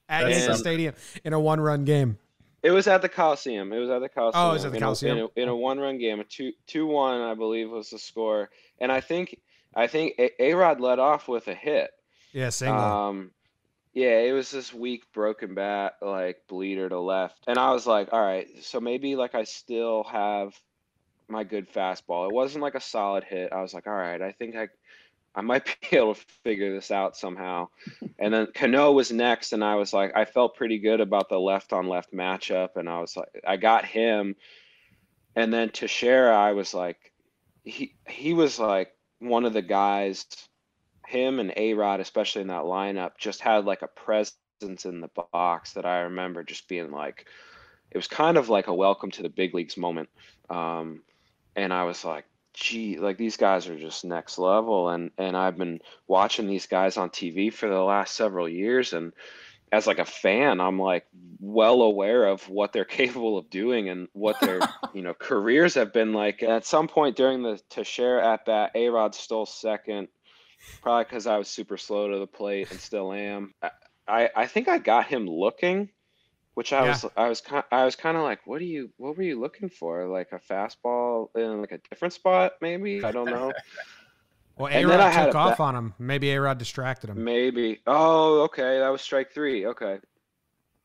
At 0.08 0.28
Yankee 0.30 0.54
Stadium 0.54 0.94
in 1.24 1.32
a 1.32 1.40
one 1.40 1.60
run 1.60 1.84
game. 1.84 2.18
It 2.62 2.70
was 2.70 2.88
at 2.88 3.00
the 3.00 3.08
Coliseum. 3.08 3.72
It 3.72 3.78
was 3.78 3.90
at 3.90 4.00
the 4.00 4.08
Coliseum. 4.08 4.44
Oh, 4.44 4.50
it 4.50 4.54
was 4.54 4.64
at 4.64 4.72
the 4.72 4.78
in 4.78 4.82
a- 4.82 4.86
Coliseum. 4.86 5.18
in 5.18 5.24
a, 5.24 5.40
in 5.42 5.48
a 5.48 5.56
one-run 5.56 5.98
game. 5.98 6.18
A 6.18 6.24
two 6.24 6.52
two 6.66 6.86
one, 6.86 7.20
I 7.20 7.34
believe, 7.34 7.70
was 7.70 7.90
the 7.90 7.98
score. 7.98 8.50
And 8.80 8.90
I 8.90 9.00
think 9.00 9.38
I 9.74 9.86
think 9.86 10.18
A 10.40 10.54
Rod 10.54 10.80
led 10.80 10.98
off 10.98 11.28
with 11.28 11.46
a 11.48 11.54
hit. 11.54 11.90
Yeah, 12.32 12.48
single. 12.50 12.80
Um, 12.80 13.30
yeah, 13.94 14.18
it 14.18 14.32
was 14.32 14.50
this 14.50 14.74
weak 14.74 15.04
broken 15.12 15.54
bat, 15.54 15.94
like 16.02 16.42
bleeder 16.48 16.88
to 16.88 16.98
left, 17.00 17.44
and 17.46 17.56
I 17.58 17.72
was 17.72 17.86
like, 17.86 18.12
all 18.12 18.20
right, 18.20 18.46
so 18.62 18.78
maybe 18.78 19.16
like 19.16 19.34
I 19.34 19.44
still 19.44 20.04
have 20.04 20.52
my 21.28 21.44
good 21.44 21.72
fastball. 21.72 22.28
It 22.28 22.34
wasn't 22.34 22.62
like 22.62 22.74
a 22.74 22.80
solid 22.80 23.24
hit. 23.24 23.52
I 23.52 23.62
was 23.62 23.72
like, 23.72 23.86
all 23.86 23.94
right, 23.94 24.20
I 24.20 24.32
think 24.32 24.54
I, 24.54 24.68
I 25.36 25.42
might 25.42 25.64
be 25.90 25.96
able 25.96 26.14
to 26.14 26.24
figure 26.42 26.74
this 26.74 26.90
out 26.90 27.16
somehow. 27.16 27.68
and 28.18 28.34
then 28.34 28.48
Cano 28.54 28.92
was 28.92 29.12
next, 29.12 29.52
and 29.52 29.62
I 29.62 29.76
was 29.76 29.92
like, 29.92 30.16
I 30.16 30.24
felt 30.24 30.56
pretty 30.56 30.78
good 30.78 31.00
about 31.00 31.28
the 31.28 31.38
left 31.38 31.72
on 31.72 31.88
left 31.88 32.12
matchup, 32.12 32.76
and 32.76 32.88
I 32.88 33.00
was 33.00 33.16
like, 33.16 33.28
I 33.46 33.56
got 33.56 33.84
him, 33.84 34.34
and 35.36 35.52
then 35.52 35.68
Teixeira, 35.68 36.36
I 36.36 36.52
was 36.52 36.72
like, 36.72 37.12
he 37.62 37.94
he 38.08 38.32
was 38.32 38.58
like 38.58 38.92
one 39.18 39.44
of 39.44 39.52
the 39.52 39.62
guys 39.62 40.24
him 41.06 41.38
and 41.40 41.52
A 41.56 41.74
Rod, 41.74 42.00
especially 42.00 42.42
in 42.42 42.48
that 42.48 42.64
lineup, 42.64 43.12
just 43.18 43.40
had 43.40 43.64
like 43.64 43.82
a 43.82 43.88
presence 43.88 44.84
in 44.84 45.00
the 45.00 45.10
box 45.32 45.72
that 45.72 45.86
I 45.86 46.00
remember 46.00 46.42
just 46.42 46.68
being 46.68 46.90
like, 46.90 47.26
it 47.90 47.96
was 47.96 48.08
kind 48.08 48.36
of 48.36 48.48
like 48.48 48.66
a 48.66 48.74
welcome 48.74 49.10
to 49.12 49.22
the 49.22 49.28
big 49.28 49.54
leagues 49.54 49.76
moment. 49.76 50.08
Um, 50.50 51.02
and 51.54 51.72
I 51.72 51.84
was 51.84 52.04
like, 52.04 52.24
gee, 52.56 52.98
like 52.98 53.18
these 53.18 53.36
guys 53.36 53.68
are 53.68 53.78
just 53.78 54.04
next 54.04 54.38
level. 54.38 54.88
And, 54.88 55.10
and 55.18 55.36
I've 55.36 55.58
been 55.58 55.80
watching 56.08 56.46
these 56.46 56.66
guys 56.66 56.96
on 56.96 57.10
TV 57.10 57.52
for 57.52 57.68
the 57.68 57.82
last 57.82 58.16
several 58.16 58.48
years. 58.48 58.94
And 58.94 59.12
as 59.70 59.86
like 59.86 59.98
a 59.98 60.06
fan, 60.06 60.60
I'm 60.60 60.80
like 60.80 61.06
well 61.38 61.82
aware 61.82 62.24
of 62.24 62.48
what 62.48 62.72
they're 62.72 62.84
capable 63.02 63.36
of 63.36 63.50
doing 63.50 63.90
and 63.90 64.08
what 64.14 64.40
their, 64.40 64.60
you 64.94 65.02
know, 65.02 65.14
careers 65.14 65.74
have 65.74 65.92
been 65.92 66.14
like. 66.14 66.42
And 66.42 66.50
at 66.50 66.64
some 66.64 66.88
point 66.88 67.16
during 67.16 67.42
the 67.42 67.60
Teixeira 67.68 68.26
at 68.32 68.46
bat, 68.46 68.72
A 68.74 68.88
Rod 68.88 69.14
stole 69.14 69.46
second 69.46 70.08
probably 70.82 71.04
because 71.04 71.26
I 71.26 71.36
was 71.36 71.48
super 71.48 71.76
slow 71.76 72.10
to 72.10 72.18
the 72.18 72.26
plate 72.26 72.70
and 72.70 72.80
still 72.80 73.12
am. 73.12 73.54
I, 74.08 74.30
I 74.34 74.46
think 74.46 74.68
I 74.68 74.78
got 74.78 75.06
him 75.06 75.28
looking, 75.28 75.90
which 76.56 76.72
I 76.72 76.84
Yeah. 76.84 76.88
was 76.88 77.04
I 77.18 77.28
was 77.28 77.40
kind 77.42 77.64
I 77.70 77.84
was 77.84 77.96
kind 77.96 78.16
of 78.16 78.22
like, 78.22 78.46
what 78.46 78.60
do 78.60 78.64
you 78.64 78.88
what 78.96 79.14
were 79.14 79.22
you 79.22 79.38
looking 79.38 79.68
for? 79.68 80.06
Like 80.06 80.32
a 80.32 80.38
fastball 80.38 81.28
in 81.36 81.60
like 81.60 81.72
a 81.72 81.78
different 81.90 82.14
spot, 82.14 82.54
maybe? 82.62 83.04
I 83.04 83.12
don't 83.12 83.26
know. 83.26 83.52
well, 84.56 84.68
A 84.68 84.70
and 84.78 84.90
then 84.90 84.98
I 84.98 85.14
Rod 85.14 85.26
took 85.26 85.34
off 85.34 85.56
ba- 85.58 85.62
on 85.64 85.76
him. 85.76 85.94
Maybe 85.98 86.30
A 86.30 86.40
Rod 86.40 86.56
distracted 86.56 87.10
him. 87.10 87.22
Maybe. 87.22 87.82
Oh, 87.86 88.40
okay. 88.44 88.78
That 88.78 88.88
was 88.88 89.02
strike 89.02 89.32
three. 89.32 89.66
Okay. 89.66 89.98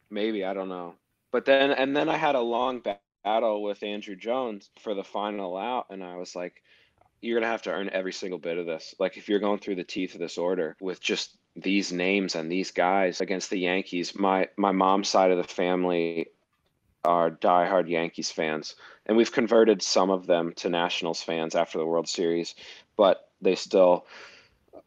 Maybe. 0.10 0.44
I 0.44 0.54
don't 0.54 0.68
know. 0.68 0.96
But 1.32 1.46
then, 1.46 1.72
and 1.72 1.96
then 1.96 2.10
I 2.10 2.18
had 2.18 2.36
a 2.36 2.42
long 2.42 2.84
battle 3.24 3.64
with 3.64 3.80
Andruw 3.80 4.20
Jones 4.20 4.72
for 4.82 4.94
the 4.94 5.06
final 5.06 5.56
out. 5.56 5.86
And 5.90 6.04
I 6.04 6.18
was 6.18 6.36
like, 6.36 6.62
you're 7.22 7.36
going 7.36 7.48
to 7.48 7.52
have 7.52 7.62
to 7.62 7.72
earn 7.72 7.90
every 7.94 8.12
single 8.12 8.40
bit 8.40 8.58
of 8.58 8.66
this. 8.66 8.94
Like, 9.00 9.16
if 9.16 9.30
you're 9.30 9.40
going 9.40 9.60
through 9.60 9.76
the 9.76 9.86
teeth 9.86 10.16
of 10.16 10.20
this 10.20 10.38
order 10.38 10.76
with 10.82 11.00
just 11.00 11.38
these 11.56 11.92
names 11.92 12.36
and 12.36 12.52
these 12.52 12.72
guys 12.72 13.22
against 13.22 13.50
the 13.50 13.60
Yankees, 13.60 14.16
my, 14.16 14.48
my 14.58 14.72
mom's 14.72 15.10
side 15.10 15.32
of 15.32 15.38
the 15.38 15.44
family 15.44 16.28
are 17.04 17.32
diehard 17.32 17.90
Yankees 17.90 18.32
fans. 18.32 18.76
And 19.06 19.18
we've 19.18 19.32
converted 19.32 19.82
some 19.82 20.10
of 20.10 20.28
them 20.28 20.54
to 20.58 20.70
Nationals 20.70 21.22
fans 21.22 21.56
after 21.56 21.78
the 21.78 21.86
World 21.86 22.08
Series, 22.08 22.56
but 22.96 23.30
they 23.42 23.56
still 23.56 24.06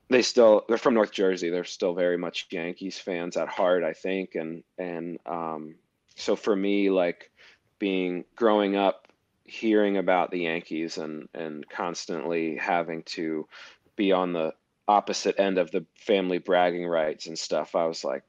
they 0.08 0.22
still 0.22 0.64
they're 0.68 0.78
from 0.78 0.94
North 0.94 1.12
Jersey. 1.12 1.50
They're 1.50 1.64
still 1.64 1.94
very 1.94 2.16
much 2.16 2.46
Yankees 2.50 2.98
fans 2.98 3.36
at 3.36 3.48
heart, 3.48 3.82
I 3.82 3.92
think. 3.92 4.34
And 4.34 4.62
and 4.78 5.18
um, 5.26 5.74
so 6.14 6.36
for 6.36 6.54
me, 6.54 6.90
like 6.90 7.30
being 7.78 8.24
growing 8.36 8.76
up, 8.76 9.08
hearing 9.44 9.96
about 9.96 10.30
the 10.30 10.40
Yankees 10.40 10.98
and 10.98 11.28
and 11.34 11.68
constantly 11.68 12.56
having 12.56 13.02
to 13.02 13.48
be 13.96 14.12
on 14.12 14.32
the 14.32 14.54
opposite 14.86 15.38
end 15.38 15.58
of 15.58 15.70
the 15.70 15.86
family 15.96 16.38
bragging 16.38 16.86
rights 16.86 17.26
and 17.26 17.38
stuff, 17.38 17.74
I 17.74 17.86
was 17.86 18.04
like, 18.04 18.24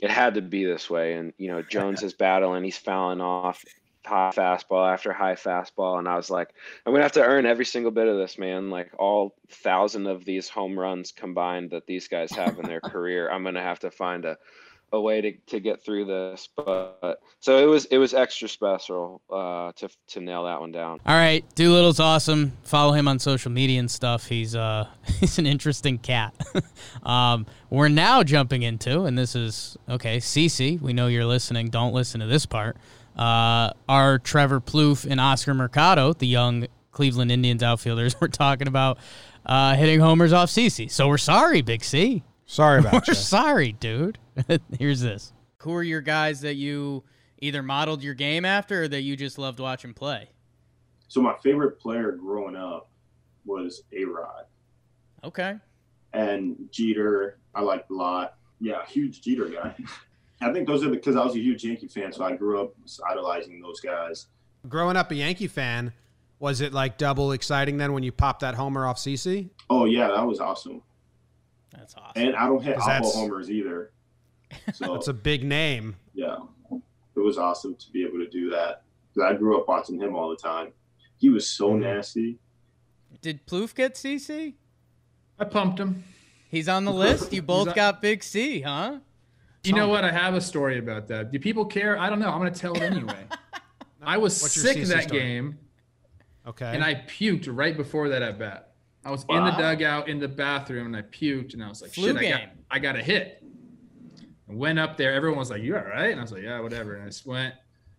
it 0.00 0.10
had 0.10 0.34
to 0.34 0.42
be 0.42 0.64
this 0.64 0.88
way. 0.88 1.14
And 1.14 1.32
you 1.38 1.48
know, 1.48 1.62
Jones 1.62 2.02
is 2.04 2.14
battling, 2.14 2.64
he's 2.64 2.78
fouling 2.78 3.20
off 3.20 3.64
high 4.06 4.32
fastball 4.34 4.90
after 4.90 5.12
high 5.12 5.34
fastball, 5.34 5.98
and 5.98 6.08
I 6.08 6.16
was 6.16 6.30
like, 6.30 6.48
I'm 6.84 6.92
gonna 6.92 7.02
have 7.02 7.12
to 7.12 7.24
earn 7.24 7.46
every 7.46 7.64
single 7.64 7.90
bit 7.90 8.08
of 8.08 8.16
this, 8.16 8.38
man. 8.38 8.70
Like 8.70 8.90
all 8.98 9.36
thousand 9.50 10.06
of 10.06 10.24
these 10.24 10.48
home 10.48 10.78
runs 10.78 11.12
combined 11.12 11.70
that 11.70 11.86
these 11.86 12.08
guys 12.08 12.30
have 12.32 12.58
in 12.58 12.66
their 12.66 12.80
career, 12.84 13.30
I'm 13.30 13.44
gonna 13.44 13.62
have 13.62 13.80
to 13.80 13.90
find 13.90 14.24
a 14.24 14.38
a 14.92 15.00
way 15.00 15.20
to, 15.20 15.32
to 15.46 15.60
get 15.60 15.82
through 15.84 16.06
this. 16.06 16.48
But 16.56 17.20
so 17.40 17.58
it 17.58 17.66
was 17.66 17.84
it 17.86 17.98
was 17.98 18.14
extra 18.14 18.48
special 18.48 19.20
uh, 19.30 19.72
to 19.76 19.88
to 20.08 20.20
nail 20.20 20.44
that 20.44 20.60
one 20.60 20.72
down. 20.72 21.00
All 21.06 21.16
right, 21.16 21.44
Doolittle's 21.54 22.00
awesome. 22.00 22.52
Follow 22.64 22.92
him 22.92 23.08
on 23.08 23.18
social 23.18 23.50
media 23.50 23.80
and 23.80 23.90
stuff. 23.90 24.26
He's 24.26 24.54
uh 24.54 24.86
he's 25.20 25.38
an 25.38 25.46
interesting 25.46 25.98
cat. 25.98 26.34
um, 27.02 27.46
we're 27.70 27.88
now 27.88 28.22
jumping 28.22 28.62
into, 28.62 29.04
and 29.04 29.18
this 29.18 29.34
is 29.34 29.76
okay, 29.88 30.18
CC. 30.18 30.80
We 30.80 30.92
know 30.92 31.06
you're 31.06 31.26
listening. 31.26 31.68
Don't 31.68 31.92
listen 31.92 32.20
to 32.20 32.26
this 32.26 32.46
part. 32.46 32.76
Uh, 33.16 33.72
our 33.88 34.18
Trevor 34.20 34.60
Plouffe 34.60 35.04
and 35.08 35.20
Oscar 35.20 35.52
Mercado, 35.52 36.12
the 36.12 36.26
young 36.26 36.68
Cleveland 36.92 37.32
Indians 37.32 37.62
outfielders, 37.62 38.14
we're 38.20 38.28
talking 38.28 38.68
about 38.68 38.98
uh, 39.44 39.74
hitting 39.74 40.00
homers 40.00 40.32
off 40.32 40.50
CC. 40.50 40.90
So 40.90 41.08
we're 41.08 41.18
sorry, 41.18 41.62
Big 41.62 41.82
C. 41.82 42.22
Sorry 42.48 42.78
about 42.80 42.92
We're 42.94 43.02
you. 43.08 43.14
sorry, 43.14 43.72
dude. 43.72 44.18
Here's 44.78 45.00
this. 45.00 45.32
Who 45.58 45.72
are 45.74 45.82
your 45.82 46.00
guys 46.00 46.40
that 46.40 46.54
you 46.54 47.04
either 47.40 47.62
modeled 47.62 48.02
your 48.02 48.14
game 48.14 48.44
after 48.44 48.84
or 48.84 48.88
that 48.88 49.02
you 49.02 49.16
just 49.16 49.38
loved 49.38 49.60
watching 49.60 49.94
play? 49.94 50.30
So 51.08 51.20
my 51.22 51.34
favorite 51.42 51.78
player 51.78 52.12
growing 52.12 52.56
up 52.56 52.88
was 53.44 53.82
A 53.92 54.04
Rod 54.04 54.44
Okay. 55.24 55.54
and 56.12 56.56
Jeter. 56.70 57.38
I 57.54 57.60
liked 57.62 57.90
a 57.90 57.94
lot. 57.94 58.34
Yeah, 58.60 58.84
huge 58.86 59.20
Jeter 59.22 59.48
guy. 59.48 59.74
I 60.40 60.52
think 60.52 60.66
those 60.68 60.84
are 60.84 60.90
because 60.90 61.16
I 61.16 61.24
was 61.24 61.34
a 61.34 61.40
huge 61.40 61.64
Yankee 61.64 61.88
fan, 61.88 62.12
so 62.12 62.24
I 62.24 62.34
grew 62.36 62.60
up 62.62 62.72
idolizing 63.10 63.60
those 63.60 63.80
guys. 63.80 64.26
Growing 64.68 64.96
up 64.96 65.10
a 65.10 65.14
Yankee 65.16 65.48
fan, 65.48 65.92
was 66.38 66.60
it 66.60 66.72
like 66.72 66.96
double 66.98 67.32
exciting 67.32 67.76
then 67.78 67.92
when 67.92 68.02
you 68.04 68.12
popped 68.12 68.40
that 68.40 68.54
homer 68.54 68.86
off 68.86 68.98
CC? 68.98 69.50
Oh 69.68 69.84
yeah, 69.86 70.08
that 70.08 70.24
was 70.26 70.38
awesome. 70.40 70.82
That's 71.88 71.94
awesome. 72.06 72.22
And 72.22 72.36
I 72.36 72.46
don't 72.46 72.62
hit 72.62 72.74
'Cause 72.76 72.82
awful 72.82 72.92
that's- 72.94 73.14
homers 73.14 73.50
either. 73.50 73.92
So 74.74 74.94
That's 74.94 75.08
a 75.08 75.12
big 75.12 75.44
name. 75.44 75.96
yeah, 76.14 76.36
it 76.70 77.20
was 77.20 77.36
awesome 77.38 77.74
to 77.76 77.90
be 77.92 78.02
able 78.04 78.18
to 78.18 78.28
do 78.28 78.48
that. 78.50 78.82
I 79.22 79.34
grew 79.34 79.58
up 79.60 79.68
watching 79.68 80.00
him 80.00 80.14
all 80.14 80.30
the 80.30 80.36
time. 80.36 80.72
He 81.18 81.28
was 81.28 81.46
so 81.48 81.70
Mm-hmm. 81.70 81.82
nasty. 81.82 82.38
Did 83.20 83.46
Plouffe 83.46 83.74
get 83.74 83.94
CC? 83.94 84.54
I 85.38 85.44
pumped 85.44 85.78
him. 85.80 86.04
He's 86.50 86.68
on 86.68 86.84
the 86.84 86.92
list. 86.92 87.32
You 87.32 87.42
both 87.42 87.68
on- 87.68 87.74
got 87.74 88.00
Big 88.00 88.22
C, 88.22 88.60
huh? 88.62 88.98
You 89.64 89.72
know 89.74 89.88
what? 89.88 90.04
I 90.04 90.10
have 90.12 90.34
a 90.34 90.40
story 90.40 90.78
about 90.78 91.08
that. 91.08 91.30
Do 91.32 91.38
people 91.38 91.64
care? 91.66 91.98
I 91.98 92.08
don't 92.08 92.20
know. 92.20 92.30
I'm 92.30 92.38
going 92.38 92.52
to 92.52 92.58
tell 92.58 92.74
it 92.74 92.82
anyway. 92.82 93.26
I 94.02 94.16
was 94.16 94.40
What's 94.40 94.54
sick 94.60 94.76
CC 94.78 94.86
that 94.88 95.02
story? 95.04 95.20
game, 95.20 95.58
Okay. 96.46 96.72
and 96.74 96.82
I 96.84 96.94
puked 96.94 97.48
right 97.50 97.76
before 97.76 98.08
that 98.10 98.22
at 98.22 98.38
bat. 98.38 98.67
I 99.04 99.10
was 99.10 99.24
in 99.28 99.44
the 99.44 99.50
dugout 99.52 100.08
in 100.08 100.18
the 100.18 100.28
bathroom, 100.28 100.86
and 100.86 100.96
I 100.96 101.02
puked, 101.02 101.54
and 101.54 101.62
I 101.64 101.68
was 101.68 101.80
like, 101.82 101.92
Flu 101.92 102.08
"Shit, 102.08 102.16
I 102.16 102.28
got. 102.30 102.40
I 102.70 102.78
got 102.78 102.96
a 102.96 103.02
hit." 103.02 103.42
I 104.50 104.54
went 104.54 104.78
up 104.78 104.96
there. 104.96 105.12
Everyone 105.14 105.38
was 105.38 105.50
like, 105.50 105.62
"You 105.62 105.76
all 105.76 105.84
right?" 105.84 106.10
And 106.10 106.18
I 106.18 106.22
was 106.22 106.32
like, 106.32 106.42
"Yeah, 106.42 106.60
whatever." 106.60 106.94
And 106.94 107.04
I 107.04 107.06
just 107.06 107.26
went. 107.26 107.54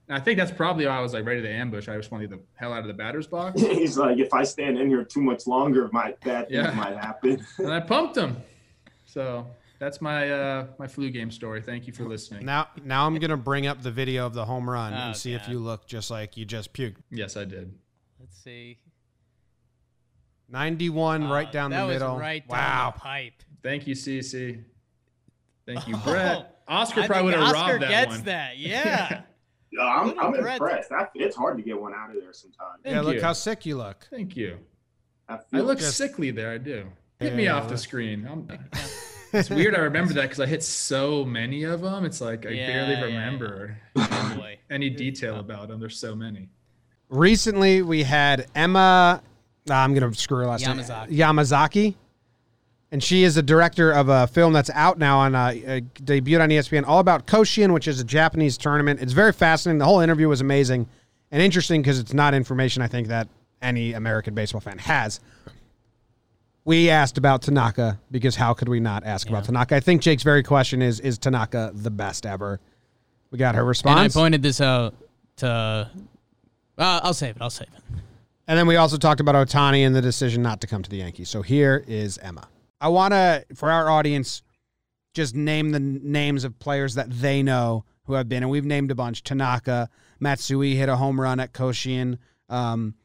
And 0.07 0.17
I 0.17 0.19
think 0.19 0.39
that's 0.39 0.51
probably 0.51 0.87
why 0.87 0.97
I 0.97 1.01
was 1.01 1.13
like 1.13 1.25
ready 1.25 1.41
to 1.43 1.49
ambush. 1.49 1.87
I 1.87 1.95
just 1.95 2.11
want 2.11 2.23
to 2.23 2.27
get 2.27 2.35
the 2.37 2.43
hell 2.55 2.73
out 2.73 2.79
of 2.81 2.87
the 2.87 2.93
batter's 2.93 3.27
box, 3.27 3.61
He's 3.61 3.95
like, 3.97 4.17
if 4.17 4.33
I 4.33 4.43
stand 4.43 4.79
in 4.79 4.87
here 4.89 5.03
too 5.03 5.21
much 5.21 5.45
longer, 5.45 5.87
my 5.93 6.15
bad 6.23 6.49
things 6.49 6.65
Yeah. 6.65 6.71
might 6.71 6.97
happen. 6.97 7.45
and 7.59 7.71
I 7.71 7.79
pumped 7.79 8.17
him. 8.17 8.37
So 9.05 9.45
that's 9.77 10.01
my 10.01 10.29
uh, 10.31 10.67
my 10.79 10.87
flu 10.87 11.11
game 11.11 11.29
story. 11.31 11.61
Thank 11.61 11.85
you 11.87 11.93
for 11.93 12.05
listening. 12.05 12.43
now, 12.45 12.67
now 12.83 13.05
I'm 13.05 13.15
gonna 13.19 13.37
bring 13.37 13.67
up 13.67 13.81
the 13.83 13.91
video 13.91 14.25
of 14.25 14.33
the 14.33 14.45
home 14.45 14.67
run 14.69 14.93
Oh, 14.93 14.97
and 14.97 15.15
see 15.15 15.33
if 15.33 15.47
you 15.47 15.59
look 15.59 15.85
just 15.87 16.09
like 16.09 16.35
you 16.37 16.43
just 16.45 16.73
puked. 16.73 16.97
Yes, 17.11 17.37
I 17.37 17.45
did. 17.45 17.73
Let's 18.19 18.35
see. 18.43 18.79
91 20.51 21.23
Uh, 21.23 21.33
right 21.33 21.51
down 21.51 21.71
that 21.71 21.81
the 21.81 21.85
was 21.87 21.93
middle. 21.95 22.17
right 22.17 22.47
down 22.47 22.57
wow. 22.57 22.91
the 22.95 22.99
pipe. 22.99 23.33
Thank 23.63 23.87
you, 23.87 23.95
CC. 23.95 24.63
Thank 25.65 25.87
you, 25.87 25.95
Oh, 25.95 26.01
Brett. 26.03 26.61
Oscar 26.67 27.01
I 27.01 27.07
probably 27.07 27.25
would 27.25 27.33
have 27.35 27.43
Oscar 27.55 27.71
robbed 27.73 27.83
that 27.83 27.89
gets 27.89 28.15
one. 28.17 28.25
that. 28.25 28.57
Yeah. 28.57 29.21
Yeah, 29.71 29.81
I'm, 29.83 30.19
I'm 30.19 30.33
impressed. 30.33 30.89
That, 30.89 31.11
it's 31.13 31.35
hard 31.35 31.57
to 31.57 31.63
get 31.63 31.79
one 31.79 31.93
out 31.93 32.09
of 32.09 32.15
there 32.19 32.33
sometimes. 32.33 32.79
Thank 32.83 32.95
yeah, 32.95 33.01
look 33.01 33.15
you. 33.15 33.21
how 33.21 33.33
sick 33.33 33.67
you 33.67 33.77
look. 33.77 34.07
Thank 34.09 34.35
you. 34.35 34.57
I, 35.27 35.37
I 35.53 35.59
look 35.59 35.77
just- 35.77 35.95
sickly 35.95 36.31
there. 36.31 36.51
I 36.51 36.57
do. 36.57 36.85
Hit 37.19 37.35
me 37.35 37.43
Yeah. 37.43 37.57
off 37.57 37.69
the 37.69 37.77
screen. 37.77 38.25
I'm, 38.27 38.47
it's 39.33 39.49
weird. 39.51 39.75
I 39.75 39.79
remember 39.79 40.13
that 40.13 40.23
because 40.23 40.39
I 40.39 40.47
hit 40.47 40.63
so 40.63 41.23
many 41.23 41.63
of 41.65 41.81
them. 41.81 42.03
It's 42.05 42.19
like 42.21 42.47
I 42.47 42.49
Yeah, 42.51 42.67
barely 42.67 42.93
yeah, 42.93 43.03
remember 43.03 43.77
Oh, 43.95 44.43
any 44.71 44.89
detail 44.89 45.35
about 45.39 45.67
them. 45.67 45.79
There's 45.79 45.99
so 45.99 46.15
many. 46.15 46.49
Recently, 47.09 47.81
we 47.83 48.03
had 48.03 48.47
Emma 48.55 49.21
Ah, 49.69 49.83
I'm 49.83 49.93
gonna 49.93 50.13
screw 50.13 50.37
her 50.37 50.47
last 50.47 50.65
name. 50.65 50.77
Yamazaki. 50.77 51.09
Yamazaki. 51.09 51.95
And 52.91 53.03
she 53.03 53.23
is 53.23 53.37
a 53.37 53.43
director 53.43 53.91
of 53.91 54.09
a 54.09 54.25
film 54.25 54.51
that's 54.51 54.71
out 54.71 54.97
now 54.97 55.19
on 55.19 55.35
uh, 55.35 55.39
uh, 55.39 55.51
debuted 56.03 56.41
on 56.41 56.49
ESPN, 56.49 56.87
all 56.87 56.99
about 56.99 57.27
Koshien, 57.27 57.71
which 57.71 57.87
is 57.87 57.99
a 57.99 58.03
Japanese 58.03 58.57
tournament. 58.57 58.99
It's 58.99 59.13
very 59.13 59.31
fascinating. 59.31 59.77
The 59.77 59.85
whole 59.85 59.99
interview 59.99 60.27
was 60.27 60.41
amazing 60.41 60.87
and 61.31 61.41
interesting 61.41 61.81
because 61.81 61.99
it's 61.99 62.13
not 62.13 62.33
information 62.33 62.81
I 62.81 62.87
think 62.87 63.09
that 63.09 63.27
any 63.61 63.93
American 63.93 64.33
baseball 64.33 64.61
fan 64.61 64.79
has. 64.79 65.19
We 66.65 66.89
asked 66.89 67.17
about 67.17 67.43
Tanaka 67.43 67.99
because 68.11 68.35
how 68.35 68.53
could 68.53 68.69
we 68.69 68.79
not 68.79 69.03
ask 69.03 69.29
about 69.29 69.45
Tanaka? 69.45 69.75
I 69.75 69.79
think 69.79 70.01
Jake's 70.01 70.23
very 70.23 70.43
question 70.43 70.81
is 70.81 70.99
is 70.99 71.17
Tanaka 71.17 71.71
the 71.73 71.91
best 71.91 72.25
ever? 72.25 72.59
We 73.31 73.37
got 73.37 73.55
her 73.55 73.63
response. 73.63 74.15
And 74.15 74.19
I 74.19 74.23
pointed 74.23 74.41
this 74.41 74.61
out 74.61 74.95
to. 75.37 75.91
Uh, 76.77 76.99
I'll 77.03 77.13
save 77.13 77.35
it. 77.35 77.41
I'll 77.41 77.49
save 77.49 77.67
it. 77.67 77.83
And 78.49 78.57
then 78.57 78.65
we 78.65 78.77
also 78.77 78.97
talked 78.97 79.21
about 79.21 79.35
Otani 79.35 79.85
and 79.85 79.95
the 79.95 80.01
decision 80.01 80.41
not 80.41 80.59
to 80.61 80.67
come 80.67 80.81
to 80.81 80.89
the 80.89 80.97
Yankees. 80.97 81.29
So 81.29 81.43
here 81.43 81.85
is 81.87 82.17
Emma. 82.17 82.47
I 82.81 82.87
want 82.87 83.13
to, 83.13 83.45
for 83.53 83.69
our 83.69 83.91
audience, 83.91 84.41
just 85.13 85.35
name 85.35 85.69
the 85.69 85.79
names 85.79 86.43
of 86.43 86.57
players 86.57 86.95
that 86.95 87.11
they 87.11 87.43
know 87.43 87.85
who 88.05 88.13
have 88.13 88.27
been. 88.27 88.41
And 88.41 88.49
we've 88.49 88.65
named 88.65 88.89
a 88.89 88.95
bunch. 88.95 89.21
Tanaka, 89.21 89.87
Matsui 90.19 90.73
hit 90.73 90.89
a 90.89 90.95
home 90.95 91.21
run 91.21 91.39
at 91.39 91.53
Koshien. 91.53 92.17
Um, 92.49 92.95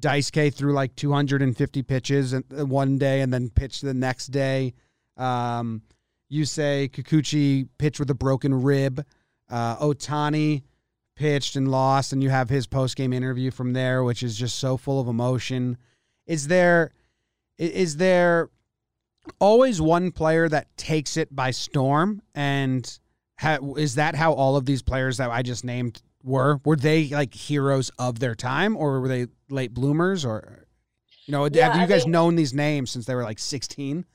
threw 0.00 0.72
like 0.72 0.94
250 0.94 1.82
pitches 1.82 2.32
uh, 2.32 2.40
one 2.64 2.96
day 2.96 3.22
and 3.22 3.34
then 3.34 3.50
pitched 3.50 3.82
the 3.82 3.94
next 3.94 4.28
day. 4.28 4.72
Um, 5.16 5.82
you 6.28 6.44
say 6.44 6.88
Kikuchi 6.92 7.68
pitched 7.76 7.98
with 7.98 8.10
a 8.10 8.14
broken 8.14 8.62
rib. 8.62 9.04
Uh, 9.50 9.78
Otani 9.78 10.62
pitched 11.16 11.56
and 11.56 11.70
lost, 11.70 12.12
and 12.12 12.22
you 12.22 12.30
have 12.30 12.48
his 12.48 12.66
post 12.66 12.96
game 12.96 13.12
interview 13.12 13.50
from 13.50 13.72
there, 13.72 14.02
which 14.04 14.22
is 14.22 14.36
just 14.36 14.58
so 14.58 14.76
full 14.76 15.00
of 15.00 15.08
emotion. 15.08 15.76
Is 16.26 16.48
there 16.48 16.92
is 17.58 17.96
there 17.98 18.50
always 19.38 19.80
one 19.80 20.10
player 20.10 20.48
that 20.48 20.74
takes 20.76 21.16
it 21.16 21.34
by 21.34 21.50
storm? 21.50 22.22
And 22.34 22.98
ha, 23.38 23.58
is 23.76 23.94
that 23.96 24.14
how 24.14 24.32
all 24.32 24.56
of 24.56 24.66
these 24.66 24.82
players 24.82 25.18
that 25.18 25.30
I 25.30 25.42
just 25.42 25.64
named 25.64 26.02
were? 26.22 26.60
Were 26.64 26.76
they 26.76 27.08
like 27.08 27.34
heroes 27.34 27.90
of 27.98 28.18
their 28.18 28.34
time, 28.34 28.76
or 28.76 29.00
were 29.00 29.08
they 29.08 29.26
late 29.50 29.74
bloomers? 29.74 30.24
Or 30.24 30.66
you 31.26 31.32
know, 31.32 31.46
Yeah, 31.52 31.66
have 31.68 31.76
you 31.76 31.82
I 31.82 31.86
guys 31.86 32.02
think- 32.02 32.12
known 32.12 32.36
these 32.36 32.54
names 32.54 32.90
since 32.90 33.06
they 33.06 33.14
were 33.14 33.22
like 33.24 33.38
sixteen? 33.38 34.06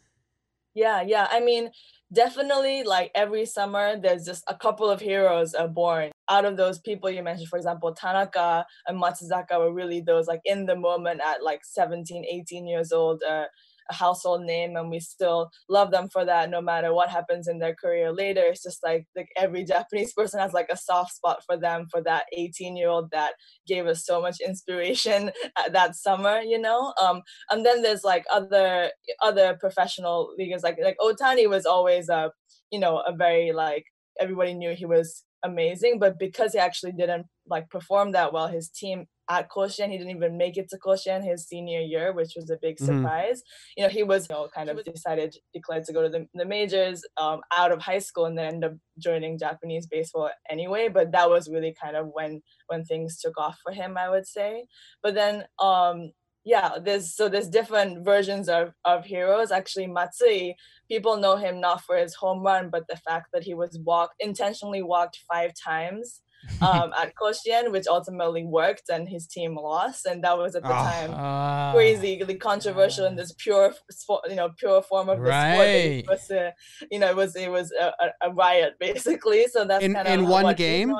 Yeah, 0.73 1.01
yeah. 1.01 1.27
I 1.31 1.39
mean, 1.39 1.71
definitely 2.11 2.83
like 2.83 3.11
every 3.15 3.45
summer, 3.45 3.99
there's 3.99 4.25
just 4.25 4.43
a 4.47 4.55
couple 4.55 4.89
of 4.89 5.01
heroes 5.01 5.53
are 5.53 5.67
born. 5.67 6.11
Out 6.29 6.45
of 6.45 6.57
those 6.57 6.79
people 6.79 7.09
you 7.09 7.23
mentioned, 7.23 7.49
for 7.49 7.57
example, 7.57 7.93
Tanaka 7.93 8.65
and 8.87 9.01
Matsuzaka 9.01 9.59
were 9.59 9.73
really 9.73 10.01
those 10.01 10.27
like 10.27 10.41
in 10.45 10.65
the 10.65 10.75
moment 10.75 11.21
at 11.25 11.43
like 11.43 11.61
17, 11.63 12.25
18 12.29 12.67
years 12.67 12.91
old, 12.91 13.21
uh, 13.23 13.45
a 13.89 13.93
household 13.93 14.43
name, 14.43 14.75
and 14.75 14.89
we 14.89 14.99
still 14.99 15.49
love 15.69 15.91
them 15.91 16.09
for 16.09 16.25
that 16.25 16.49
no 16.49 16.61
matter 16.61 16.93
what 16.93 17.09
happens 17.09 17.47
in 17.47 17.59
their 17.59 17.75
career 17.75 18.11
later. 18.11 18.41
It's 18.41 18.63
just 18.63 18.83
like 18.83 19.05
like 19.15 19.29
every 19.37 19.63
Japanese 19.73 20.13
person 20.13 20.39
has 20.39 20.53
like 20.53 20.69
a 20.71 20.77
soft 20.77 21.13
spot 21.15 21.43
for 21.45 21.57
them, 21.57 21.87
for 21.91 22.01
that 22.03 22.25
18 22.33 22.75
year 22.77 22.89
old 22.89 23.11
that 23.11 23.33
gave 23.67 23.85
us 23.85 24.05
so 24.05 24.21
much 24.21 24.37
inspiration 24.45 25.31
that 25.71 25.95
summer, 25.95 26.39
you 26.39 26.59
know? 26.59 26.93
Um, 27.01 27.21
and 27.49 27.65
then 27.65 27.81
there's 27.81 28.03
like 28.03 28.25
other 28.31 28.91
other 29.21 29.57
professional 29.59 30.33
leaguers 30.37 30.63
like 30.63 30.77
like 30.81 30.97
Otani 30.99 31.49
was 31.49 31.65
always 31.65 32.09
a 32.09 32.31
you 32.71 32.79
know 32.79 32.97
a 32.99 33.15
very 33.15 33.51
like 33.51 33.85
everybody 34.19 34.53
knew 34.53 34.73
he 34.75 34.85
was 34.85 35.23
amazing 35.43 35.99
but 35.99 36.17
because 36.19 36.53
he 36.53 36.59
actually 36.59 36.91
didn't 36.91 37.25
like 37.47 37.69
perform 37.69 38.11
that 38.11 38.33
well 38.33 38.47
his 38.47 38.69
team 38.69 39.05
at 39.29 39.49
Koshien 39.49 39.89
he 39.91 39.97
didn't 39.97 40.15
even 40.15 40.37
make 40.37 40.57
it 40.57 40.69
to 40.69 40.77
Koshien 40.77 41.23
his 41.23 41.47
senior 41.47 41.81
year 41.81 42.13
which 42.13 42.33
was 42.35 42.49
a 42.49 42.57
big 42.61 42.77
Mhm. 42.77 42.85
surprise. 42.85 43.43
You 43.75 43.83
know 43.83 43.89
he 43.89 44.03
was 44.03 44.27
you 44.29 44.35
know 44.35 44.47
kind 44.53 44.69
of 44.69 44.83
decided 44.83 45.35
declared 45.53 45.83
to 45.85 45.93
go 45.93 46.01
to 46.03 46.09
the, 46.09 46.27
the 46.33 46.45
majors 46.45 47.03
um, 47.17 47.41
out 47.57 47.71
of 47.71 47.81
high 47.81 47.99
school 47.99 48.25
and 48.25 48.37
then 48.37 48.47
end 48.55 48.63
up 48.65 48.73
joining 48.99 49.37
Japanese 49.37 49.87
baseball 49.87 50.29
anyway 50.49 50.87
but 50.89 51.11
that 51.11 51.29
was 51.29 51.49
really 51.49 51.73
kind 51.81 51.95
of 51.95 52.07
when 52.13 52.41
when 52.67 52.83
things 52.85 53.19
took 53.19 53.37
off 53.37 53.57
for 53.63 53.71
him 53.71 53.97
I 53.97 54.09
would 54.09 54.27
say. 54.27 54.65
But 55.03 55.13
then 55.15 55.45
um 55.59 56.11
yeah 56.45 56.77
there's 56.81 57.13
so 57.13 57.27
there's 57.27 57.49
different 57.49 58.05
versions 58.05 58.47
of 58.49 58.71
of 58.85 59.03
heroes. 59.05 59.51
Actually 59.51 59.87
matsui 59.87 60.55
people 60.87 61.17
know 61.17 61.35
him 61.35 61.59
not 61.59 61.81
for 61.83 61.97
his 61.97 62.15
home 62.15 62.41
run 62.41 62.69
but 62.69 62.85
the 62.87 62.95
fact 62.95 63.27
that 63.33 63.43
he 63.43 63.53
was 63.53 63.77
walked 63.83 64.15
intentionally 64.19 64.81
walked 64.81 65.19
five 65.31 65.51
times 65.61 66.21
um, 66.61 66.91
at 66.97 67.13
Koshien, 67.15 67.71
which 67.71 67.87
ultimately 67.87 68.43
worked 68.45 68.89
and 68.89 69.07
his 69.07 69.27
team 69.27 69.55
lost 69.55 70.05
and 70.05 70.23
that 70.23 70.37
was 70.37 70.55
at 70.55 70.63
the 70.63 70.69
Ah. 70.69 70.91
time 70.91 71.11
Ah. 71.13 71.71
crazy 71.73 72.17
controversial 72.39 73.05
in 73.05 73.15
this 73.15 73.33
pure 73.37 73.73
sport 73.91 74.21
you 74.29 74.35
know 74.35 74.49
pure 74.57 74.81
form 74.81 75.09
of 75.09 75.19
the 75.19 75.25
sport 75.25 75.67
it 75.67 76.07
was 76.07 76.31
a, 76.31 76.53
you 76.91 76.99
know 76.99 77.09
it 77.09 77.15
was 77.15 77.35
it 77.35 77.51
was 77.51 77.71
a, 77.71 77.87
a, 78.03 78.29
a 78.29 78.33
riot 78.33 78.75
basically 78.79 79.47
so 79.47 79.65
that's 79.65 79.83
In- 79.83 79.93
kind 79.93 80.07
of 80.07 80.13
in 80.13 80.27
one 80.27 80.43
what 80.43 80.57
he's 80.57 80.65
game? 80.67 80.93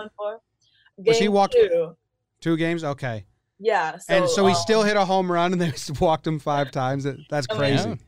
Was 0.98 1.20
he 1.20 1.28
walked 1.28 1.54
two. 1.54 1.96
two 2.42 2.58
games? 2.58 2.84
Okay. 2.84 3.26
yeah 3.60 3.98
so, 3.98 4.14
and 4.14 4.30
so 4.30 4.46
he 4.46 4.54
um, 4.54 4.60
still 4.60 4.84
hit 4.84 4.98
a 4.98 5.06
home 5.06 5.32
run, 5.32 5.54
and 5.54 5.62
they 5.62 5.72
just 5.80 6.02
walked 6.02 6.26
him 6.28 6.40
five 6.40 6.72
times. 6.72 7.04
That- 7.04 7.18
That's 7.30 7.48
I 7.50 7.54
mean, 7.54 7.60
crazy. 7.78 8.00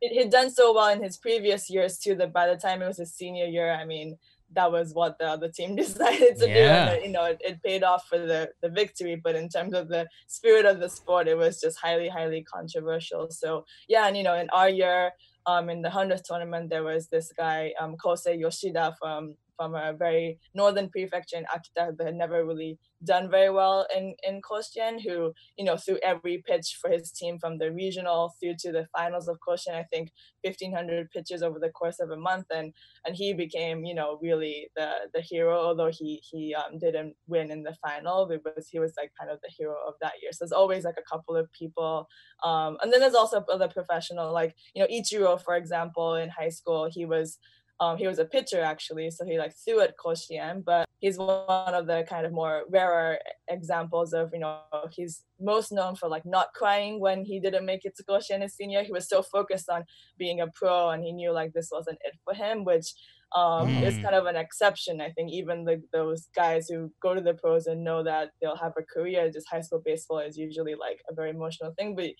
he'd 0.00 0.30
done 0.30 0.50
so 0.50 0.72
well 0.74 0.88
in 0.88 1.02
his 1.02 1.16
previous 1.16 1.68
years 1.70 1.98
too 1.98 2.14
that 2.16 2.32
by 2.32 2.46
the 2.46 2.56
time 2.56 2.82
it 2.82 2.86
was 2.86 2.98
his 2.98 3.12
senior 3.14 3.46
year, 3.46 3.72
I 3.72 3.84
mean, 3.84 4.16
that 4.52 4.70
was 4.70 4.94
what 4.94 5.18
the 5.18 5.26
other 5.26 5.48
team 5.48 5.76
decided 5.84 6.36
to 6.38 6.46
do. 6.46 6.52
Yeah. 6.52 6.92
And 6.92 7.04
you 7.04 7.10
know, 7.10 7.24
it, 7.24 7.40
it 7.44 7.62
paid 7.62 7.82
off 7.82 8.06
for 8.08 8.18
the, 8.18 8.50
the 8.62 8.68
victory, 8.68 9.20
but 9.22 9.34
in 9.34 9.48
terms 9.48 9.74
of 9.74 9.88
the 9.88 10.06
spirit 10.26 10.66
of 10.66 10.80
the 10.80 10.88
sport, 10.88 11.28
it 11.28 11.36
was 11.36 11.60
just 11.60 11.78
highly, 11.78 12.08
highly 12.08 12.42
controversial. 12.42 13.28
So 13.30 13.64
yeah, 13.88 14.06
and 14.06 14.16
you 14.16 14.22
know, 14.22 14.34
in 14.34 14.48
our 14.50 14.68
year, 14.68 15.12
um, 15.46 15.70
in 15.70 15.82
the 15.82 15.90
hundredth 15.90 16.24
tournament, 16.24 16.70
there 16.70 16.82
was 16.82 17.08
this 17.08 17.32
guy, 17.36 17.72
um, 17.80 17.96
Kosei 17.96 18.38
Yoshida 18.38 18.96
from 19.00 19.36
from 19.56 19.74
a 19.74 19.92
very 19.92 20.38
northern 20.54 20.88
prefecture 20.88 21.36
in 21.36 21.44
Akita 21.44 21.96
that 21.96 22.06
had 22.06 22.14
never 22.14 22.44
really 22.44 22.78
done 23.04 23.30
very 23.30 23.50
well 23.50 23.86
in 23.94 24.14
in 24.26 24.40
Koshien, 24.40 25.00
who 25.02 25.32
you 25.56 25.64
know 25.64 25.76
threw 25.76 25.98
every 26.02 26.42
pitch 26.46 26.78
for 26.80 26.90
his 26.90 27.10
team 27.10 27.38
from 27.38 27.58
the 27.58 27.72
regional 27.72 28.34
through 28.40 28.54
to 28.60 28.72
the 28.72 28.86
finals 28.96 29.28
of 29.28 29.38
Koshien. 29.46 29.74
I 29.74 29.84
think 29.84 30.10
1,500 30.42 31.10
pitches 31.10 31.42
over 31.42 31.58
the 31.58 31.70
course 31.70 32.00
of 32.00 32.10
a 32.10 32.16
month, 32.16 32.46
and 32.54 32.72
and 33.04 33.16
he 33.16 33.32
became 33.32 33.84
you 33.84 33.94
know 33.94 34.18
really 34.22 34.68
the 34.76 34.90
the 35.14 35.20
hero. 35.20 35.58
Although 35.58 35.90
he 35.90 36.22
he 36.30 36.54
um, 36.54 36.78
didn't 36.78 37.14
win 37.26 37.50
in 37.50 37.62
the 37.62 37.76
final, 37.82 38.26
because 38.26 38.68
he 38.68 38.78
was 38.78 38.92
like 38.96 39.12
kind 39.18 39.30
of 39.30 39.40
the 39.42 39.50
hero 39.56 39.76
of 39.86 39.94
that 40.00 40.14
year. 40.22 40.32
So 40.32 40.44
there's 40.44 40.52
always 40.52 40.84
like 40.84 40.98
a 40.98 41.10
couple 41.10 41.36
of 41.36 41.52
people, 41.52 42.08
um, 42.44 42.76
and 42.82 42.92
then 42.92 43.00
there's 43.00 43.14
also 43.14 43.44
other 43.52 43.68
professional 43.68 44.32
like 44.32 44.54
you 44.74 44.82
know 44.82 44.88
Ichiro, 44.88 45.40
for 45.40 45.56
example, 45.56 46.14
in 46.14 46.28
high 46.30 46.48
school 46.48 46.88
he 46.90 47.04
was 47.04 47.38
um, 47.80 47.96
he 47.96 48.06
was 48.06 48.18
a 48.18 48.24
pitcher 48.24 48.62
actually, 48.62 49.10
so 49.10 49.24
he 49.24 49.38
like 49.38 49.54
threw 49.54 49.80
at 49.80 49.98
Koshien, 49.98 50.64
but 50.64 50.86
he's 50.98 51.18
one 51.18 51.74
of 51.74 51.86
the 51.86 52.06
kind 52.08 52.24
of 52.24 52.32
more 52.32 52.62
rarer 52.70 53.18
examples 53.48 54.14
of 54.14 54.30
you 54.32 54.40
know 54.40 54.60
he's 54.90 55.24
most 55.38 55.72
known 55.72 55.94
for 55.94 56.08
like 56.08 56.24
not 56.24 56.54
crying 56.54 57.00
when 57.00 57.24
he 57.24 57.38
didn't 57.38 57.66
make 57.66 57.84
it 57.84 57.94
to 57.96 58.04
Koshien 58.04 58.40
his 58.40 58.54
senior. 58.54 58.82
He 58.82 58.92
was 58.92 59.08
so 59.08 59.22
focused 59.22 59.68
on 59.68 59.84
being 60.18 60.40
a 60.40 60.46
pro, 60.48 60.90
and 60.90 61.04
he 61.04 61.12
knew 61.12 61.32
like 61.32 61.52
this 61.52 61.68
wasn't 61.70 61.98
it 62.04 62.14
for 62.24 62.34
him, 62.34 62.64
which 62.64 62.94
um, 63.36 63.76
is 63.86 63.98
Mm. 63.98 64.02
kind 64.02 64.16
of 64.16 64.26
an 64.26 64.36
exception. 64.36 65.00
I 65.00 65.10
think 65.10 65.30
even 65.32 65.64
the, 65.64 65.82
those 65.92 66.28
guys 66.34 66.68
who 66.68 66.90
go 67.02 67.14
to 67.14 67.20
the 67.20 67.34
pros 67.34 67.66
and 67.66 67.84
know 67.84 68.02
that 68.04 68.30
they'll 68.40 68.56
have 68.56 68.72
a 68.78 68.82
career, 68.82 69.30
just 69.30 69.48
high 69.50 69.60
school 69.60 69.82
baseball 69.84 70.20
is 70.20 70.38
usually 70.38 70.74
like 70.74 71.00
a 71.10 71.14
very 71.14 71.30
emotional 71.30 71.72
thing. 71.78 71.96
But 71.96 72.10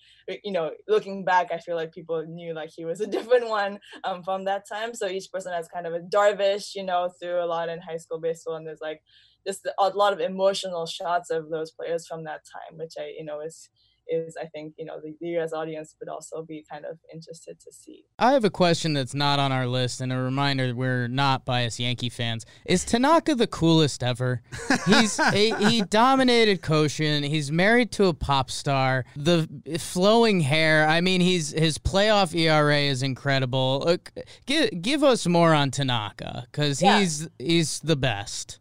you 0.43 0.51
know, 0.51 0.71
looking 0.87 1.25
back, 1.25 1.49
I 1.51 1.59
feel 1.59 1.75
like 1.75 1.91
people 1.93 2.23
knew 2.27 2.53
like 2.53 2.71
he 2.75 2.85
was 2.85 3.01
a 3.01 3.07
different 3.17 3.49
one 3.49 3.79
um, 4.03 4.23
from 4.23 4.45
that 4.45 4.63
time. 4.71 4.93
So 4.93 5.07
each 5.07 5.31
person 5.31 5.53
has 5.53 5.67
kind 5.67 5.87
of 5.87 5.93
a 5.93 5.99
Darvish, 5.99 6.75
you 6.75 6.83
know, 6.83 7.09
through 7.21 7.43
a 7.43 7.45
lot 7.47 7.69
in 7.69 7.81
high 7.81 7.97
school 7.97 8.19
baseball, 8.19 8.55
and 8.55 8.67
there's 8.67 8.81
like 8.81 9.01
just 9.47 9.67
a 9.79 9.89
lot 9.89 10.13
of 10.13 10.19
emotional 10.19 10.85
shots 10.85 11.29
of 11.31 11.49
those 11.49 11.71
players 11.71 12.05
from 12.07 12.23
that 12.25 12.41
time, 12.53 12.77
which 12.77 12.93
I 12.99 13.13
you 13.17 13.25
know 13.25 13.41
is 13.41 13.69
is 14.09 14.37
I 14.41 14.45
think 14.45 14.73
you 14.77 14.85
know 14.85 14.99
the, 15.01 15.15
the 15.21 15.27
U.S. 15.29 15.53
audience 15.53 15.95
would 15.99 16.09
also 16.09 16.43
be 16.43 16.65
kind 16.69 16.85
of 16.85 16.97
interested 17.13 17.59
to 17.59 17.71
see. 17.71 18.05
I 18.19 18.31
have 18.33 18.43
a 18.45 18.49
question 18.49 18.93
that's 18.93 19.13
not 19.13 19.39
on 19.39 19.51
our 19.51 19.67
list, 19.67 20.01
and 20.01 20.11
a 20.13 20.17
reminder: 20.17 20.73
we're 20.75 21.07
not 21.07 21.45
biased 21.45 21.79
Yankee 21.79 22.09
fans. 22.09 22.45
Is 22.65 22.83
Tanaka 22.85 23.35
the 23.35 23.47
coolest 23.47 24.03
ever? 24.03 24.41
He's 24.85 25.19
a, 25.19 25.55
he 25.69 25.81
dominated 25.81 26.61
Koshien. 26.61 27.27
He's 27.27 27.51
married 27.51 27.91
to 27.93 28.05
a 28.05 28.13
pop 28.13 28.49
star. 28.51 29.05
The 29.15 29.47
flowing 29.79 30.41
hair. 30.41 30.87
I 30.87 31.01
mean, 31.01 31.21
he's 31.21 31.51
his 31.51 31.77
playoff 31.77 32.35
ERA 32.35 32.77
is 32.79 33.03
incredible. 33.03 33.83
Uh, 33.87 33.97
give 34.45 34.81
give 34.81 35.03
us 35.03 35.25
more 35.27 35.53
on 35.53 35.71
Tanaka 35.71 36.47
because 36.51 36.81
Yeah. 36.81 36.99
he's 36.99 37.27
he's 37.39 37.79
the 37.79 37.95
best. 37.95 38.59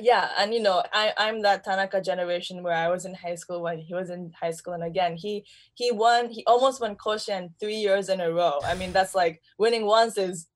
Yeah 0.00 0.30
and 0.38 0.52
you 0.52 0.60
know 0.60 0.82
i 0.92 1.12
i'm 1.18 1.42
that 1.42 1.64
tanaka 1.64 2.00
generation 2.00 2.62
where 2.62 2.74
i 2.74 2.88
was 2.88 3.04
in 3.04 3.14
high 3.14 3.34
school 3.34 3.62
when 3.62 3.78
he 3.78 3.94
was 3.94 4.10
in 4.10 4.32
high 4.40 4.50
school 4.50 4.74
and 4.74 4.84
again 4.84 5.16
he 5.16 5.44
he 5.74 5.92
won 5.92 6.30
he 6.30 6.44
almost 6.46 6.80
won 6.80 6.96
koshien 6.96 7.50
three 7.60 7.76
years 7.76 8.08
in 8.08 8.20
a 8.20 8.30
row. 8.30 8.58
I 8.64 8.74
mean 8.74 8.92
that's 8.92 9.14
like 9.14 9.40
winning 9.58 9.86
once 9.86 10.18
is 10.18 10.48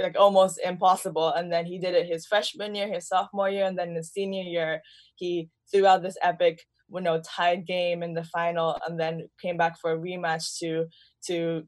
like 0.00 0.16
almost 0.18 0.60
impossible 0.64 1.30
and 1.32 1.52
then 1.52 1.66
he 1.66 1.78
did 1.78 1.94
it 1.94 2.06
his 2.06 2.26
freshman 2.26 2.74
year 2.74 2.92
his 2.92 3.08
sophomore 3.08 3.50
year 3.50 3.66
and 3.66 3.78
then 3.78 3.94
his 3.94 4.12
senior 4.12 4.42
year 4.42 4.82
he 5.16 5.48
threw 5.70 5.86
out 5.86 6.02
this 6.02 6.16
epic 6.22 6.64
you 6.92 7.00
know 7.00 7.20
tied 7.20 7.66
game 7.66 8.02
in 8.02 8.14
the 8.14 8.24
final 8.24 8.78
and 8.86 8.98
then 8.98 9.28
came 9.42 9.56
back 9.56 9.78
for 9.78 9.92
a 9.92 9.98
rematch 9.98 10.58
to 10.58 10.86
to 11.26 11.62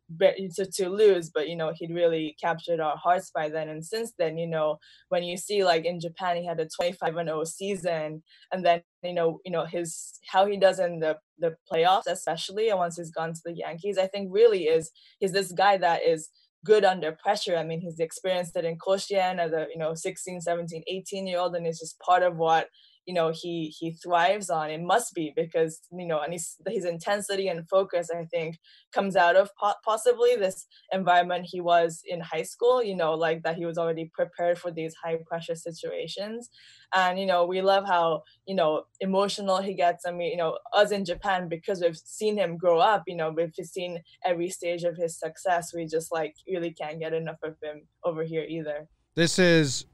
to 0.54 0.66
to 0.66 0.88
lose 0.88 1.30
but 1.30 1.48
you 1.48 1.56
know 1.56 1.72
he'd 1.74 1.94
really 1.94 2.36
captured 2.40 2.80
our 2.80 2.96
hearts 2.96 3.30
by 3.34 3.48
then 3.48 3.68
and 3.68 3.84
since 3.84 4.12
then 4.18 4.38
you 4.38 4.46
know 4.46 4.78
when 5.08 5.22
you 5.22 5.36
see 5.36 5.64
like 5.64 5.84
in 5.84 6.00
Japan 6.00 6.36
he 6.36 6.46
had 6.46 6.60
a 6.60 6.68
25 6.68 7.16
and 7.16 7.28
0 7.28 7.44
season 7.44 8.22
and 8.52 8.64
then 8.64 8.82
you 9.02 9.14
know 9.14 9.40
you 9.44 9.50
know 9.50 9.64
his 9.64 10.18
how 10.28 10.46
he 10.46 10.56
does 10.56 10.78
in 10.78 11.00
the 11.00 11.16
the 11.38 11.54
playoffs 11.72 12.06
especially 12.06 12.68
and 12.68 12.78
once 12.78 12.96
he's 12.96 13.10
gone 13.10 13.32
to 13.32 13.40
the 13.44 13.54
Yankees 13.54 13.98
I 13.98 14.06
think 14.06 14.28
really 14.30 14.64
is 14.64 14.90
he's 15.18 15.32
this 15.32 15.52
guy 15.52 15.76
that 15.78 16.02
is 16.06 16.28
good 16.64 16.84
under 16.84 17.12
pressure. 17.12 17.56
I 17.56 17.64
mean, 17.64 17.80
he's 17.80 18.00
experienced 18.00 18.56
it 18.56 18.64
in 18.64 18.78
Koshien 18.78 19.38
as 19.38 19.52
a, 19.52 19.66
you 19.72 19.78
know, 19.78 19.94
16, 19.94 20.40
17, 20.40 20.82
18 20.86 21.26
year 21.26 21.38
old, 21.38 21.54
and 21.54 21.66
it's 21.66 21.80
just 21.80 21.98
part 22.00 22.22
of 22.22 22.36
what 22.36 22.68
you 23.10 23.14
know 23.14 23.32
he 23.34 23.74
he 23.76 23.90
thrives 23.90 24.50
on 24.50 24.70
it 24.70 24.80
must 24.80 25.12
be 25.14 25.32
because 25.34 25.80
you 26.00 26.06
know 26.06 26.20
and 26.20 26.32
his 26.32 26.46
his 26.68 26.84
intensity 26.84 27.48
and 27.48 27.68
focus 27.68 28.08
i 28.14 28.24
think 28.26 28.56
comes 28.94 29.16
out 29.16 29.34
of 29.34 29.50
po- 29.60 29.80
possibly 29.84 30.36
this 30.36 30.68
environment 30.92 31.44
he 31.44 31.60
was 31.60 32.02
in 32.06 32.20
high 32.20 32.46
school 32.52 32.76
you 32.84 32.94
know 32.94 33.12
like 33.14 33.42
that 33.42 33.56
he 33.56 33.66
was 33.66 33.78
already 33.78 34.06
prepared 34.14 34.56
for 34.58 34.70
these 34.70 34.94
high 35.02 35.18
pressure 35.26 35.54
situations. 35.54 36.50
And 36.92 37.18
you 37.20 37.26
know 37.26 37.44
we 37.46 37.62
love 37.62 37.84
how 37.86 38.22
you 38.46 38.54
know 38.54 38.84
emotional 39.00 39.60
he 39.60 39.74
gets. 39.74 40.06
I 40.06 40.12
mean 40.12 40.30
you 40.32 40.36
know 40.36 40.58
us 40.72 40.90
in 40.90 41.04
japan 41.04 41.48
because 41.48 41.80
we've 41.80 41.96
seen 41.96 42.36
him 42.36 42.56
grow 42.56 42.78
up 42.78 43.02
you 43.06 43.16
know 43.16 43.30
we've 43.36 43.54
seen 43.62 44.00
every 44.24 44.50
stage 44.50 44.82
of 44.84 44.96
his 44.96 45.18
success 45.18 45.72
we 45.74 45.86
just 45.86 46.12
like 46.12 46.34
really 46.48 46.72
can't 46.72 47.00
get 47.00 47.12
enough 47.12 47.40
of 47.42 47.54
him 47.62 47.86
over 48.04 48.22
here 48.24 48.44
either. 48.56 48.88
This 49.14 49.38
is 49.38 49.86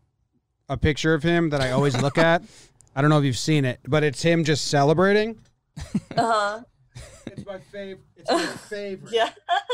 a 0.69 0.77
picture 0.77 1.15
of 1.15 1.23
him 1.23 1.51
that 1.51 1.61
I 1.61 1.71
always 1.71 1.97
look 2.01 2.19
at. 2.19 2.43
I 2.97 3.03
don't 3.03 3.11
know 3.11 3.19
if 3.19 3.25
you've 3.25 3.37
seen 3.37 3.67
it, 3.67 3.79
but 3.87 4.03
it's 4.03 4.23
him 4.23 4.43
just 4.43 4.69
celebrating. 4.69 5.39
uh-huh 6.17 6.63
It's 7.27 7.45
my 7.45 7.59
favorite. 7.59 8.07
It's 8.17 8.31
my 8.31 8.47
favorite. 8.71 9.13
yeah 9.13 9.29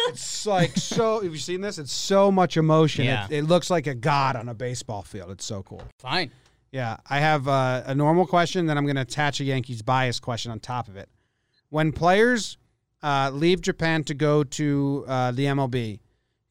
It's 0.09 0.45
like 0.45 0.77
so. 0.77 1.23
Have 1.23 1.33
you 1.33 1.39
seen 1.39 1.61
this? 1.61 1.79
It's 1.79 1.93
so 1.93 2.33
much 2.33 2.57
emotion. 2.57 3.05
Yeah. 3.05 3.27
It, 3.31 3.39
it 3.39 3.43
looks 3.45 3.71
like 3.71 3.87
a 3.87 3.95
god 3.95 4.35
on 4.35 4.49
a 4.49 4.55
baseball 4.55 5.03
field. 5.03 5.31
It's 5.31 5.45
so 5.45 5.63
cool. 5.63 5.83
Fine. 6.01 6.33
Yeah, 6.73 6.97
I 7.09 7.21
have 7.21 7.47
uh, 7.47 7.85
a 7.87 7.95
normal 7.95 8.27
question, 8.27 8.67
then 8.67 8.77
I'm 8.77 8.87
going 8.87 8.97
to 8.97 9.03
attach 9.03 9.41
a 9.41 9.45
Yankees 9.45 9.83
bias 9.83 10.19
question 10.19 10.51
on 10.51 10.59
top 10.59 10.89
of 10.89 10.97
it. 10.97 11.09
When 11.69 11.93
players 11.93 12.57
uh, 13.05 13.31
leave 13.33 13.61
Japan 13.61 14.03
to 14.05 14.15
go 14.15 14.43
to 14.43 15.05
uh, 15.07 15.31
the 15.31 15.45
MLB, 15.45 16.01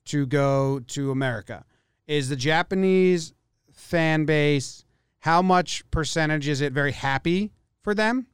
to 0.06 0.26
go 0.26 0.80
to 0.80 1.12
America, 1.12 1.66
is 2.08 2.30
the 2.30 2.36
Japanese 2.36 3.34
fan 3.74 4.26
base 4.26 4.86
how 5.22 5.42
much 5.42 5.90
percentage 5.92 6.48
is 6.48 6.62
it 6.62 6.74
very 6.74 6.92
happy 6.92 7.52
for 7.82 7.96
them 7.96 8.28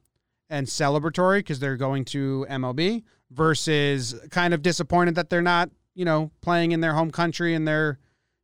and 0.50 0.66
celebratory 0.66 1.38
because 1.38 1.60
they're 1.60 1.76
going 1.76 2.04
to 2.06 2.46
MLB 2.50 3.04
versus 3.30 4.14
kind 4.30 4.54
of 4.54 4.62
disappointed 4.62 5.14
that 5.14 5.30
they're 5.30 5.42
not, 5.42 5.70
you 5.94 6.04
know, 6.04 6.30
playing 6.40 6.72
in 6.72 6.80
their 6.80 6.94
home 6.94 7.10
country 7.10 7.54
and 7.54 7.68
their 7.68 7.98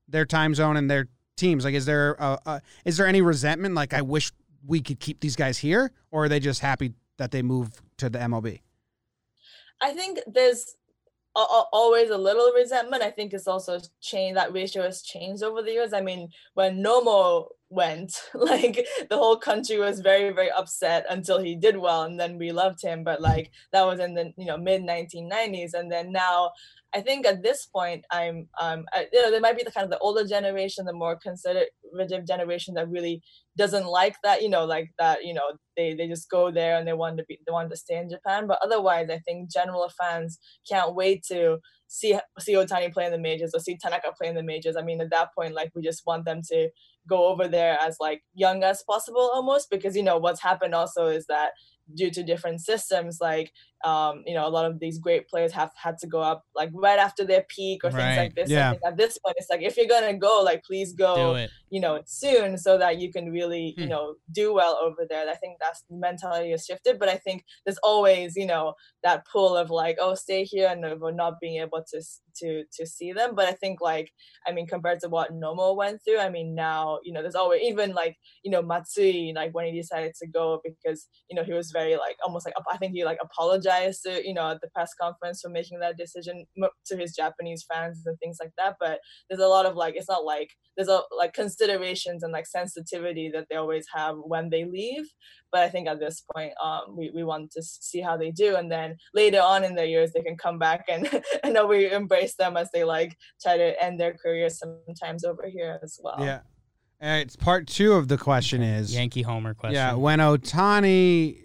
their 0.08 0.26
time 0.26 0.54
zone 0.54 0.76
and 0.76 0.90
their 0.90 1.08
teams? 1.36 1.64
Like, 1.64 1.74
is 1.74 1.86
there 1.86 2.12
a, 2.18 2.38
a, 2.46 2.62
is 2.84 2.96
there 2.98 3.06
any 3.06 3.22
resentment? 3.22 3.74
Like, 3.74 3.94
I 3.94 4.02
wish 4.02 4.30
we 4.66 4.80
could 4.80 5.00
keep 5.00 5.20
these 5.20 5.36
guys 5.36 5.58
here, 5.58 5.90
or 6.10 6.24
are 6.24 6.28
they 6.28 6.40
just 6.40 6.60
happy 6.60 6.92
that 7.16 7.30
they 7.30 7.42
move 7.42 7.82
to 7.98 8.10
the 8.10 8.18
MLB? 8.18 8.60
I 9.80 9.92
think 9.92 10.20
there's 10.26 10.76
always 11.34 12.10
a 12.10 12.18
little 12.18 12.52
resentment. 12.54 13.02
I 13.02 13.10
think 13.10 13.32
it's 13.32 13.46
also 13.46 13.80
changed. 14.00 14.36
That 14.36 14.52
ratio 14.52 14.82
has 14.82 15.02
changed 15.02 15.42
over 15.42 15.62
the 15.62 15.72
years. 15.72 15.92
I 15.92 16.00
mean, 16.00 16.30
when 16.54 16.82
Nomo 16.82 17.48
went, 17.70 18.12
like 18.34 18.86
the 19.10 19.16
whole 19.16 19.36
country 19.36 19.78
was 19.78 20.00
very, 20.00 20.32
very 20.32 20.50
upset 20.50 21.06
until 21.10 21.38
he 21.38 21.56
did 21.56 21.76
well, 21.76 22.02
and 22.02 22.18
then 22.18 22.38
we 22.38 22.52
loved 22.52 22.82
him. 22.82 23.04
But 23.04 23.20
like 23.20 23.50
that 23.72 23.84
was 23.84 24.00
in 24.00 24.14
the 24.14 24.32
you 24.36 24.46
know 24.46 24.56
mid 24.56 24.82
1990s, 24.82 25.74
and 25.74 25.90
then 25.90 26.12
now. 26.12 26.52
I 26.96 27.00
think 27.00 27.26
at 27.26 27.42
this 27.42 27.66
point, 27.66 28.04
I'm, 28.12 28.46
um, 28.60 28.84
I, 28.92 29.08
you 29.12 29.20
know, 29.20 29.32
there 29.32 29.40
might 29.40 29.56
be 29.56 29.64
the 29.64 29.72
kind 29.72 29.84
of 29.84 29.90
the 29.90 29.98
older 29.98 30.24
generation, 30.24 30.84
the 30.84 30.92
more 30.92 31.16
conservative 31.16 32.24
generation 32.24 32.74
that 32.74 32.88
really 32.88 33.20
doesn't 33.56 33.86
like 33.86 34.16
that, 34.24 34.42
you 34.42 34.48
know, 34.48 34.64
like 34.64 34.90
that, 34.98 35.24
you 35.24 35.32
know, 35.32 35.52
they, 35.76 35.94
they 35.94 36.08
just 36.08 36.28
go 36.30 36.50
there 36.50 36.76
and 36.76 36.86
they 36.86 36.92
want 36.92 37.18
to 37.18 37.24
be, 37.28 37.38
they 37.46 37.52
want 37.52 37.70
to 37.70 37.76
stay 37.76 37.96
in 37.96 38.10
Japan. 38.10 38.46
But 38.46 38.58
otherwise, 38.62 39.08
I 39.10 39.18
think 39.18 39.50
general 39.50 39.90
fans 39.96 40.38
can't 40.68 40.94
wait 40.94 41.24
to 41.28 41.58
see 41.86 42.18
see 42.40 42.54
Otani 42.54 42.92
play 42.92 43.06
in 43.06 43.12
the 43.12 43.18
majors 43.18 43.52
or 43.54 43.60
see 43.60 43.76
Tanaka 43.76 44.12
play 44.18 44.28
in 44.28 44.34
the 44.34 44.42
majors. 44.42 44.76
I 44.76 44.82
mean, 44.82 45.00
at 45.00 45.10
that 45.10 45.34
point, 45.36 45.54
like 45.54 45.70
we 45.74 45.82
just 45.82 46.02
want 46.06 46.24
them 46.24 46.40
to 46.50 46.68
go 47.08 47.26
over 47.26 47.46
there 47.46 47.78
as 47.80 47.96
like 48.00 48.22
young 48.34 48.64
as 48.64 48.82
possible 48.82 49.30
almost 49.32 49.70
because 49.70 49.94
you 49.94 50.02
know 50.02 50.18
what's 50.18 50.42
happened 50.42 50.74
also 50.74 51.06
is 51.06 51.26
that 51.26 51.50
due 51.94 52.10
to 52.10 52.22
different 52.22 52.60
systems 52.62 53.18
like 53.20 53.52
um, 53.84 54.22
you 54.26 54.34
know 54.34 54.46
a 54.46 54.50
lot 54.50 54.64
of 54.64 54.80
these 54.80 54.98
great 54.98 55.28
players 55.28 55.52
have 55.52 55.70
had 55.82 55.98
to 55.98 56.06
go 56.06 56.20
up 56.20 56.42
like 56.54 56.70
right 56.74 56.98
after 56.98 57.24
their 57.24 57.44
peak 57.48 57.84
or 57.84 57.90
things 57.90 57.98
Right. 57.98 58.16
like 58.16 58.34
this 58.34 58.50
Yeah. 58.50 58.72
At 58.86 58.96
this 58.96 59.18
point 59.18 59.36
it's 59.38 59.50
like 59.50 59.62
if 59.62 59.76
you're 59.76 59.86
gonna 59.86 60.14
go 60.16 60.40
like 60.42 60.64
please 60.64 60.92
go 60.92 61.34
you 61.70 61.80
know 61.80 62.00
soon 62.06 62.56
so 62.56 62.78
that 62.78 62.98
you 62.98 63.12
can 63.12 63.30
really 63.30 63.74
you 63.78 63.86
Hmm. 63.86 63.90
know 63.90 64.14
do 64.32 64.54
well 64.54 64.78
over 64.82 65.06
there 65.08 65.28
i 65.28 65.34
think 65.34 65.58
that's 65.60 65.82
the 65.90 65.96
mentality 65.96 66.50
has 66.50 66.64
shifted 66.64 66.98
but 66.98 67.08
i 67.08 67.16
think 67.16 67.44
there's 67.64 67.78
always 67.82 68.36
you 68.36 68.46
know 68.46 68.74
that 69.02 69.26
pull 69.30 69.56
of 69.56 69.70
like 69.70 69.96
oh 70.00 70.14
stay 70.14 70.44
here 70.44 70.68
and 70.68 70.84
of 70.84 71.00
not 71.14 71.34
being 71.40 71.60
able 71.60 71.82
to 71.90 72.00
to 72.36 72.64
to 72.72 72.86
see 72.86 73.12
them 73.12 73.34
but 73.34 73.46
i 73.46 73.52
think 73.52 73.80
like 73.80 74.10
i 74.46 74.52
mean 74.52 74.66
compared 74.66 75.00
to 75.00 75.08
what 75.08 75.32
nomo 75.32 75.76
went 75.76 76.00
through 76.04 76.18
i 76.18 76.28
mean 76.28 76.54
now 76.54 76.98
you 77.04 77.12
know 77.12 77.22
there's 77.22 77.34
always 77.34 77.62
even 77.62 77.92
like 77.92 78.16
you 78.42 78.50
know 78.50 78.62
matsui 78.62 79.32
like 79.34 79.52
when 79.54 79.66
he 79.66 79.72
decided 79.72 80.12
to 80.20 80.26
go 80.26 80.60
because 80.64 81.08
you 81.28 81.36
know 81.36 81.44
he 81.44 81.52
was 81.52 81.70
very 81.70 81.96
like 81.96 82.16
almost 82.24 82.46
like 82.46 82.54
i 82.72 82.76
think 82.76 82.92
he 82.92 83.04
like 83.04 83.18
apologized 83.22 83.73
to 83.80 84.26
you 84.26 84.34
know 84.34 84.50
at 84.50 84.60
the 84.60 84.68
press 84.68 84.92
conference 85.00 85.40
for 85.40 85.48
making 85.48 85.78
that 85.80 85.96
decision 85.96 86.44
to 86.86 86.96
his 86.96 87.14
japanese 87.14 87.64
fans 87.72 88.02
and 88.06 88.18
things 88.18 88.38
like 88.40 88.52
that 88.56 88.76
but 88.80 88.98
there's 89.28 89.40
a 89.40 89.46
lot 89.46 89.66
of 89.66 89.76
like 89.76 89.94
it's 89.96 90.08
not 90.08 90.24
like 90.24 90.50
there's 90.76 90.88
a 90.88 91.00
like 91.16 91.32
considerations 91.32 92.22
and 92.22 92.32
like 92.32 92.46
sensitivity 92.46 93.30
that 93.32 93.46
they 93.50 93.56
always 93.56 93.86
have 93.94 94.16
when 94.24 94.50
they 94.50 94.64
leave 94.64 95.04
but 95.52 95.62
i 95.62 95.68
think 95.68 95.88
at 95.88 96.00
this 96.00 96.22
point 96.34 96.52
um 96.62 96.96
we, 96.96 97.10
we 97.14 97.24
want 97.24 97.50
to 97.50 97.62
see 97.62 98.00
how 98.00 98.16
they 98.16 98.30
do 98.30 98.56
and 98.56 98.70
then 98.70 98.96
later 99.14 99.40
on 99.40 99.64
in 99.64 99.74
their 99.74 99.86
years 99.86 100.12
they 100.12 100.22
can 100.22 100.36
come 100.36 100.58
back 100.58 100.84
and 100.88 101.08
and 101.44 101.54
then 101.54 101.68
we 101.68 101.90
embrace 101.90 102.34
them 102.36 102.56
as 102.56 102.68
they 102.72 102.84
like 102.84 103.16
try 103.42 103.56
to 103.56 103.82
end 103.82 103.98
their 103.98 104.14
careers 104.14 104.58
sometimes 104.58 105.24
over 105.24 105.48
here 105.48 105.78
as 105.82 105.98
well 106.02 106.16
Yeah. 106.20 106.40
Uh, 107.02 107.18
it's 107.20 107.36
part 107.36 107.66
two 107.66 107.92
of 107.92 108.08
the 108.08 108.16
question 108.16 108.62
is 108.62 108.94
Yankee 108.94 109.20
Homer 109.20 109.52
question. 109.52 109.74
Yeah, 109.74 109.94
when 109.94 110.20
Otani 110.20 111.43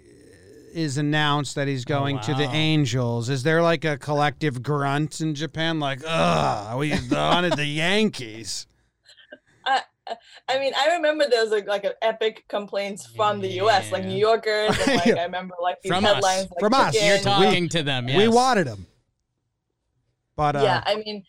is 0.74 0.98
announced 0.98 1.56
that 1.56 1.68
he's 1.68 1.86
going 1.86 2.20
to 2.22 2.34
the. 2.34 2.44
Angels, 2.50 3.30
is 3.30 3.44
there 3.44 3.62
like 3.62 3.86
a 3.86 3.98
collective 3.98 4.62
grunt 4.64 5.22
in 5.22 5.36
Japan? 5.36 5.80
Like, 5.80 6.02
ugh, 6.06 6.78
we 6.80 6.92
wanted 7.12 7.54
the 7.54 7.66
Yankees. 7.66 8.66
I, 9.66 9.82
I 10.48 10.58
mean, 10.60 10.74
I 10.76 10.96
remember 10.96 11.26
there 11.30 11.42
was 11.44 11.52
like, 11.52 11.68
like 11.68 11.84
an 11.84 11.94
epic 12.02 12.46
complaints 12.48 13.06
from 13.06 13.40
the 13.42 13.48
U.S. 13.64 13.92
like 13.92 14.06
New 14.06 14.18
Yorkers, 14.18 14.76
and 14.88 14.96
like 14.98 15.08
I 15.18 15.24
remember 15.26 15.56
like 15.62 15.82
these 15.82 15.92
From 15.92 16.06
us. 16.06 16.14
headlines. 16.16 16.50
Like, 16.52 16.60
From 16.60 16.74
us. 16.74 16.94
took 16.96 17.04
You're 17.04 17.16
in- 17.18 17.22
talking 17.24 17.70
to 17.70 17.84
them. 17.84 18.08
Yes. 18.08 18.18
We 18.18 18.28
wanted 18.28 18.66
them, 18.68 18.88
But 20.36 20.56
uh, 20.56 20.62
yeah 20.64 20.84
i 20.86 20.96
mean 20.96 21.24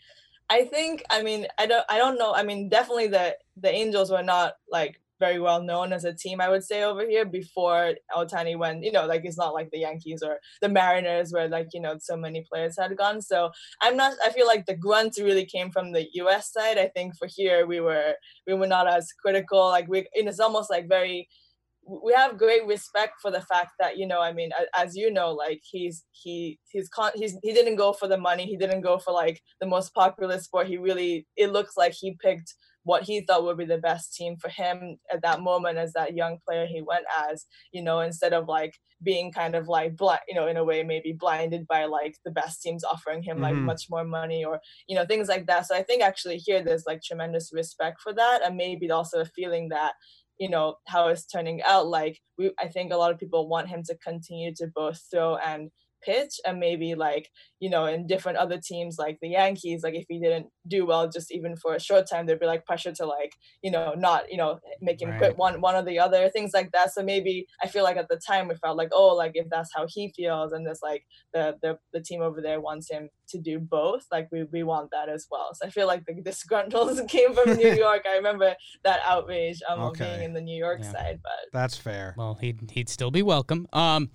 i 0.48 0.64
think 0.64 1.02
i 1.10 1.22
mean 1.22 1.46
i 1.58 1.66
don't 1.66 1.84
i 1.88 1.98
don't 1.98 2.16
know 2.18 2.32
i 2.34 2.42
mean 2.42 2.68
definitely 2.68 3.08
the 3.08 3.36
the 3.56 3.70
angels 3.70 4.10
were 4.10 4.22
not 4.22 4.54
like 4.70 4.99
very 5.20 5.38
well 5.38 5.62
known 5.62 5.92
as 5.92 6.04
a 6.04 6.14
team 6.14 6.40
i 6.40 6.48
would 6.48 6.64
say 6.64 6.82
over 6.82 7.06
here 7.06 7.24
before 7.24 7.94
otani 8.16 8.58
went 8.58 8.82
you 8.82 8.90
know 8.90 9.06
like 9.06 9.22
it's 9.24 9.38
not 9.38 9.54
like 9.54 9.70
the 9.70 9.78
yankees 9.78 10.22
or 10.22 10.38
the 10.60 10.68
mariners 10.68 11.32
where 11.32 11.48
like 11.48 11.68
you 11.72 11.80
know 11.80 11.96
so 12.00 12.16
many 12.16 12.44
players 12.50 12.76
had 12.78 12.96
gone. 12.96 13.20
So 13.20 13.50
i'm 13.82 13.96
not 13.96 14.14
i 14.24 14.30
feel 14.30 14.46
like 14.46 14.66
the 14.66 14.76
grunt 14.76 15.16
really 15.18 15.44
came 15.44 15.70
from 15.70 15.92
the 15.92 16.06
us 16.14 16.52
side. 16.52 16.78
I 16.78 16.88
think 16.88 17.16
for 17.16 17.28
here 17.30 17.66
we 17.66 17.80
were 17.80 18.14
we 18.46 18.54
were 18.54 18.66
not 18.66 18.88
as 18.88 19.12
critical. 19.22 19.68
Like 19.68 19.88
we 19.88 19.98
and 20.14 20.28
it's 20.28 20.40
almost 20.40 20.70
like 20.70 20.88
very 20.88 21.28
we 21.86 22.12
have 22.12 22.38
great 22.38 22.66
respect 22.66 23.14
for 23.20 23.30
the 23.30 23.40
fact 23.40 23.70
that 23.80 23.96
you 23.98 24.06
know 24.06 24.20
i 24.20 24.32
mean 24.32 24.50
as 24.76 24.94
you 24.94 25.10
know 25.10 25.32
like 25.32 25.60
he's 25.64 26.04
he 26.12 26.58
he's 26.70 26.88
con 26.88 27.10
he's 27.14 27.36
he 27.42 27.52
didn't 27.52 27.76
go 27.76 27.92
for 27.92 28.06
the 28.06 28.18
money. 28.18 28.46
He 28.46 28.56
didn't 28.56 28.82
go 28.82 28.98
for 28.98 29.12
like 29.12 29.40
the 29.60 29.66
most 29.66 29.94
popular 29.94 30.38
sport. 30.38 30.66
He 30.68 30.76
really 30.76 31.26
it 31.36 31.52
looks 31.52 31.76
like 31.76 31.92
he 31.92 32.16
picked 32.20 32.54
what 32.90 33.04
he 33.04 33.20
thought 33.20 33.44
would 33.44 33.56
be 33.56 33.64
the 33.72 33.86
best 33.90 34.06
team 34.16 34.36
for 34.42 34.48
him 34.48 34.96
at 35.14 35.22
that 35.22 35.40
moment 35.40 35.78
as 35.78 35.92
that 35.92 36.16
young 36.20 36.38
player 36.44 36.66
he 36.66 36.82
went 36.92 37.04
as 37.30 37.46
you 37.72 37.82
know 37.86 38.00
instead 38.00 38.32
of 38.32 38.48
like 38.48 38.74
being 39.08 39.30
kind 39.40 39.54
of 39.54 39.68
like 39.68 39.96
blind 39.96 40.20
you 40.28 40.34
know 40.34 40.48
in 40.52 40.56
a 40.56 40.64
way 40.70 40.82
maybe 40.82 41.12
blinded 41.24 41.64
by 41.68 41.84
like 41.84 42.14
the 42.24 42.32
best 42.40 42.60
teams 42.60 42.82
offering 42.92 43.22
him 43.22 43.38
like 43.46 43.54
Mhm. 43.54 43.64
much 43.72 43.84
more 43.94 44.04
money 44.04 44.44
or 44.44 44.60
you 44.88 44.96
know 44.96 45.06
things 45.06 45.28
like 45.28 45.46
that 45.46 45.66
so 45.66 45.74
i 45.80 45.84
think 45.84 46.02
actually 46.02 46.38
here 46.46 46.60
there's 46.62 46.86
like 46.90 47.00
tremendous 47.02 47.46
respect 47.60 48.00
for 48.04 48.12
that 48.12 48.40
and 48.44 48.56
maybe 48.56 48.90
also 48.90 49.20
a 49.20 49.32
feeling 49.38 49.68
that 49.68 49.92
you 50.42 50.50
know 50.54 50.66
how 50.92 51.02
it's 51.12 51.26
turning 51.34 51.62
out 51.62 51.86
like 51.98 52.18
we 52.38 52.50
i 52.58 52.66
think 52.74 52.92
a 52.92 52.96
lot 53.02 53.12
of 53.12 53.20
people 53.22 53.48
want 53.54 53.68
him 53.74 53.82
to 53.84 53.96
continue 54.08 54.52
to 54.54 54.66
both 54.80 55.00
throw 55.10 55.30
and 55.36 55.70
pitch 56.02 56.34
and 56.46 56.58
maybe 56.58 56.94
like 56.94 57.28
you 57.60 57.68
know 57.70 57.86
in 57.86 58.06
different 58.06 58.38
other 58.38 58.58
teams 58.62 58.96
like 58.98 59.18
the 59.20 59.28
yankees 59.28 59.82
like 59.82 59.94
if 59.94 60.04
he 60.08 60.18
didn't 60.20 60.46
do 60.68 60.84
well 60.86 61.08
just 61.08 61.32
even 61.32 61.56
for 61.56 61.74
a 61.74 61.80
short 61.80 62.06
time 62.08 62.26
there'd 62.26 62.40
be 62.40 62.46
like 62.46 62.64
pressure 62.66 62.92
to 62.92 63.06
like 63.06 63.32
you 63.62 63.70
know 63.70 63.94
not 63.96 64.30
you 64.30 64.36
know 64.36 64.58
make 64.80 65.00
him 65.00 65.10
Right. 65.10 65.18
quit 65.18 65.36
one 65.36 65.60
one 65.60 65.74
or 65.74 65.82
the 65.82 65.98
other 65.98 66.28
things 66.30 66.52
like 66.54 66.70
that 66.72 66.92
so 66.92 67.02
maybe 67.02 67.46
i 67.62 67.68
feel 67.68 67.84
like 67.84 67.96
at 67.96 68.08
the 68.08 68.20
time 68.26 68.48
we 68.48 68.54
felt 68.56 68.76
like 68.76 68.90
oh 68.92 69.14
like 69.14 69.32
if 69.34 69.46
that's 69.50 69.70
how 69.74 69.86
he 69.88 70.12
feels 70.16 70.52
and 70.52 70.66
there's 70.66 70.80
like 70.82 71.02
the 71.32 71.56
the, 71.62 71.76
the 71.92 72.00
team 72.02 72.22
over 72.22 72.40
there 72.40 72.60
wants 72.60 72.90
him 72.90 73.08
to 73.28 73.38
do 73.38 73.58
both 73.60 74.04
like 74.10 74.28
we, 74.32 74.44
we 74.52 74.62
want 74.62 74.90
that 74.90 75.08
as 75.08 75.26
well 75.30 75.50
so 75.54 75.66
i 75.66 75.70
feel 75.70 75.86
like 75.86 76.04
the 76.06 76.14
disgruntles 76.22 77.06
came 77.08 77.32
from 77.34 77.56
new 77.56 77.72
york 77.86 78.02
i 78.08 78.16
remember 78.16 78.54
that 78.84 79.00
outrage 79.06 79.60
um, 79.68 79.80
of 79.80 79.92
being 79.98 80.22
in 80.22 80.32
the 80.32 80.40
new 80.40 80.56
york 80.58 80.82
Yeah. 80.82 80.92
side 80.92 81.20
but 81.22 81.32
That's 81.52 81.76
fair. 81.76 82.14
Well, 82.16 82.34
he'd 82.34 82.70
he'd 82.70 82.88
still 82.88 83.10
be 83.10 83.22
welcome. 83.22 83.66
Um, 83.72 84.10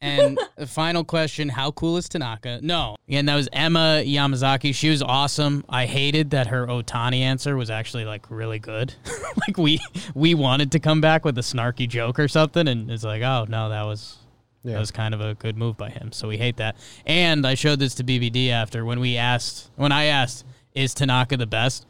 and 0.00 0.38
the 0.56 0.66
final 0.66 1.04
question: 1.04 1.48
How 1.48 1.70
cool 1.72 1.96
is 1.96 2.08
Tanaka? 2.08 2.60
No, 2.62 2.96
again, 3.08 3.26
that 3.26 3.34
was 3.34 3.48
Emma 3.52 4.02
Yamazaki. 4.04 4.74
She 4.74 4.90
was 4.90 5.02
awesome. 5.02 5.64
I 5.68 5.86
hated 5.86 6.30
that 6.30 6.48
her 6.48 6.66
Otani 6.66 7.20
answer 7.20 7.56
was 7.56 7.70
actually 7.70 8.04
like 8.04 8.30
really 8.30 8.58
good. 8.58 8.94
like 9.46 9.56
we 9.56 9.78
we 10.14 10.34
wanted 10.34 10.72
to 10.72 10.78
come 10.78 11.00
back 11.00 11.24
with 11.24 11.36
a 11.38 11.42
snarky 11.42 11.88
joke 11.88 12.18
or 12.18 12.28
something, 12.28 12.68
and 12.68 12.90
it's 12.90 13.04
like, 13.04 13.22
oh 13.22 13.46
no, 13.48 13.68
that 13.70 13.82
was 13.82 14.18
Yeah. 14.62 14.74
that 14.74 14.80
was 14.80 14.90
kind 14.90 15.14
of 15.14 15.20
a 15.20 15.34
good 15.34 15.56
move 15.56 15.76
by 15.76 15.90
him. 15.90 16.12
So 16.12 16.28
we 16.28 16.36
hate 16.38 16.56
that. 16.58 16.76
And 17.06 17.46
I 17.46 17.54
showed 17.54 17.78
this 17.80 17.94
to 17.96 18.04
BBD 18.04 18.50
after 18.50 18.84
when 18.84 19.00
we 19.00 19.16
asked 19.16 19.70
when 19.76 19.92
I 19.92 20.04
asked, 20.04 20.44
is 20.74 20.94
Tanaka 20.94 21.36
the 21.36 21.46
best? 21.46 21.86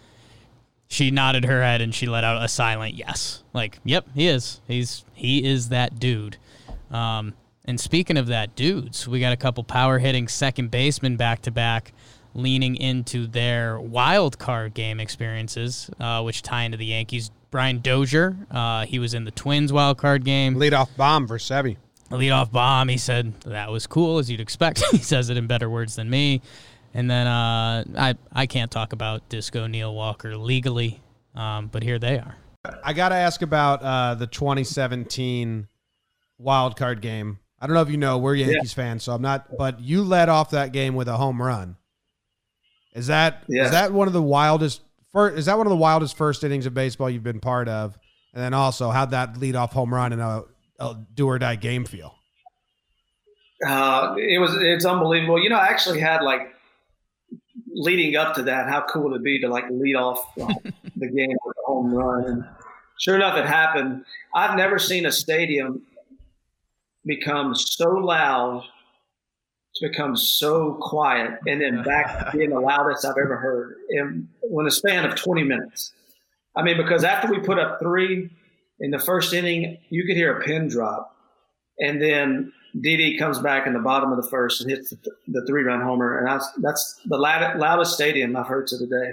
She 0.91 1.11
nodded 1.11 1.45
her 1.45 1.63
head 1.63 1.83
and 1.83 1.95
she 1.95 2.07
let 2.07 2.25
out 2.25 2.43
a 2.43 2.49
silent 2.49 2.95
yes. 2.95 3.43
Like, 3.53 3.79
yep, 3.85 4.07
he 4.15 4.27
is. 4.29 4.63
He's 4.67 5.05
he 5.13 5.45
is 5.45 5.69
that 5.69 5.99
dude. 5.99 6.39
Um, 6.91 7.35
and 7.69 7.79
speaking 7.79 8.17
of 8.17 8.29
that 8.29 8.57
dudes, 8.57 9.07
we 9.07 9.21
got 9.21 9.35
a 9.35 9.37
couple 9.37 9.63
power 9.63 9.99
hitting 9.99 10.27
second 10.27 10.71
basemen 10.71 11.19
back 11.19 11.43
to 11.43 11.51
back, 11.51 11.93
leaning 12.33 12.75
into 12.77 13.27
their 13.27 13.79
wild 13.79 14.39
card 14.39 14.73
game 14.73 14.99
experiences, 14.99 15.91
uh, 16.01 16.23
which 16.23 16.41
tie 16.41 16.63
into 16.63 16.79
the 16.79 16.87
Yankees. 16.87 17.31
Brian 17.51 17.81
Dozier, 17.81 18.39
uh, 18.51 18.87
he 18.87 18.99
was 18.99 19.13
in 19.13 19.25
the 19.25 19.31
Twins 19.31 19.71
wild 19.71 19.99
card 19.99 20.25
game. 20.25 20.55
Leadoff 20.55 20.89
bomb 20.97 21.29
for 21.29 21.37
Sevi. 21.37 21.77
A 22.11 22.15
leadoff 22.15 22.51
bomb. 22.51 22.89
He 22.89 22.97
said 22.97 23.39
that 23.43 23.71
was 23.71 23.87
cool, 23.87 24.17
as 24.17 24.31
you'd 24.31 24.41
expect. 24.41 24.83
he 24.91 24.99
says 24.99 25.29
it 25.29 25.37
in 25.37 25.47
better 25.47 25.69
words 25.69 25.95
than 25.97 26.09
me. 26.09 26.41
And 26.95 27.11
then 27.11 27.27
uh, 27.27 27.85
I 27.99 28.15
I 28.33 28.47
can't 28.47 28.71
talk 28.71 28.95
about 28.95 29.29
Disco 29.29 29.67
Neil 29.67 29.95
Walker 29.95 30.39
legally, 30.39 31.03
um, 31.35 31.67
but 31.67 31.83
here 31.83 31.99
they 31.99 32.19
are. 32.19 32.35
I 32.83 32.95
got 32.95 33.11
to 33.11 33.15
ask 33.15 33.43
about 33.43 33.83
uh, 33.83 34.15
the 34.15 34.27
2017 34.27 35.69
wild 36.39 36.75
card 36.75 37.03
game. 37.03 37.41
I 37.61 37.67
don't 37.67 37.75
know 37.75 37.83
if 37.83 37.91
you 37.91 37.97
know, 37.97 38.19
we're 38.19 38.35
Yankees 38.35 38.73
fans, 38.73 39.03
so 39.03 39.13
I'm 39.13 39.23
not. 39.23 39.57
But 39.57 39.81
you 39.81 40.03
led 40.05 40.29
off 40.29 40.51
that 40.51 40.73
game 40.73 40.95
with 40.95 41.09
a 41.09 41.17
home 41.17 41.43
run. 41.43 41.77
Is 42.95 43.09
that 43.09 43.43
is 43.49 43.57
Yeah. 43.57 43.69
that 43.71 43.93
one 43.93 44.07
of 44.07 44.13
the 44.15 44.23
wildest? 44.23 44.83
First, 45.13 45.39
is 45.39 45.47
that 45.47 45.57
one 45.57 45.67
of 45.67 45.71
the 45.71 45.77
wildest 45.77 46.17
first 46.17 46.45
innings 46.45 46.67
of 46.67 46.75
baseball 46.75 47.11
you've 47.11 47.23
been 47.23 47.41
part 47.41 47.69
of? 47.69 47.99
And 48.35 48.43
then 48.43 48.55
also, 48.55 48.91
how'd 48.91 49.11
that 49.11 49.37
lead 49.39 49.57
off 49.57 49.73
home 49.73 49.93
run 49.93 50.13
in 50.13 50.21
a, 50.21 50.43
a 50.79 50.97
do 51.15 51.27
or 51.27 51.39
die 51.39 51.57
game 51.57 51.85
feel? 51.85 52.15
Uh, 53.67 54.15
it 54.19 54.39
was 54.41 54.55
it's 54.57 54.85
unbelievable. 54.85 55.43
You 55.43 55.49
know, 55.51 55.57
I 55.57 55.67
actually 55.67 56.01
had 56.01 56.23
like 56.23 56.55
leading 57.73 58.15
up 58.17 58.35
to 58.37 58.43
that, 58.45 58.69
how 58.69 58.83
cool 58.83 59.05
would 59.05 59.13
it'd 59.13 59.25
be 59.25 59.41
to 59.41 59.49
like 59.49 59.65
lead 59.71 59.97
off 59.97 60.35
the 60.37 61.09
game 61.09 61.37
with 61.45 61.57
a 61.57 61.67
home 61.67 61.93
run. 61.93 62.25
And 62.25 62.45
sure 63.01 63.17
enough, 63.17 63.37
it 63.37 63.47
happened. 63.47 64.05
I've 64.35 64.57
never 64.57 64.79
seen 64.79 65.07
a 65.07 65.13
stadium 65.13 65.83
become 67.09 67.55
so 67.55 67.89
loud 67.89 68.65
to 69.75 69.89
become 69.89 70.17
so 70.17 70.75
quiet 70.81 71.39
and 71.47 71.61
then 71.61 71.83
back 71.83 72.31
to 72.31 72.31
being 72.37 72.51
the 72.51 72.61
loudest 72.61 73.05
I've 73.05 73.17
ever 73.21 73.37
heard 73.37 73.77
in 73.91 74.29
in 74.43 74.67
a 74.67 74.71
span 74.71 75.05
of 75.05 75.17
20 75.17 75.43
minutes. 75.43 75.93
I 76.57 76.63
mean, 76.63 76.77
because 76.77 77.05
after 77.05 77.31
we 77.31 77.39
put 77.39 77.59
up 77.59 77.79
three 77.81 78.31
in 78.81 78.91
the 78.91 78.99
first 78.99 79.33
inning, 79.33 79.79
you 79.91 80.05
could 80.05 80.17
hear 80.17 80.39
a 80.39 80.45
pin 80.45 80.69
drop. 80.69 81.15
And 81.79 82.03
then 82.03 82.53
Didi 82.81 83.19
comes 83.19 83.39
back 83.39 83.67
in 83.67 83.73
the 83.73 83.79
bottom 83.81 84.11
of 84.11 84.21
the 84.21 84.29
first 84.29 84.61
and 84.61 84.71
hits 84.71 84.91
the, 84.91 84.99
the 85.29 85.47
three 85.47 85.63
run 85.63 85.81
homer. 85.81 86.19
And 86.19 86.27
that's, 86.27 86.51
that's 86.61 87.01
the 87.07 87.17
loud, 87.17 87.59
loudest 87.59 87.95
stadium 87.95 88.37
I've 88.37 88.47
heard 88.47 88.67
to 88.69 88.79
today. 88.79 89.13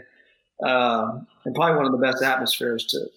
Um, 0.65 1.27
and 1.45 1.53
probably 1.53 1.77
one 1.77 1.85
of 1.85 1.91
the 1.91 1.99
best 1.99 2.23
atmospheres, 2.23 2.85
too. 2.85 3.07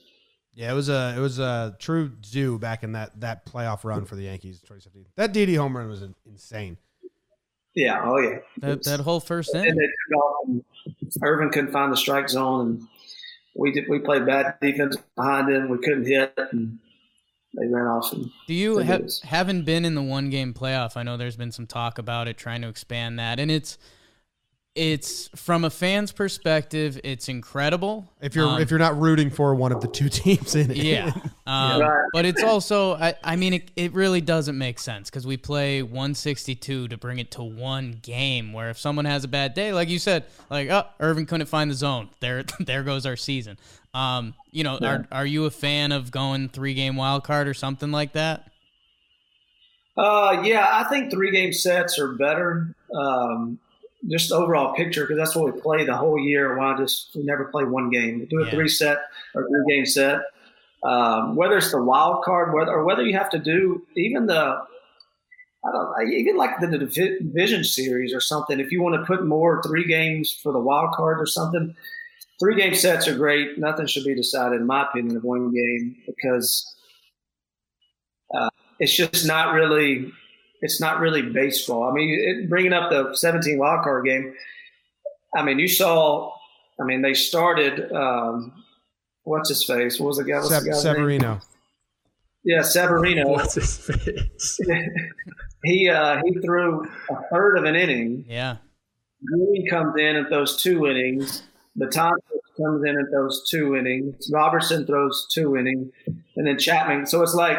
Yeah, 0.59 0.73
it 0.73 0.75
was 0.75 0.89
a 0.89 1.15
it 1.17 1.21
was 1.21 1.39
a 1.39 1.77
true 1.79 2.11
zoo 2.25 2.59
back 2.59 2.83
in 2.83 2.91
that 2.93 3.21
that 3.21 3.47
playoff 3.47 3.85
run 3.85 4.05
for 4.05 4.17
the 4.17 4.23
Yankees 4.23 4.57
in 4.57 4.63
2017. 4.67 5.07
That 5.15 5.33
Didi 5.33 5.55
home 5.55 5.77
run 5.77 5.89
was 5.89 6.03
insane. 6.27 6.79
Yeah. 7.77 8.01
Oh, 8.03 8.19
yeah. 8.19 8.39
That, 8.57 8.83
that 8.83 8.99
whole 8.99 9.21
first 9.21 9.55
And 9.55 9.65
inning. 9.65 9.77
they 9.79 9.87
took 9.87 10.21
off 10.21 10.49
and 10.49 10.65
Ervin 11.23 11.51
couldn't 11.51 11.71
find 11.71 11.93
the 11.93 11.97
strike 11.97 12.29
zone. 12.29 12.67
And 12.67 12.89
we 13.55 13.71
did, 13.71 13.85
we 13.89 14.01
played 14.01 14.27
bad 14.27 14.57
defense 14.61 14.97
behind 15.15 15.49
him. 15.49 15.69
We 15.69 15.79
couldn't 15.79 16.07
hit. 16.07 16.35
And 16.51 16.81
they 17.57 17.69
ran 17.69 17.87
off. 17.87 18.13
And 18.13 18.29
Do 18.49 18.55
you 18.55 18.79
they 18.79 18.85
have 18.87 19.09
haven't 19.23 19.63
been 19.65 19.85
in 19.85 19.95
the 19.95 20.03
one 20.03 20.29
game 20.29 20.55
playoff? 20.55 20.97
I 20.97 21.05
know 21.05 21.17
there's 21.17 21.37
been 21.37 21.53
some 21.53 21.69
talk 21.69 21.99
about 21.99 22.27
it, 22.27 22.37
trying 22.37 22.63
to 22.63 22.69
expand 22.69 23.21
that, 23.21 23.39
and 23.39 23.49
it's 23.49 23.79
it's 24.79 25.29
from 25.35 25.65
a 25.65 25.71
fan's 25.71 26.13
perspective, 26.13 27.01
it's 27.03 27.29
incredible. 27.29 28.09
If 28.21 28.37
you're 28.37 28.47
Um, 28.47 28.61
if 28.61 28.71
you're 28.71 28.79
not 28.79 28.97
rooting 28.99 29.29
for 29.29 29.53
one 29.57 29.73
of 29.73 29.81
the 29.81 29.89
two 29.89 30.09
teams 30.09 30.55
in 30.55 30.71
it, 30.71 30.77
Yeah. 30.77 31.13
Um, 31.49 31.81
Right. 31.81 32.05
But 32.13 32.27
it's 32.27 32.43
also, 32.43 32.95
I, 32.95 33.15
I 33.25 33.35
mean, 33.37 33.55
it, 33.55 33.71
it 33.75 33.93
really 33.95 34.21
doesn't 34.21 34.57
make 34.57 34.79
sense 34.79 35.09
because 35.11 35.27
we 35.27 35.37
play 35.39 35.83
162 35.83 36.89
to 36.89 36.97
bring 36.99 37.19
it 37.19 37.31
to 37.33 37.43
one 37.43 37.99
game 38.03 38.53
where 38.53 38.69
if 38.71 38.79
someone 38.79 39.07
has 39.07 39.25
a 39.25 39.29
bad 39.29 39.55
day, 39.55 39.73
like 39.73 39.89
you 39.89 39.99
said, 39.99 40.27
like, 40.51 40.69
oh, 40.69 40.85
Ervin 41.01 41.25
couldn't 41.27 41.47
find 41.47 41.71
the 41.71 41.75
zone. 41.75 42.11
There, 42.21 42.45
there 42.61 42.83
goes 42.85 43.05
our 43.07 43.17
season. 43.17 43.59
Um, 43.95 44.35
you 44.53 44.63
know, 44.63 44.79
Yeah. 44.81 44.89
are, 44.91 45.07
are 45.11 45.27
you 45.27 45.47
a 45.47 45.51
fan 45.51 45.91
of 45.91 46.11
going 46.11 46.51
three 46.51 46.75
game 46.75 46.97
wild 46.97 47.25
card 47.25 47.49
or 47.49 47.55
something 47.55 47.91
like 47.91 48.13
that? 48.13 48.51
Uh, 49.97 50.43
yeah, 50.45 50.67
I 50.71 50.85
think 50.85 51.11
three 51.11 51.33
game 51.33 51.53
sets 51.53 51.99
are 51.99 52.13
better. 52.15 52.75
Um, 52.95 53.59
just 54.09 54.31
the 54.31 54.37
overall 54.37 54.75
picture 54.75 55.03
because 55.03 55.17
that's 55.17 55.37
what 55.37 55.53
we 55.53 55.61
play 55.61 55.85
the 55.85 55.97
whole 55.97 56.19
year. 56.19 56.57
Why 56.57 56.77
just 56.77 57.11
we 57.15 57.23
never 57.23 57.47
play 57.47 57.65
one 57.65 57.91
game? 57.91 58.21
We 58.21 58.27
do 58.27 58.41
a 58.41 58.45
Yeah. 58.45 58.51
three 58.51 58.69
set 58.69 58.99
or 59.35 59.47
three 59.49 59.77
game 59.77 59.87
set. 59.87 60.21
Um, 60.83 61.35
whether 61.35 61.59
it's 61.59 61.73
the 61.73 61.83
wild 61.83 62.23
card, 62.25 62.55
whether 62.55 62.71
or 62.71 62.85
whether 62.85 63.03
you 63.03 63.17
have 63.17 63.31
to 63.31 63.39
do 63.39 63.87
even 63.97 64.27
the 64.27 64.63
I 65.65 65.73
don't 65.73 66.13
even 66.13 66.37
like 66.37 66.61
the, 66.61 66.69
divi- 66.69 67.19
division 67.19 67.65
series 67.65 68.15
or 68.15 68.21
something. 68.21 68.61
If 68.61 68.71
you 68.71 68.81
want 68.81 68.95
to 68.95 69.05
put 69.05 69.27
more 69.27 69.61
three 69.63 69.85
games 69.87 70.33
for 70.33 70.53
the 70.53 70.61
wild 70.61 70.95
card 70.95 71.21
or 71.21 71.27
something, 71.27 71.75
three 72.39 72.55
game 72.55 72.75
sets 72.75 73.09
are 73.09 73.17
great. 73.17 73.59
Nothing 73.59 73.87
should 73.87 74.05
be 74.05 74.15
decided, 74.15 74.61
in 74.61 74.67
my 74.67 74.85
opinion, 74.85 75.17
of 75.17 75.25
one 75.25 75.53
game 75.53 75.97
because 76.07 76.77
uh, 78.33 78.51
it's 78.79 78.97
just 78.97 79.27
not 79.27 79.53
really 79.53 80.13
it's 80.61 80.81
not 80.81 81.01
really 81.01 81.23
baseball. 81.23 81.89
I 81.89 81.93
mean, 81.93 82.09
it, 82.11 82.49
bringing 82.49 82.73
up 82.73 82.91
the 82.91 83.15
17 83.15 83.59
wild 83.59 83.85
card 83.85 84.05
game. 84.05 84.35
I 85.35 85.43
mean, 85.43 85.59
you 85.59 85.69
saw. 85.69 86.33
I 86.81 86.85
mean, 86.85 87.03
they 87.03 87.15
started. 87.15 87.93
Um, 87.93 88.65
what's 89.25 89.49
his 89.49 89.65
face? 89.65 90.01
What 90.01 90.09
was 90.09 90.17
the 90.19 90.25
guy? 90.25 90.37
What's 90.37 90.49
Se- 90.49 90.61
the 90.61 90.71
guy's 90.71 90.85
name? 90.85 90.95
Severino. 90.95 91.41
Yeah, 92.45 92.63
Severino. 92.63 93.29
What's 93.33 93.55
his 93.55 93.79
face? 93.79 94.61
he 95.65 95.89
uh, 95.89 96.21
he 96.25 96.41
threw 96.41 96.85
a 97.11 97.23
third 97.31 97.59
of 97.59 97.65
an 97.65 97.75
inning. 97.75 98.25
Yeah. 98.29 98.57
Green 99.25 99.69
comes 99.69 99.95
in 99.99 100.17
and 100.17 100.29
throws 100.29 100.63
two 100.63 100.87
innings. 100.87 101.43
Baton 101.77 102.13
comes 102.57 102.85
in 102.85 102.99
at 102.99 103.11
those 103.13 103.49
two 103.51 103.77
innings. 103.77 104.31
Robertson 104.33 104.87
throws 104.87 105.27
two 105.33 105.57
innings, 105.57 105.93
and 106.37 106.47
then 106.47 106.59
Chapman. 106.59 107.07
So 107.07 107.23
it's 107.23 107.35
like 107.35 107.59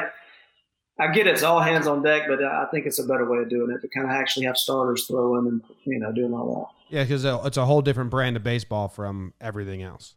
I 0.99 1.07
get 1.11 1.27
it, 1.27 1.31
it's 1.31 1.43
all 1.43 1.61
hands 1.61 1.87
on 1.87 2.03
deck, 2.03 2.23
but 2.27 2.43
I 2.43 2.65
think 2.71 2.85
it's 2.85 2.99
a 2.99 3.03
better 3.03 3.25
way 3.25 3.39
of 3.39 3.49
doing 3.49 3.71
it 3.71 3.81
to 3.81 3.87
kind 3.87 4.05
of 4.05 4.11
actually 4.11 4.45
have 4.45 4.57
starters 4.57 5.05
throwing 5.05 5.47
and 5.47 5.63
you 5.85 5.99
know 5.99 6.11
doing 6.11 6.33
all 6.33 6.71
that. 6.89 6.95
Yeah, 6.95 7.03
because 7.03 7.23
uh, 7.25 7.41
it's 7.45 7.57
a 7.57 7.65
whole 7.65 7.81
different 7.81 8.09
brand 8.09 8.35
of 8.35 8.43
baseball 8.43 8.87
from 8.87 9.33
everything 9.39 9.81
else. 9.81 10.15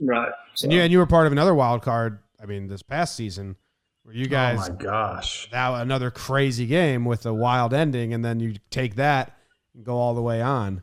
Right. 0.00 0.32
So, 0.54 0.64
And 0.64 0.72
you 0.72 0.80
and 0.80 0.92
you 0.92 0.98
were 0.98 1.06
part 1.06 1.26
of 1.26 1.32
another 1.32 1.54
wild 1.54 1.82
card. 1.82 2.20
I 2.40 2.46
mean, 2.46 2.68
this 2.68 2.82
past 2.82 3.16
season, 3.16 3.56
where 4.04 4.14
you 4.14 4.26
oh 4.26 4.30
guys 4.30 4.68
Oh 4.68 4.72
my 4.72 4.78
gosh. 4.78 5.48
Now 5.52 5.74
another 5.74 6.10
crazy 6.10 6.66
game 6.66 7.04
with 7.04 7.26
a 7.26 7.34
wild 7.34 7.74
ending, 7.74 8.14
and 8.14 8.24
then 8.24 8.40
you 8.40 8.54
take 8.70 8.94
that 8.94 9.36
and 9.74 9.84
go 9.84 9.96
all 9.96 10.14
the 10.14 10.22
way 10.22 10.40
on. 10.40 10.82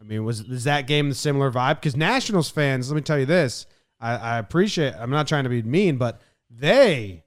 I 0.00 0.04
mean, 0.04 0.24
was 0.24 0.40
is 0.40 0.64
that 0.64 0.86
game 0.86 1.08
the 1.08 1.14
similar 1.14 1.50
vibe? 1.50 1.76
Because 1.76 1.96
Nationals 1.96 2.50
fans, 2.50 2.90
let 2.90 2.96
me 2.96 3.02
tell 3.02 3.18
you 3.18 3.26
this, 3.26 3.66
I, 4.00 4.16
I 4.16 4.38
appreciate. 4.38 4.94
I'm 4.94 5.10
not 5.10 5.26
trying 5.26 5.44
to 5.44 5.50
be 5.50 5.62
mean, 5.62 5.96
but 5.96 6.20
they 6.50 7.24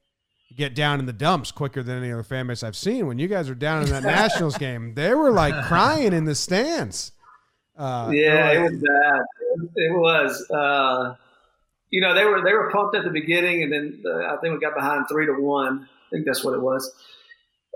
get 0.56 0.76
down 0.76 0.99
in 0.99 1.06
the 1.06 1.14
dumps 1.14 1.52
quicker 1.52 1.84
than 1.84 1.97
any 1.97 2.12
other 2.12 2.24
fan 2.24 2.47
base 2.47 2.64
I've 2.64 2.76
seen. 2.76 3.08
When 3.08 3.20
you 3.20 3.28
guys 3.28 3.49
were 3.49 3.56
down 3.56 3.84
in 3.84 3.89
that 3.89 4.04
Nationals 4.04 4.58
game, 4.60 4.93
they 4.93 5.14
were 5.14 5.32
like 5.32 5.66
crying 5.66 6.14
in 6.14 6.26
the 6.26 6.36
stands. 6.36 7.12
Uh, 7.78 8.10
yeah, 8.14 8.47
they 8.47 8.58
it 8.58 8.62
was 8.62 8.72
bad. 8.74 9.22
It 9.76 9.97
was. 9.97 10.52
Uh, 10.52 11.16
you 11.89 11.99
know, 12.02 12.14
they 12.14 12.26
were 12.26 12.41
they 12.43 12.54
were 12.54 12.70
pumped 12.72 12.95
at 12.95 13.04
the 13.04 13.10
beginning, 13.10 13.64
and 13.64 13.72
then 13.72 14.04
uh, 14.06 14.34
I 14.34 14.38
think 14.38 14.54
we 14.54 14.60
got 14.60 14.76
behind 14.76 15.06
three 15.10 15.26
to 15.26 15.34
one. 15.34 15.88
I 15.89 16.10
think 16.12 16.26
that's 16.26 16.43
what 16.43 16.54
it 16.54 16.62
was. 16.62 16.93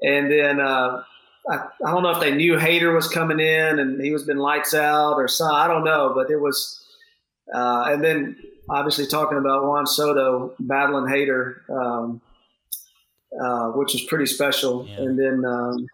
And 0.01 0.31
then 0.31 0.59
uh, 0.59 1.03
I, 1.49 1.55
I 1.55 1.91
don't 1.91 2.03
know 2.03 2.11
if 2.11 2.19
they 2.19 2.33
knew 2.33 2.55
Hader 2.55 2.93
was 2.93 3.07
coming 3.07 3.39
in 3.39 3.79
and 3.79 4.01
he 4.01 4.11
was 4.11 4.23
been 4.23 4.37
lights 4.37 4.73
out 4.73 5.13
or 5.13 5.27
some. 5.27 5.53
I 5.53 5.67
don't 5.67 5.83
know, 5.83 6.11
but 6.13 6.29
it 6.29 6.37
was. 6.37 6.81
Uh, 7.53 7.85
and 7.89 8.03
then 8.03 8.37
obviously 8.69 9.05
talking 9.05 9.37
about 9.37 9.65
Juan 9.65 9.85
Soto 9.85 10.53
battling 10.59 11.05
Hader, 11.05 11.69
um, 11.69 12.21
uh, 13.41 13.67
which 13.71 13.93
was 13.93 14.03
pretty 14.03 14.25
special. 14.25 14.87
And 14.97 15.17
then 15.19 15.45
um, 15.45 15.87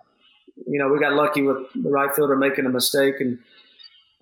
you 0.67 0.79
know 0.79 0.89
we 0.89 0.99
got 0.99 1.13
lucky 1.13 1.41
with 1.41 1.57
the 1.75 1.89
right 1.89 2.13
fielder 2.15 2.35
making 2.35 2.65
a 2.65 2.69
mistake 2.69 3.15
and 3.19 3.39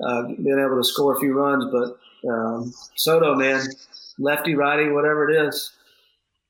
uh, 0.03 0.23
being 0.23 0.59
able 0.65 0.77
to 0.77 0.83
score 0.83 1.15
a 1.15 1.19
few 1.19 1.33
runs. 1.33 1.65
But 1.71 2.29
um, 2.29 2.73
Soto, 2.95 3.35
man, 3.35 3.65
lefty, 4.17 4.55
righty, 4.55 4.89
whatever 4.89 5.29
it 5.29 5.47
is, 5.47 5.71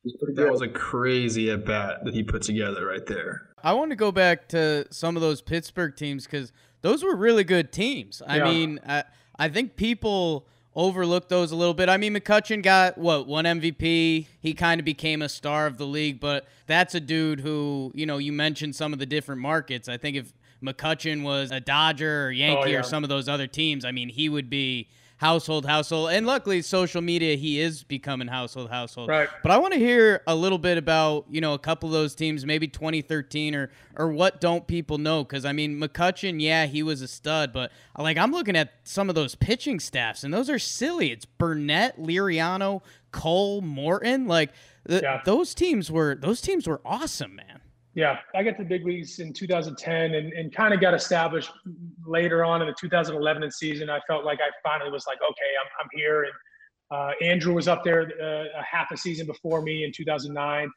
he's 0.04 0.16
pretty 0.18 0.34
That 0.36 0.44
good. 0.44 0.52
was 0.52 0.62
a 0.62 0.68
crazy 0.68 1.50
at 1.52 1.66
bat 1.66 2.04
that 2.06 2.14
he 2.14 2.24
put 2.24 2.42
together 2.44 2.86
right 2.86 3.06
there. 3.06 3.42
I 3.64 3.74
want 3.74 3.90
to 3.92 3.96
go 3.96 4.12
back 4.12 4.48
to 4.50 4.86
some 4.92 5.16
of 5.16 5.22
those 5.22 5.42
Pittsburgh 5.42 5.96
teams 5.96 6.26
because 6.26 6.52
those 6.82 7.04
were 7.04 7.16
really 7.16 7.44
good 7.44 7.72
teams. 7.74 8.22
I 8.26 8.38
Yeah. 8.38 8.44
mean, 8.46 8.80
I, 8.88 9.04
I 9.38 9.50
think 9.50 9.76
people 9.76 10.48
overlook 10.80 11.28
those 11.28 11.52
a 11.52 11.56
little 11.58 11.74
bit. 11.74 11.90
I 11.90 11.98
mean, 11.98 12.16
McCutchen 12.16 12.64
got 12.64 12.98
what 12.98 13.28
one 13.28 13.44
MVP. 13.44 14.28
He 14.40 14.54
kind 14.54 14.80
of 14.80 14.86
became 14.86 15.22
a 15.22 15.28
star 15.28 15.68
of 15.68 15.78
the 15.78 15.86
league, 15.86 16.22
but 16.22 16.48
that's 16.68 16.96
a 16.96 17.02
dude 17.02 17.42
who 17.42 17.92
you 17.94 18.06
know 18.06 18.18
you 18.18 18.32
mentioned 18.32 18.76
some 18.76 18.94
of 18.94 19.00
the 19.00 19.06
different 19.06 19.42
markets. 19.42 19.90
I 19.90 19.98
think 19.98 20.16
if 20.16 20.34
McCutchen 20.64 21.24
was 21.24 21.52
a 21.52 21.60
Dodger 21.60 22.28
or 22.28 22.32
Yankee 22.32 22.62
oh, 22.64 22.68
yeah. 22.68 22.80
or 22.80 22.84
some 22.84 23.04
of 23.04 23.10
those 23.10 23.28
other 23.28 23.46
teams, 23.46 23.84
I 23.84 23.92
mean, 23.92 24.08
he 24.08 24.30
would 24.30 24.50
be 24.50 24.88
household 25.20 25.66
household. 25.66 26.12
And 26.12 26.26
luckily, 26.26 26.62
social 26.62 27.02
media, 27.02 27.36
he 27.36 27.60
is 27.60 27.84
becoming 27.84 28.28
household 28.28 28.70
household. 28.70 29.10
Right. 29.10 29.28
But 29.44 29.52
I 29.52 29.58
want 29.58 29.74
to 29.74 29.80
hear 29.80 30.24
a 30.26 30.36
little 30.36 30.58
bit 30.58 30.78
about 30.78 31.26
you 31.30 31.42
know 31.42 31.54
a 31.54 31.60
couple 31.60 31.90
of 31.90 31.94
those 31.94 32.16
teams, 32.16 32.46
maybe 32.46 32.68
2013 32.68 33.54
or 33.54 33.70
or 33.96 34.08
what 34.08 34.42
don't 34.42 34.66
people 34.66 34.98
know? 34.98 35.24
Because 35.24 35.46
I 35.46 35.52
mean, 35.52 35.80
McCutchen, 35.80 36.42
yeah, 36.42 36.66
he 36.66 36.82
was 36.82 37.02
a 37.02 37.08
stud, 37.08 37.54
but 37.54 37.72
like 37.98 38.18
I'm 38.18 38.32
looking 38.32 38.56
at 38.56 38.74
some 38.84 39.10
of 39.10 39.16
those 39.16 39.36
pitching 39.36 39.80
staffs, 39.80 40.24
and 40.24 40.34
those 40.34 40.50
are 40.50 40.60
silly. 40.60 41.12
It's 41.12 41.26
Burnett, 41.26 42.00
Liriano, 42.00 42.82
Cole, 43.12 43.62
Morton. 43.62 44.26
Like 44.26 44.52
th- 44.88 45.04
those 45.26 45.54
teams 45.54 45.92
were 45.92 46.16
those 46.16 46.42
teams 46.42 46.66
were 46.68 46.82
awesome, 46.86 47.36
man. 47.36 47.60
Yeah, 47.96 48.20
I 48.36 48.44
got 48.44 48.58
to 48.58 48.64
the 48.64 48.70
big 48.70 48.86
leagues 48.86 49.20
in 49.20 49.34
2010 49.34 50.14
and, 50.14 50.32
and 50.34 50.54
kind 50.54 50.74
of 50.74 50.80
got 50.80 50.94
established 50.94 51.52
later 52.06 52.46
on 52.46 52.62
in 52.62 52.68
the 52.68 52.76
2011 52.80 53.52
season. 53.52 53.90
I 53.90 54.00
felt 54.08 54.26
like 54.26 54.40
I 54.42 54.50
finally 54.64 54.92
was 54.92 55.08
like, 55.08 55.18
okay, 55.18 55.52
I'm, 55.60 55.68
I'm 55.82 55.90
here. 55.94 56.24
And 56.24 56.34
uh, 56.92 57.12
Andrew 57.22 57.54
was 57.54 57.68
up 57.68 57.84
there 57.84 58.12
uh, 58.22 58.60
a 58.60 58.64
half 58.64 58.92
a 58.92 58.98
season 58.98 59.26
before 59.26 59.62
me 59.62 59.84
in 59.84 59.92
2009. 59.92 60.72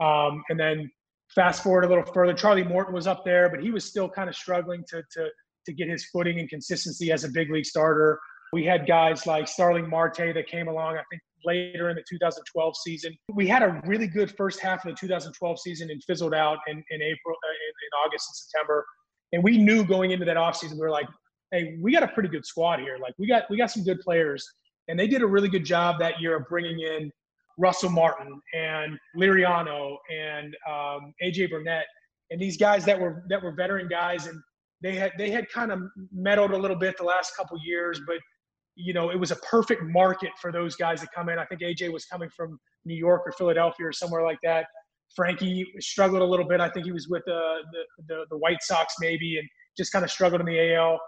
Um, 0.00 0.42
and 0.50 0.60
then 0.60 0.90
fast 1.34 1.62
forward 1.62 1.84
a 1.84 1.88
little 1.88 2.04
further, 2.04 2.34
Charlie 2.34 2.64
Morton 2.64 2.94
was 2.94 3.06
up 3.06 3.24
there, 3.24 3.48
but 3.48 3.60
he 3.60 3.70
was 3.70 3.84
still 3.84 4.08
kind 4.08 4.28
of 4.28 4.36
struggling 4.36 4.84
to, 4.88 5.02
to, 5.12 5.28
to 5.66 5.72
get 5.72 5.88
his 5.88 6.04
footing 6.06 6.38
and 6.38 6.48
consistency 6.48 7.12
as 7.12 7.24
a 7.24 7.28
big 7.30 7.50
league 7.50 7.64
starter. 7.64 8.18
We 8.52 8.64
had 8.64 8.86
guys 8.86 9.26
like 9.26 9.48
Starling 9.48 9.88
Marte 9.88 10.34
that 10.34 10.46
came 10.46 10.68
along, 10.68 10.96
I 10.96 11.02
think, 11.10 11.22
later 11.44 11.90
in 11.90 11.96
the 11.96 12.04
2012 12.08 12.76
season. 12.76 13.16
We 13.32 13.46
had 13.46 13.62
a 13.62 13.80
really 13.86 14.06
good 14.06 14.34
first 14.36 14.60
half 14.60 14.84
of 14.84 14.90
the 14.92 14.96
2012 14.98 15.60
season 15.60 15.90
and 15.90 16.02
fizzled 16.04 16.34
out 16.34 16.58
in, 16.66 16.76
in 16.76 17.02
April, 17.02 17.36
uh, 17.36 17.48
in, 17.48 17.72
in 17.72 18.06
August 18.06 18.28
and 18.28 18.36
September. 18.36 18.84
And 19.32 19.42
we 19.42 19.58
knew 19.58 19.84
going 19.84 20.10
into 20.10 20.24
that 20.26 20.36
offseason, 20.36 20.74
we 20.74 20.80
were 20.80 20.90
like, 20.90 21.08
hey, 21.50 21.76
we 21.80 21.92
got 21.92 22.02
a 22.02 22.08
pretty 22.08 22.28
good 22.28 22.44
squad 22.44 22.80
here. 22.80 22.98
Like 23.00 23.14
we 23.18 23.26
got 23.26 23.44
we 23.50 23.56
got 23.56 23.70
some 23.70 23.84
good 23.84 24.00
players. 24.00 24.46
And 24.88 24.98
they 24.98 25.06
did 25.06 25.22
a 25.22 25.26
really 25.26 25.48
good 25.48 25.64
job 25.64 25.98
that 26.00 26.20
year 26.20 26.36
of 26.36 26.48
bringing 26.48 26.80
in 26.80 27.10
Russell 27.58 27.90
Martin 27.90 28.40
and 28.54 28.98
Liriano 29.16 29.96
and 30.10 30.56
um, 30.68 31.14
AJ 31.22 31.50
Burnett 31.50 31.86
and 32.30 32.40
these 32.40 32.56
guys 32.56 32.84
that 32.86 32.98
were 32.98 33.22
that 33.28 33.42
were 33.42 33.52
veteran 33.52 33.88
guys 33.88 34.26
and 34.26 34.40
they 34.82 34.96
had 34.96 35.12
they 35.16 35.30
had 35.30 35.48
kind 35.50 35.70
of 35.70 35.80
meddled 36.12 36.50
a 36.50 36.56
little 36.56 36.76
bit 36.76 36.96
the 36.96 37.04
last 37.04 37.36
couple 37.36 37.56
years, 37.64 38.00
but 38.06 38.16
you 38.74 38.92
know 38.92 39.10
it 39.10 39.18
was 39.18 39.30
a 39.30 39.36
perfect 39.36 39.82
market 39.82 40.30
for 40.40 40.52
those 40.52 40.76
guys 40.76 41.00
to 41.00 41.08
come 41.14 41.28
in. 41.28 41.38
I 41.38 41.44
think 41.44 41.60
AJ 41.60 41.92
was 41.92 42.04
coming 42.06 42.30
from 42.36 42.58
New 42.84 42.94
York 42.94 43.22
or 43.26 43.32
Philadelphia 43.32 43.86
or 43.86 43.92
somewhere 43.92 44.22
like 44.22 44.38
that. 44.42 44.66
Frankie 45.14 45.66
struggled 45.80 46.22
a 46.22 46.24
little 46.24 46.46
bit. 46.46 46.60
I 46.60 46.70
think 46.70 46.86
he 46.86 46.92
was 46.92 47.08
with 47.08 47.22
uh, 47.28 47.60
the, 47.72 47.82
the 48.08 48.24
the 48.30 48.38
White 48.38 48.62
Sox 48.62 48.94
maybe 49.00 49.38
and 49.38 49.48
just 49.76 49.92
kind 49.92 50.04
of 50.04 50.10
struggled 50.10 50.40
in 50.40 50.46
the 50.46 50.74
AL. 50.74 51.00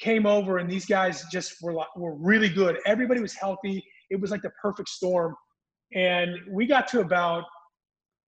Came 0.00 0.26
over 0.26 0.58
and 0.58 0.70
these 0.70 0.86
guys 0.86 1.24
just 1.30 1.54
were 1.62 1.72
like, 1.72 1.94
were 1.96 2.16
really 2.16 2.48
good. 2.48 2.78
Everybody 2.86 3.20
was 3.20 3.34
healthy. 3.34 3.84
It 4.10 4.20
was 4.20 4.30
like 4.30 4.42
the 4.42 4.50
perfect 4.60 4.88
storm. 4.88 5.34
And 5.94 6.36
we 6.50 6.66
got 6.66 6.88
to 6.88 7.00
about 7.00 7.44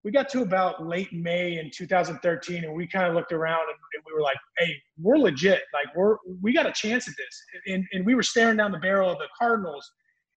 we 0.05 0.11
got 0.11 0.29
to 0.29 0.43
about 0.43 0.87
late 0.87 1.13
May 1.13 1.59
in 1.59 1.71
2013, 1.71 2.65
and 2.65 2.75
we 2.75 2.87
kind 2.87 3.07
of 3.07 3.15
looked 3.15 3.33
around 3.33 3.63
and, 3.63 3.79
and 3.95 4.03
we 4.07 4.13
were 4.13 4.21
like, 4.21 4.37
"Hey, 4.59 4.77
we're 5.01 5.17
legit. 5.17 5.63
Like, 5.73 5.95
we're 5.97 6.19
we 6.43 6.53
got 6.53 6.67
a 6.67 6.73
chance 6.73 7.09
at 7.09 7.15
this." 7.17 7.43
And 7.67 7.85
and 7.93 8.05
we 8.05 8.15
were 8.15 8.23
staring 8.23 8.59
down 8.59 8.71
the 8.71 8.79
barrel 8.79 9.11
of 9.11 9.19
the 9.19 9.29
Cardinals, 9.39 9.91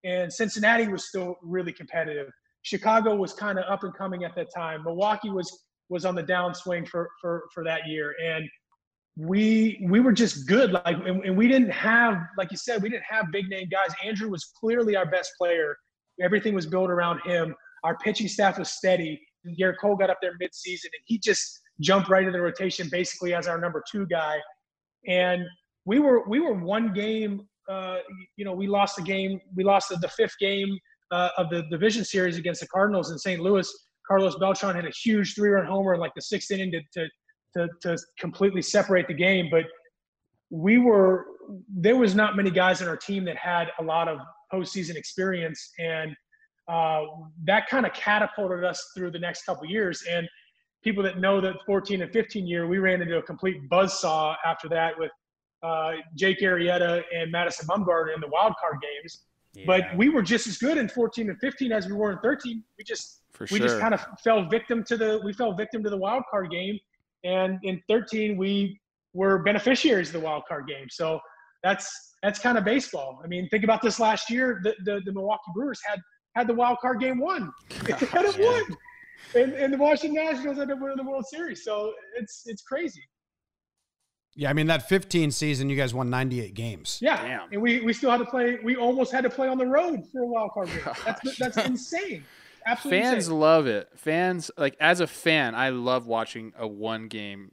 and 0.04 0.32
Cincinnati 0.32 0.88
was 0.88 1.10
still 1.10 1.36
really 1.42 1.74
competitive. 1.74 2.30
Chicago 2.62 3.16
was 3.16 3.34
kind 3.34 3.60
of 3.60 3.66
up 3.70 3.84
and 3.84 3.94
coming 3.94 4.24
at 4.24 4.36
that 4.36 4.48
time. 4.56 4.84
Milwaukee 4.84 5.30
was 5.30 5.66
was 5.90 6.06
on 6.06 6.16
the 6.16 6.24
downswing 6.24 6.88
for 6.88 7.10
for 7.22 7.44
for 7.54 7.64
that 7.66 7.88
year, 7.88 8.16
and 8.24 8.50
we 9.18 9.86
we 9.90 10.00
were 10.00 10.14
just 10.14 10.48
good. 10.48 10.72
Like, 10.72 10.98
and, 10.98 11.26
and 11.26 11.36
we 11.38 11.48
didn't 11.48 11.72
have, 11.72 12.20
like 12.38 12.52
you 12.52 12.58
said, 12.58 12.82
we 12.82 12.90
didn't 12.90 13.06
have 13.10 13.32
big 13.32 13.50
name 13.50 13.68
guys. 13.70 13.94
Andrew 14.04 14.30
was 14.30 14.54
clearly 14.60 14.96
our 14.96 15.06
best 15.06 15.32
player. 15.38 15.76
Everything 16.22 16.54
was 16.54 16.66
built 16.66 16.90
around 16.90 17.20
him. 17.26 17.54
Our 17.84 17.98
pitching 17.98 18.28
staff 18.28 18.58
was 18.58 18.70
steady. 18.70 19.20
Gerrit 19.60 19.76
Cole 19.80 19.96
got 19.96 20.10
up 20.10 20.18
there 20.22 20.34
midseason, 20.42 20.86
and 20.86 21.04
he 21.06 21.20
just 21.20 21.62
jumped 21.82 22.10
right 22.10 22.24
into 22.24 22.32
the 22.32 22.42
rotation 22.42 22.90
basically 22.92 23.34
as 23.34 23.48
our 23.48 23.60
number 23.60 23.84
two 23.90 24.06
guy. 24.08 24.38
And 25.08 25.44
we 25.86 26.00
were 26.00 26.28
we 26.28 26.40
were 26.40 26.54
one 26.54 26.94
game. 26.94 27.48
Uh, 27.70 27.98
you 28.38 28.46
know, 28.46 28.54
we 28.54 28.68
lost 28.68 28.96
the 28.96 29.02
game. 29.02 29.40
We 29.56 29.64
lost 29.64 29.90
the, 29.90 29.98
the 29.98 30.08
fifth 30.08 30.36
game 30.40 30.78
uh, 31.12 31.30
of 31.38 31.50
the 31.50 31.64
division 31.70 32.04
series 32.04 32.38
against 32.38 32.62
the 32.62 32.68
Cardinals 32.68 33.12
in 33.12 33.18
St. 33.18 33.42
Louis. 33.42 33.70
Carlos 34.08 34.38
Beltran 34.38 34.74
had 34.76 34.86
a 34.86 34.92
huge 34.92 35.36
three-run 35.36 35.66
homer 35.66 35.94
in 35.94 36.00
like 36.00 36.14
the 36.16 36.22
sixth 36.22 36.50
inning 36.52 36.72
to, 36.72 36.82
to 36.94 37.08
to 37.56 37.68
to 37.82 37.98
completely 38.20 38.62
separate 38.62 39.08
the 39.08 39.14
game. 39.14 39.50
But 39.52 39.66
we 40.50 40.78
were 40.78 41.26
there 41.70 41.96
was 41.96 42.16
not 42.16 42.36
many 42.36 42.52
guys 42.52 42.82
on 42.82 42.88
our 42.88 42.98
team 42.98 43.26
that 43.26 43.38
had 43.38 43.70
a 43.80 43.84
lot 43.84 44.08
of 44.08 44.20
postseason 44.54 44.96
experience, 44.96 45.72
and 45.80 46.16
uh, 46.68 47.04
that 47.46 47.68
kind 47.68 47.86
of 47.86 47.94
catapulted 47.94 48.64
us 48.64 48.92
through 48.96 49.12
the 49.12 49.20
next 49.20 49.44
couple 49.44 49.66
years. 49.66 50.04
And 50.10 50.28
people 50.84 51.04
that 51.04 51.20
know 51.20 51.40
that 51.42 51.56
14 51.66 52.02
and 52.02 52.12
15 52.12 52.46
year, 52.46 52.68
we 52.68 52.78
ran 52.78 53.02
into 53.02 53.18
a 53.18 53.24
complete 53.24 53.70
buzzsaw 53.70 54.36
after 54.46 54.68
that 54.70 54.98
with 54.98 55.12
uh, 55.64 55.94
Jake 56.16 56.40
Arrieta 56.42 57.04
and 57.16 57.32
Madison 57.32 57.68
Bumgarner 57.68 58.14
in 58.14 58.22
the 58.22 58.28
wild 58.28 58.54
card 58.60 58.78
games. 58.82 59.24
But 59.66 59.96
we 59.96 60.10
were 60.10 60.22
just 60.22 60.46
as 60.46 60.58
good 60.58 60.78
in 60.78 60.88
14 60.88 61.30
and 61.30 61.40
15 61.40 61.72
as 61.72 61.88
we 61.88 61.94
were 61.94 62.12
in 62.12 62.20
13. 62.20 62.64
We 62.78 62.84
just 62.84 63.22
For 63.32 63.48
we 63.52 63.60
just 63.60 63.80
kind 63.80 63.94
of 63.94 64.06
fell 64.24 64.48
victim 64.48 64.84
to 64.84 64.98
the 64.98 65.20
we 65.24 65.34
fell 65.34 65.54
victim 65.54 65.84
to 65.84 65.90
the 65.90 65.98
wild 65.98 66.24
card 66.30 66.52
game, 66.52 66.78
and 67.24 67.58
in 67.64 67.82
13 67.88 68.38
we 68.38 68.80
were 69.14 69.40
beneficiaries 69.40 70.10
of 70.10 70.14
the 70.14 70.20
wild 70.20 70.44
card 70.48 70.68
game. 70.68 70.88
So 70.90 71.20
that's 71.64 72.16
that's 72.22 72.40
kind 72.40 72.58
of 72.58 72.66
baseball. 72.66 73.20
I 73.24 73.28
mean, 73.28 73.50
think 73.50 73.64
about 73.64 73.82
this 73.82 74.00
last 74.00 74.30
year. 74.30 74.62
The 74.64 74.76
the, 74.86 75.02
the 75.06 75.12
Milwaukee 75.12 75.52
Brewers 75.56 75.80
had 75.88 76.00
had 76.38 76.48
the 76.48 76.54
wild 76.54 76.78
card 76.80 77.00
game 77.00 77.18
won. 77.20 77.52
They 77.84 77.94
had 77.94 78.26
it 78.26 78.38
won. 78.40 78.78
And, 79.36 79.54
and 79.54 79.74
the 79.74 79.78
Washington 79.78 80.24
Nationals 80.24 80.58
ended 80.60 80.78
up 80.78 80.82
winning 80.82 80.98
the 80.98 81.04
World 81.04 81.26
Series. 81.26 81.64
So 81.64 81.94
it's 82.18 82.44
it's 82.46 82.62
crazy. 82.62 83.02
Yeah, 84.36 84.50
I 84.52 84.54
mean 84.54 84.68
that 84.68 84.88
15 84.88 85.32
season, 85.32 85.70
you 85.70 85.76
guys 85.76 85.94
won 85.96 86.10
98 86.12 86.54
games. 86.54 87.00
Yeah. 87.02 87.46
And 87.52 87.60
we, 87.62 87.82
we 87.82 87.92
still 87.92 88.12
had 88.12 88.20
to 88.20 88.26
play. 88.26 88.60
We 88.64 88.76
almost 88.76 89.12
had 89.12 89.24
to 89.24 89.30
play 89.32 89.48
on 89.48 89.58
the 89.58 89.66
road 89.66 90.04
for 90.12 90.22
a 90.22 90.28
wild 90.28 90.52
card 90.54 90.68
game. 90.68 90.82
That's 91.06 91.38
that's 91.38 91.58
insane. 91.66 92.24
Absolutely 92.66 93.02
Fans 93.02 93.16
insane. 93.26 93.40
love 93.40 93.66
it. 93.68 93.90
Fans 93.96 94.52
like 94.58 94.76
as 94.80 95.00
a 95.00 95.08
fan, 95.08 95.56
I 95.56 95.70
love 95.70 96.06
watching 96.06 96.54
a 96.58 96.68
one 96.68 97.08
game 97.08 97.52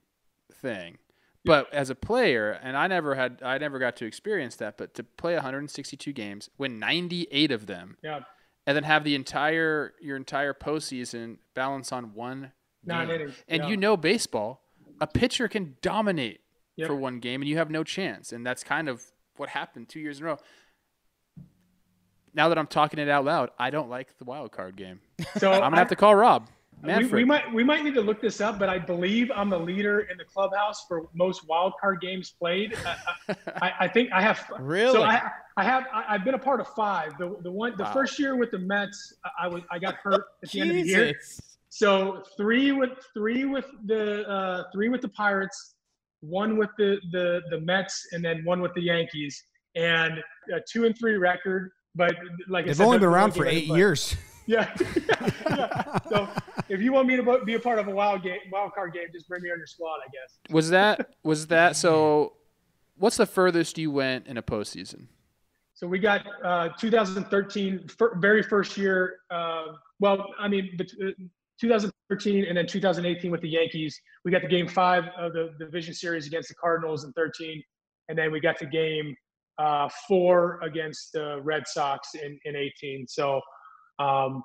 thing. 0.52 0.98
But 1.46 1.72
as 1.74 1.90
a 1.90 1.94
player, 1.94 2.58
and 2.62 2.74
I 2.76 2.86
never 2.86 3.14
had 3.14 3.40
I 3.42 3.58
never 3.58 3.78
got 3.78 3.96
to 3.96 4.06
experience 4.06 4.56
that, 4.56 4.76
but 4.78 4.94
to 4.94 5.04
play 5.04 5.34
162 5.34 6.12
games, 6.12 6.50
win 6.58 6.78
98 6.78 7.50
of 7.50 7.66
them, 7.66 7.96
Yeah. 8.02 8.20
And 8.66 8.76
then 8.76 8.84
have 8.84 9.04
the 9.04 9.14
entire 9.14 9.94
your 10.00 10.16
entire 10.16 10.54
postseason 10.54 11.38
balance 11.54 11.92
on 11.92 12.14
one 12.14 12.52
Nine 12.84 13.06
game. 13.08 13.14
innings, 13.16 13.34
And 13.48 13.62
yeah. 13.64 13.68
you 13.68 13.76
know 13.76 13.96
baseball, 13.96 14.62
a 15.00 15.06
pitcher 15.06 15.48
can 15.48 15.76
dominate 15.82 16.40
Yep. 16.76 16.88
for 16.88 16.96
one 16.96 17.20
game, 17.20 17.40
and 17.40 17.48
you 17.48 17.56
have 17.58 17.70
no 17.70 17.84
chance. 17.84 18.32
And 18.32 18.44
that's 18.44 18.64
kind 18.64 18.88
of 18.88 19.02
what 19.36 19.48
happened 19.50 19.88
two 19.88 20.00
years 20.00 20.18
in 20.18 20.24
a 20.24 20.28
row. 20.30 20.38
Now 22.34 22.48
that 22.48 22.58
I'm 22.58 22.66
talking 22.66 22.98
it 22.98 23.08
out 23.08 23.24
loud, 23.24 23.50
I 23.58 23.70
don't 23.70 23.88
like 23.88 24.18
the 24.18 24.24
wild 24.24 24.50
card 24.50 24.74
game. 24.76 25.00
So 25.38 25.52
I'm 25.52 25.60
gonna 25.60 25.76
I- 25.76 25.78
have 25.78 25.88
to 25.90 25.96
call 25.96 26.14
Rob. 26.16 26.48
We, 26.82 26.88
Manfred. 26.88 27.12
we 27.12 27.24
might 27.24 27.52
we 27.54 27.64
might 27.64 27.82
need 27.82 27.94
to 27.94 28.02
look 28.02 28.20
this 28.20 28.40
up, 28.42 28.58
but 28.58 28.68
I 28.68 28.78
believe 28.78 29.30
I'm 29.34 29.48
the 29.48 29.58
leader 29.58 30.00
in 30.00 30.18
the 30.18 30.24
clubhouse 30.24 30.84
for 30.86 31.08
most 31.14 31.48
wild 31.48 31.72
card 31.80 32.00
games 32.02 32.34
played. 32.38 32.74
I, 32.84 33.34
I, 33.62 33.72
I 33.80 33.88
think 33.88 34.12
I 34.12 34.20
have 34.20 34.44
Really? 34.60 34.92
So 34.92 35.02
I, 35.02 35.30
I 35.56 35.64
have 35.64 35.84
I, 35.94 36.04
I've 36.10 36.24
been 36.24 36.34
a 36.34 36.38
part 36.38 36.60
of 36.60 36.68
five. 36.68 37.16
The 37.18 37.36
the 37.42 37.50
one 37.50 37.74
the 37.78 37.84
Wow. 37.84 37.92
first 37.94 38.18
year 38.18 38.36
with 38.36 38.50
the 38.50 38.58
Mets, 38.58 39.14
I, 39.24 39.46
I 39.46 39.48
was 39.48 39.62
I 39.70 39.78
got 39.78 39.94
hurt 39.94 40.24
at 40.42 40.50
the 40.50 40.60
end 40.60 40.70
of 40.70 40.76
the 40.76 40.82
year. 40.82 41.14
So 41.70 42.22
three 42.36 42.72
with 42.72 42.90
three 43.14 43.46
with 43.46 43.66
the 43.86 44.28
uh, 44.28 44.64
three 44.72 44.90
with 44.90 45.00
the 45.00 45.08
Pirates, 45.08 45.74
one 46.20 46.58
with 46.58 46.70
the 46.76 46.98
the 47.12 47.40
the 47.50 47.60
Mets, 47.60 48.08
and 48.12 48.22
then 48.22 48.44
one 48.44 48.60
with 48.60 48.74
the 48.74 48.82
Yankees, 48.82 49.42
and 49.74 50.18
a 50.54 50.60
two 50.70 50.84
and 50.84 50.96
three 50.98 51.16
record. 51.16 51.70
But 51.94 52.14
like 52.48 52.66
They've 52.66 52.76
said, 52.76 52.84
only 52.84 52.98
been 52.98 53.08
around 53.08 53.32
for 53.32 53.46
eight 53.46 53.66
years. 53.68 54.14
Yeah. 54.46 54.70
yeah. 55.48 55.98
So 56.10 56.28
if 56.68 56.80
you 56.80 56.92
want 56.92 57.06
me 57.06 57.16
to 57.16 57.44
be 57.44 57.54
a 57.54 57.60
part 57.60 57.78
of 57.78 57.88
a 57.88 57.90
wild 57.90 58.22
game, 58.22 58.38
wild 58.50 58.72
card 58.72 58.92
game, 58.92 59.06
just 59.12 59.28
bring 59.28 59.42
me 59.42 59.50
on 59.50 59.58
your 59.58 59.66
squad, 59.66 59.96
I 59.96 60.08
guess. 60.12 60.38
Was 60.50 60.70
that 60.70 61.14
was 61.22 61.48
that 61.48 61.76
so? 61.76 62.34
What's 62.96 63.16
the 63.16 63.26
furthest 63.26 63.76
you 63.78 63.90
went 63.90 64.26
in 64.26 64.36
a 64.36 64.42
postseason? 64.42 65.06
So 65.74 65.88
we 65.88 65.98
got 65.98 66.24
uh, 66.44 66.68
2013, 66.78 67.88
fir- 67.88 68.14
very 68.16 68.42
first 68.42 68.76
year. 68.76 69.16
Uh, 69.30 69.64
well, 69.98 70.32
I 70.38 70.46
mean, 70.46 70.70
bet- 70.76 70.92
uh, 71.04 71.10
2013 71.60 72.44
and 72.44 72.56
then 72.56 72.66
2018 72.66 73.30
with 73.30 73.40
the 73.40 73.48
Yankees. 73.48 74.00
We 74.24 74.30
got 74.30 74.42
the 74.42 74.48
game 74.48 74.68
five 74.68 75.04
of 75.18 75.32
the 75.32 75.52
division 75.58 75.92
series 75.92 76.26
against 76.26 76.48
the 76.48 76.54
Cardinals 76.54 77.04
in 77.04 77.12
13, 77.12 77.62
and 78.08 78.16
then 78.16 78.30
we 78.30 78.40
got 78.40 78.58
the 78.58 78.66
game 78.66 79.16
uh, 79.58 79.88
four 80.08 80.60
against 80.62 81.12
the 81.12 81.40
Red 81.42 81.66
Sox 81.66 82.14
in, 82.14 82.38
in 82.44 82.56
18. 82.56 83.06
So, 83.08 83.40
um, 83.98 84.42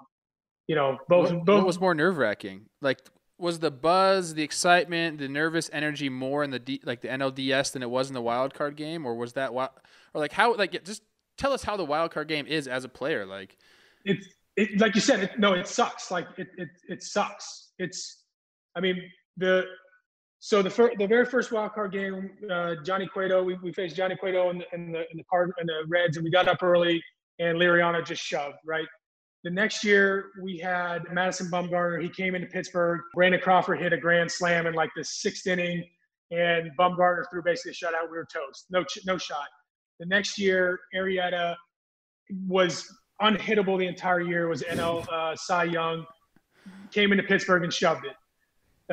you 0.70 0.76
know, 0.76 1.00
both 1.08 1.34
what, 1.34 1.46
both 1.46 1.58
what 1.58 1.66
was 1.66 1.80
more 1.80 1.96
nerve 1.96 2.18
wracking? 2.18 2.68
Like, 2.80 3.00
was 3.40 3.58
the 3.58 3.72
buzz, 3.72 4.36
the 4.36 4.44
excitement, 4.44 5.18
the 5.18 5.28
nervous 5.28 5.68
energy 5.74 6.10
more 6.10 6.44
in 6.44 6.52
the 6.52 6.60
D, 6.60 6.80
like 6.86 7.02
the 7.02 7.08
NLDS 7.08 7.74
than 7.74 7.82
it 7.82 7.90
was 7.90 8.08
in 8.08 8.14
the 8.14 8.22
wild 8.22 8.54
card 8.54 8.76
game, 8.76 9.04
or 9.04 9.16
was 9.16 9.34
that 9.34 9.48
wi- 9.48 9.72
or 10.14 10.22
like 10.22 10.32
how 10.32 10.54
like 10.56 10.84
just 10.84 11.02
tell 11.38 11.54
us 11.54 11.64
how 11.64 11.76
the 11.76 11.84
wild 11.84 12.12
card 12.12 12.28
game 12.28 12.46
is 12.46 12.68
as 12.68 12.84
a 12.84 12.90
player? 12.90 13.26
Like, 13.26 13.58
it's 14.06 14.28
it, 14.58 14.80
like 14.80 14.94
you 14.94 15.02
said, 15.02 15.22
it, 15.22 15.40
no, 15.40 15.54
it 15.54 15.68
sucks. 15.68 16.12
Like 16.12 16.28
it, 16.38 16.50
it, 16.58 16.70
it 16.88 17.02
sucks. 17.02 17.70
It's, 17.80 18.26
I 18.76 18.80
mean, 18.80 19.02
the, 19.38 19.66
so 20.38 20.62
the 20.62 20.70
fir- 20.70 20.94
the 21.00 21.08
very 21.08 21.26
first 21.26 21.52
wild 21.52 21.74
card 21.74 21.94
game, 21.94 22.30
uh, 22.52 22.76
Johnny 22.84 23.08
Cueto, 23.08 23.42
we, 23.42 23.56
we 23.64 23.74
faced 23.74 23.96
Johnny 23.96 24.16
Cueto 24.16 24.52
in 24.52 24.60
the, 24.60 24.66
in 24.74 24.92
the, 24.92 25.00
in 25.00 25.18
the 25.18 25.24
card, 25.24 25.52
in 25.60 25.66
the 25.66 25.84
Reds 25.88 26.18
and 26.18 26.24
we 26.24 26.30
got 26.30 26.48
up 26.48 26.62
early 26.62 27.02
and 27.40 27.58
Liriano 27.58 28.06
just 28.06 28.22
shoved, 28.22 28.58
right? 28.66 28.86
The 29.44 29.50
next 29.50 29.84
year 29.84 30.32
we 30.42 30.58
had 30.58 31.04
Madison 31.12 31.50
Bumgarner. 31.50 32.02
He 32.02 32.10
came 32.10 32.36
into 32.36 32.48
Pittsburgh. 32.48 33.02
Brandon 33.14 33.40
Crawford 33.40 33.80
hit 33.80 33.94
a 33.94 33.98
grand 33.98 34.30
slam 34.30 34.68
in 34.68 34.74
like 34.74 34.90
the 34.96 35.04
sixth 35.04 35.48
inning 35.48 35.86
and 36.32 36.72
Bumgarner 36.78 37.24
threw 37.32 37.42
basically 37.42 37.72
a 37.72 37.74
shutout. 37.74 38.10
We 38.10 38.18
were 38.18 38.28
toast. 38.32 38.68
No, 38.70 38.84
no 39.06 39.18
shot. 39.18 39.48
The 40.00 40.06
next 40.06 40.38
year, 40.38 40.80
Arrieta 40.96 41.56
was 42.48 42.88
unhittable 43.22 43.78
the 43.78 43.88
entire 43.88 44.22
year. 44.22 44.48
Was 44.48 44.62
NL 44.64 45.08
uh, 45.12 45.36
Cy 45.36 45.66
Young 45.66 46.06
came 46.92 47.12
into 47.12 47.24
Pittsburgh 47.24 47.64
and 47.64 47.74
shoved 47.74 48.06
it. 48.06 48.16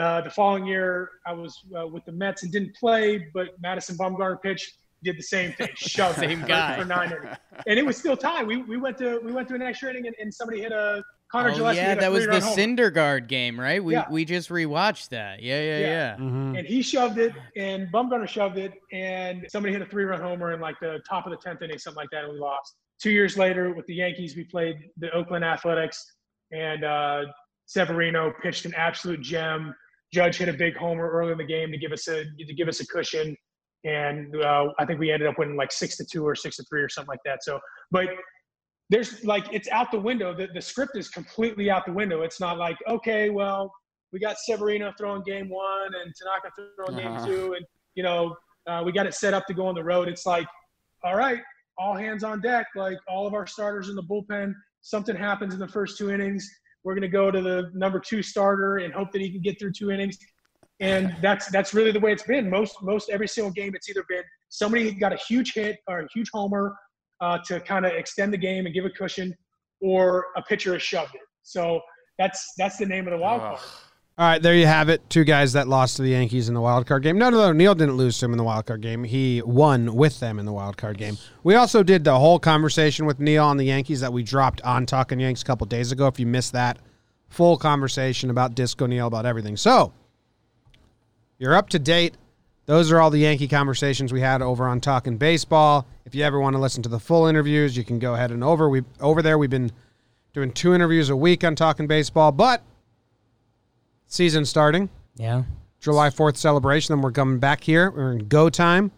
Uh, 0.01 0.21
the 0.21 0.31
following 0.31 0.67
year, 0.67 1.11
I 1.27 1.33
was 1.33 1.59
uh, 1.79 1.87
with 1.87 2.05
the 2.05 2.13
Mets 2.13 2.43
and 2.43 2.53
didn't 2.53 2.75
play, 2.75 3.29
but 3.33 3.51
Madison 3.61 3.97
Bumgarner 3.97 4.41
pitched, 4.41 4.79
did 5.07 5.17
the 5.19 5.23
same 5.23 5.53
thing, 5.53 5.69
shoved 5.77 6.19
Same 6.19 6.43
it 6.43 6.49
guy. 6.49 6.79
for 6.79 6.85
nine 6.85 7.13
innings, 7.13 7.37
and 7.67 7.79
it 7.79 7.87
was 7.87 7.97
still 7.97 8.17
tied. 8.17 8.47
We, 8.47 8.59
we 8.59 8.77
went 8.77 8.99
to 8.99 9.21
we 9.25 9.33
went 9.33 9.49
to 9.49 9.55
an 9.55 9.63
extra 9.63 9.91
inning, 9.91 10.07
and, 10.07 10.17
and 10.21 10.35
somebody 10.35 10.61
hit 10.61 10.73
a 10.73 11.03
Conor 11.31 11.51
oh, 11.51 11.55
Gillaspie. 11.55 11.77
yeah, 11.77 11.95
that 11.97 12.11
was 12.13 12.25
the 12.25 12.41
three-run 12.41 12.43
homer. 12.43 12.57
Syndergaard 12.57 13.27
game, 13.29 13.59
right? 13.59 13.83
We 13.83 13.95
Yeah. 13.95 14.05
we 14.11 14.25
just 14.25 14.49
rewatched 14.49 15.09
that. 15.11 15.43
Yeah, 15.43 15.61
yeah, 15.61 15.79
yeah. 15.79 15.87
Yeah. 15.87 16.17
Mm-hmm. 16.17 16.57
And 16.57 16.67
he 16.67 16.83
shoved 16.83 17.19
it, 17.19 17.33
and 17.57 17.89
Bumgarner 17.93 18.29
shoved 18.29 18.59
it, 18.59 18.73
and 18.93 19.47
somebody 19.49 19.73
hit 19.73 19.83
a 19.83 19.87
three-run 19.87 20.21
homer 20.21 20.53
in 20.53 20.61
like 20.61 20.77
the 20.81 21.01
top 21.09 21.27
of 21.27 21.31
the 21.31 21.39
tenth 21.39 21.63
inning, 21.63 21.79
something 21.79 22.01
like 22.01 22.11
that, 22.13 22.25
and 22.25 22.33
we 22.33 22.39
lost. 22.39 22.77
Two 23.01 23.11
years 23.11 23.37
later, 23.37 23.75
with 23.75 23.87
the 23.87 23.95
Yankees, 23.95 24.37
we 24.37 24.45
played 24.45 24.77
the 24.99 25.11
Oakland 25.13 25.45
Athletics, 25.45 26.15
and 26.53 26.85
uh, 26.85 27.23
Severino 27.67 28.33
pitched 28.43 28.65
an 28.65 28.75
absolute 28.75 29.21
gem. 29.21 29.75
Judge 30.13 30.37
hit 30.37 30.49
a 30.49 30.53
big 30.53 30.77
homer 30.77 31.11
early 31.11 31.33
in 31.33 31.39
the 31.39 31.45
game 31.45 31.73
to 31.73 31.79
give 31.79 31.93
us 31.93 32.07
a 32.09 32.25
to 32.25 32.55
give 32.55 32.69
us 32.69 32.81
a 32.81 32.87
cushion, 32.87 33.37
and 33.87 34.35
uh, 34.43 34.69
I 34.79 34.85
think 34.85 34.99
we 34.99 35.11
ended 35.13 35.29
up 35.29 35.39
winning 35.39 35.57
like 35.57 35.71
six 35.71 35.97
to 35.99 36.05
two 36.05 36.27
or 36.27 36.35
six 36.35 36.57
to 36.57 36.65
three 36.65 36.83
or 36.83 36.89
something 36.89 37.09
like 37.09 37.21
that. 37.25 37.45
So, 37.45 37.61
but 37.91 38.09
there's 38.91 39.25
like 39.25 39.45
it's 39.53 39.69
out 39.69 39.91
the 39.93 40.01
window. 40.01 40.35
The, 40.35 40.49
the 40.53 40.61
script 40.61 40.97
is 40.97 41.09
completely 41.09 41.71
out 41.71 41.87
the 41.87 41.93
window. 41.93 42.23
It's 42.23 42.41
not 42.41 42.59
like 42.59 42.77
okay, 42.89 43.31
well, 43.31 43.73
we 44.13 44.19
got 44.19 44.37
Severino 44.39 44.93
throwing 44.99 45.23
game 45.23 45.49
one 45.49 45.93
and 45.95 46.13
Tanaka 46.21 46.51
throwing 46.77 46.99
Uh-huh. 46.99 47.09
game 47.09 47.17
two, 47.25 47.55
and 47.55 47.65
you 47.95 48.03
know 48.03 48.37
uh, 48.67 48.83
we 48.85 48.93
got 48.93 49.07
it 49.07 49.15
set 49.15 49.33
up 49.35 49.47
to 49.47 49.55
go 49.55 49.67
on 49.67 49.75
the 49.75 49.85
road. 49.85 50.09
It's 50.09 50.27
like, 50.27 50.47
all 51.05 51.17
right, 51.17 51.41
all 51.79 51.95
hands 51.95 52.25
on 52.25 52.41
deck. 52.41 52.67
Like 52.75 52.99
all 53.09 53.27
of 53.27 53.35
our 53.35 53.47
starters 53.47 53.89
in 53.89 53.95
the 53.97 54.03
bullpen. 54.03 54.53
Something 54.83 55.17
happens 55.17 55.53
in 55.55 55.61
the 55.61 55.69
first 55.69 55.99
two 55.99 56.11
innings. 56.11 56.49
We're 56.85 56.95
gonna 56.95 57.09
go 57.09 57.31
to 57.33 57.41
the 57.41 57.71
number 57.75 57.99
two 58.01 58.23
starter 58.23 58.77
and 58.79 58.93
hope 58.95 59.11
that 59.13 59.21
he 59.21 59.31
can 59.31 59.43
get 59.43 59.59
through 59.59 59.73
two 59.73 59.91
innings. 59.91 60.17
And 60.81 61.17
that's 61.23 61.49
that's 61.51 61.73
really 61.73 61.91
the 61.91 62.01
way 62.01 62.13
it's 62.13 62.25
been. 62.25 62.51
Most 62.51 62.83
most 62.83 63.09
every 63.09 63.29
single 63.29 63.53
game, 63.53 63.75
it's 63.75 63.89
either 63.89 64.05
been 64.09 64.23
somebody 64.49 64.91
got 64.93 65.13
a 65.13 65.17
huge 65.17 65.55
hit 65.55 65.79
or 65.89 66.01
a 66.01 66.07
huge 66.13 66.29
homer 66.33 66.77
uh, 67.21 67.39
to 67.47 67.61
kind 67.61 67.87
of 67.87 67.93
extend 67.93 68.33
the 68.33 68.39
game 68.39 68.67
and 68.67 68.75
give 68.75 68.85
a 68.85 68.91
cushion, 68.91 69.35
or 69.81 70.27
a 70.37 70.43
pitcher 70.43 70.75
has 70.75 70.83
shoved 70.83 71.15
it. 71.15 71.23
So 71.43 71.81
that's 72.19 72.53
that's 72.59 72.77
the 72.77 72.87
name 72.87 73.07
of 73.07 73.13
the 73.13 73.19
wild 73.19 73.41
card. 73.41 73.61
All 74.19 74.27
right, 74.27 74.41
there 74.41 74.55
you 74.55 74.65
have 74.67 74.89
it. 74.89 75.09
Two 75.11 75.25
guys 75.25 75.53
that 75.53 75.69
lost 75.69 75.97
to 75.97 76.03
the 76.03 76.09
Yankees 76.09 76.49
in 76.49 76.55
the 76.55 76.61
wild 76.61 76.87
card 76.87 77.03
game. 77.03 77.19
No, 77.19 77.29
no, 77.29 77.37
no. 77.37 77.53
Neil 77.53 77.75
didn't 77.75 77.97
lose 77.97 78.19
to 78.19 78.25
him 78.25 78.33
in 78.33 78.39
the 78.39 78.45
wild 78.45 78.65
card 78.65 78.81
game. 78.81 79.05
He 79.05 79.43
won 79.43 79.95
with 79.95 80.21
them 80.21 80.39
in 80.39 80.47
the 80.47 80.55
wild 80.55 80.79
card 80.79 80.97
game. 80.97 81.19
We 81.43 81.55
also 81.55 81.83
did 81.83 82.03
the 82.03 82.19
whole 82.19 82.39
conversation 82.39 83.05
with 83.05 83.21
Neil 83.21 83.45
on 83.45 83.59
the 83.59 83.67
Yankees 83.67 84.01
that 84.01 84.15
we 84.15 84.23
dropped 84.23 84.63
on 84.63 84.87
Talking 84.87 85.21
Yanks 85.21 85.43
a 85.43 85.45
couple 85.45 85.67
days 85.67 85.93
ago. 85.93 86.07
If 86.07 86.19
you 86.19 86.25
missed 86.25 86.55
that, 86.55 86.79
full 87.29 87.59
conversation 87.59 88.31
about 88.31 88.55
Disco 88.55 88.87
Neil, 88.87 89.07
about 89.07 89.27
everything. 89.27 89.55
So 89.55 89.93
you're 91.39 91.55
up 91.55 91.69
to 91.71 91.79
date. 91.79 92.15
Those 92.67 92.91
are 92.91 93.01
all 93.01 93.11
the 93.11 93.19
Yankee 93.19 93.49
conversations 93.49 94.13
we 94.13 94.21
had 94.21 94.43
over 94.43 94.67
on 94.67 94.81
Talking 94.81 95.17
Baseball. 95.19 95.87
If 96.05 96.15
you 96.15 96.25
ever 96.25 96.41
want 96.41 96.55
to 96.55 96.61
listen 96.61 96.83
to 96.83 96.89
the 96.89 96.99
full 96.99 97.27
interviews, 97.27 97.77
you 97.77 97.85
can 97.85 97.99
go 97.99 98.15
ahead 98.15 98.33
and 98.33 98.43
over. 98.43 98.69
We 98.69 98.83
over 99.01 99.23
there. 99.23 99.39
We've 99.39 99.51
been 99.51 99.71
doing 100.33 100.53
two 100.53 100.75
interviews 100.75 101.09
a 101.09 101.17
week 101.17 101.45
on 101.45 101.55
Talking 101.55 101.87
Baseball, 101.87 102.33
but 102.33 102.63
season 104.07 104.45
starting. 104.45 104.91
Yeah. 105.17 105.45
July 105.79 106.11
4th 106.11 106.37
celebration. 106.37 106.95
Then 106.95 107.03
we're 107.03 107.13
coming 107.13 107.39
back 107.39 107.63
here. 107.63 107.91
We're 107.91 108.13
in 108.13 108.27
go 108.29 108.51
time. 108.51 108.91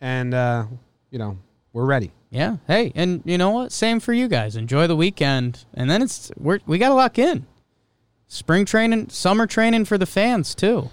And, 0.00 0.32
uh, 0.32 0.66
you 1.10 1.18
know, 1.18 1.38
we're 1.72 1.84
ready. 1.86 2.12
Yeah. 2.30 2.56
Hey, 2.66 2.92
and 2.94 3.22
you 3.24 3.38
know 3.38 3.50
what? 3.50 3.72
Same 3.72 4.00
for 4.00 4.12
you 4.12 4.28
guys. 4.28 4.56
Enjoy 4.56 4.86
the 4.86 4.96
weekend, 4.96 5.64
and 5.74 5.88
then 5.88 6.02
it's 6.02 6.30
we're 6.36 6.60
we 6.66 6.78
got 6.78 6.88
to 6.88 6.94
lock 6.94 7.18
in. 7.18 7.46
Spring 8.26 8.66
training, 8.66 9.08
summer 9.08 9.46
training 9.46 9.86
for 9.86 9.96
the 9.96 10.04
fans 10.04 10.54
too. 10.54 10.90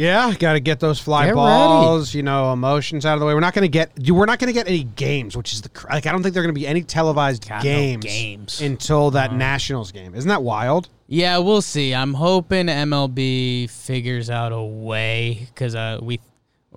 Yeah, 0.00 0.32
got 0.32 0.54
to 0.54 0.60
get 0.60 0.80
those 0.80 0.98
fly 0.98 1.26
Get 1.26 1.34
balls, 1.34 2.14
you 2.14 2.22
know, 2.22 2.54
emotions 2.54 3.04
out 3.04 3.14
of 3.14 3.20
the 3.20 3.26
way. 3.26 3.34
We're 3.34 3.40
not 3.40 3.52
going 3.52 3.64
to 3.64 3.68
get 3.68 3.92
we're 4.10 4.24
not 4.24 4.38
going 4.38 4.48
to 4.48 4.54
get 4.54 4.66
any 4.66 4.84
games, 4.84 5.36
which 5.36 5.52
is 5.52 5.60
the 5.60 5.68
cr- 5.68 5.88
like 5.90 6.06
I 6.06 6.12
don't 6.12 6.22
think 6.22 6.32
there're 6.32 6.42
going 6.42 6.54
to 6.54 6.58
be 6.58 6.66
any 6.66 6.82
televised 6.82 7.46
no 7.50 7.60
games, 7.60 8.06
games. 8.06 8.60
until 8.62 9.10
that 9.10 9.34
Nationals 9.34 9.92
game. 9.92 10.14
Isn't 10.14 10.30
that 10.30 10.42
wild? 10.42 10.88
Yeah, 11.06 11.36
we'll 11.38 11.60
see. 11.60 11.94
I'm 11.94 12.14
hoping 12.14 12.68
MLB 12.68 13.68
figures 13.68 14.30
out 14.30 14.52
a 14.52 14.62
way 14.62 15.46
because 15.52 15.74
uh, 15.74 15.98
we 16.00 16.18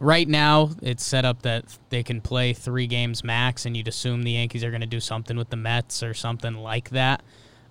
right 0.02 0.28
now 0.28 0.72
it's 0.82 1.06
set 1.06 1.24
up 1.24 1.44
that 1.44 1.78
they 1.92 2.04
can 2.04 2.20
play 2.20 2.52
three 2.52 2.88
games 2.88 3.24
max, 3.24 3.66
and 3.66 3.78
you'd 3.78 3.88
assume 3.88 4.24
the 4.24 4.32
Yankees 4.32 4.66
are 4.66 4.70
going 4.70 4.82
to 4.82 4.88
do 4.88 5.00
something 5.00 5.38
with 5.38 5.50
the 5.50 5.56
Mets 5.56 6.04
or 6.04 6.14
something 6.14 6.56
like 6.56 6.90
that, 6.90 7.24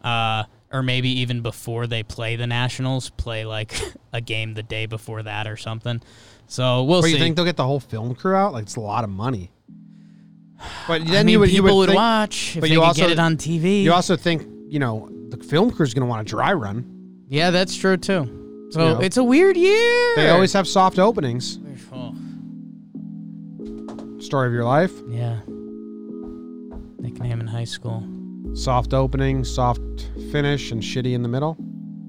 uh, 0.02 0.44
or 0.72 0.82
maybe 0.82 1.08
even 1.20 1.40
before 1.42 1.86
they 1.86 2.02
play 2.02 2.36
the 2.36 2.46
Nationals, 2.46 3.10
play 3.10 3.44
like 3.44 3.74
a 4.12 4.20
game 4.20 4.54
the 4.54 4.62
day 4.62 4.86
before 4.86 5.22
that 5.22 5.46
or 5.46 5.56
something. 5.56 6.00
So 6.46 6.82
we'll 6.84 7.02
see. 7.02 7.12
you 7.12 7.18
think 7.18 7.36
they'll 7.36 7.44
get 7.44 7.56
the 7.56 7.64
whole 7.66 7.80
film 7.80 8.14
crew 8.14 8.34
out? 8.34 8.52
Like 8.52 8.62
it's 8.64 8.76
a 8.76 8.80
lot 8.80 9.04
of 9.04 9.10
money. 9.10 9.50
But 10.86 11.02
I 11.02 11.04
then 11.04 11.26
mean, 11.26 11.32
you 11.34 11.40
would 11.40 11.50
you 11.50 11.62
people 11.62 11.76
would 11.78 11.80
would 11.80 11.88
think- 11.90 11.96
watch 11.96 12.56
if 12.56 12.60
but 12.60 12.68
they 12.68 12.74
you 12.74 12.82
also 12.82 13.00
get 13.02 13.10
it 13.10 13.18
on 13.18 13.36
TV. 13.36 13.82
You 13.82 13.92
also 13.92 14.16
think 14.16 14.46
you 14.68 14.78
know 14.78 15.08
the 15.28 15.36
film 15.42 15.70
crew's 15.70 15.92
going 15.94 16.02
to 16.02 16.08
want 16.08 16.20
a 16.22 16.24
dry 16.30 16.52
run. 16.52 17.24
yeah, 17.28 17.50
that's 17.50 17.74
true 17.74 17.96
too. 17.96 18.68
So 18.70 18.80
You 18.88 18.94
know. 18.94 19.00
it's 19.00 19.16
a 19.16 19.24
weird 19.24 19.56
year. 19.56 20.14
They 20.16 20.30
always 20.30 20.52
have 20.54 20.66
soft 20.68 20.98
openings. 20.98 21.58
Oh, 21.92 22.14
Story 24.20 24.46
of 24.46 24.52
your 24.54 24.64
life. 24.64 24.92
yeah. 25.08 25.40
Nickname 26.98 27.40
in 27.40 27.46
high 27.48 27.64
school. 27.64 28.04
Soft 28.54 28.92
opening, 28.92 29.44
soft 29.44 29.80
finish, 30.30 30.70
and 30.72 30.82
shitty 30.82 31.14
in 31.14 31.22
the 31.22 31.28
middle. 31.28 31.56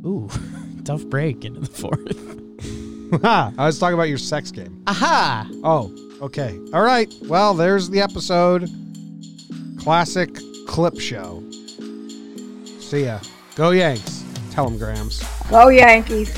Ooh, 0.06 0.30
tough 0.84 1.06
break 1.06 1.46
into 1.46 1.62
the 1.62 1.68
fourth. 1.68 3.24
I 3.26 3.66
was 3.66 3.80
talking 3.80 3.94
about 3.94 4.10
your 4.10 4.18
sex 4.18 4.52
game. 4.52 4.84
Aha! 4.88 5.48
Oh, 5.64 5.94
okay. 6.22 6.60
All 6.74 6.82
right. 6.82 7.14
Well, 7.24 7.54
there's 7.54 7.90
the 7.90 8.02
episode. 8.02 8.70
Classic 9.80 10.30
clip 10.68 11.00
show. 11.00 11.44
See 12.80 13.06
ya. 13.06 13.20
Go 13.56 13.72
Yanks. 13.72 14.24
Tell 14.52 14.68
'em, 14.68 14.78
Grams. 14.78 15.24
Go 15.50 15.70
Yankees. 15.70 16.34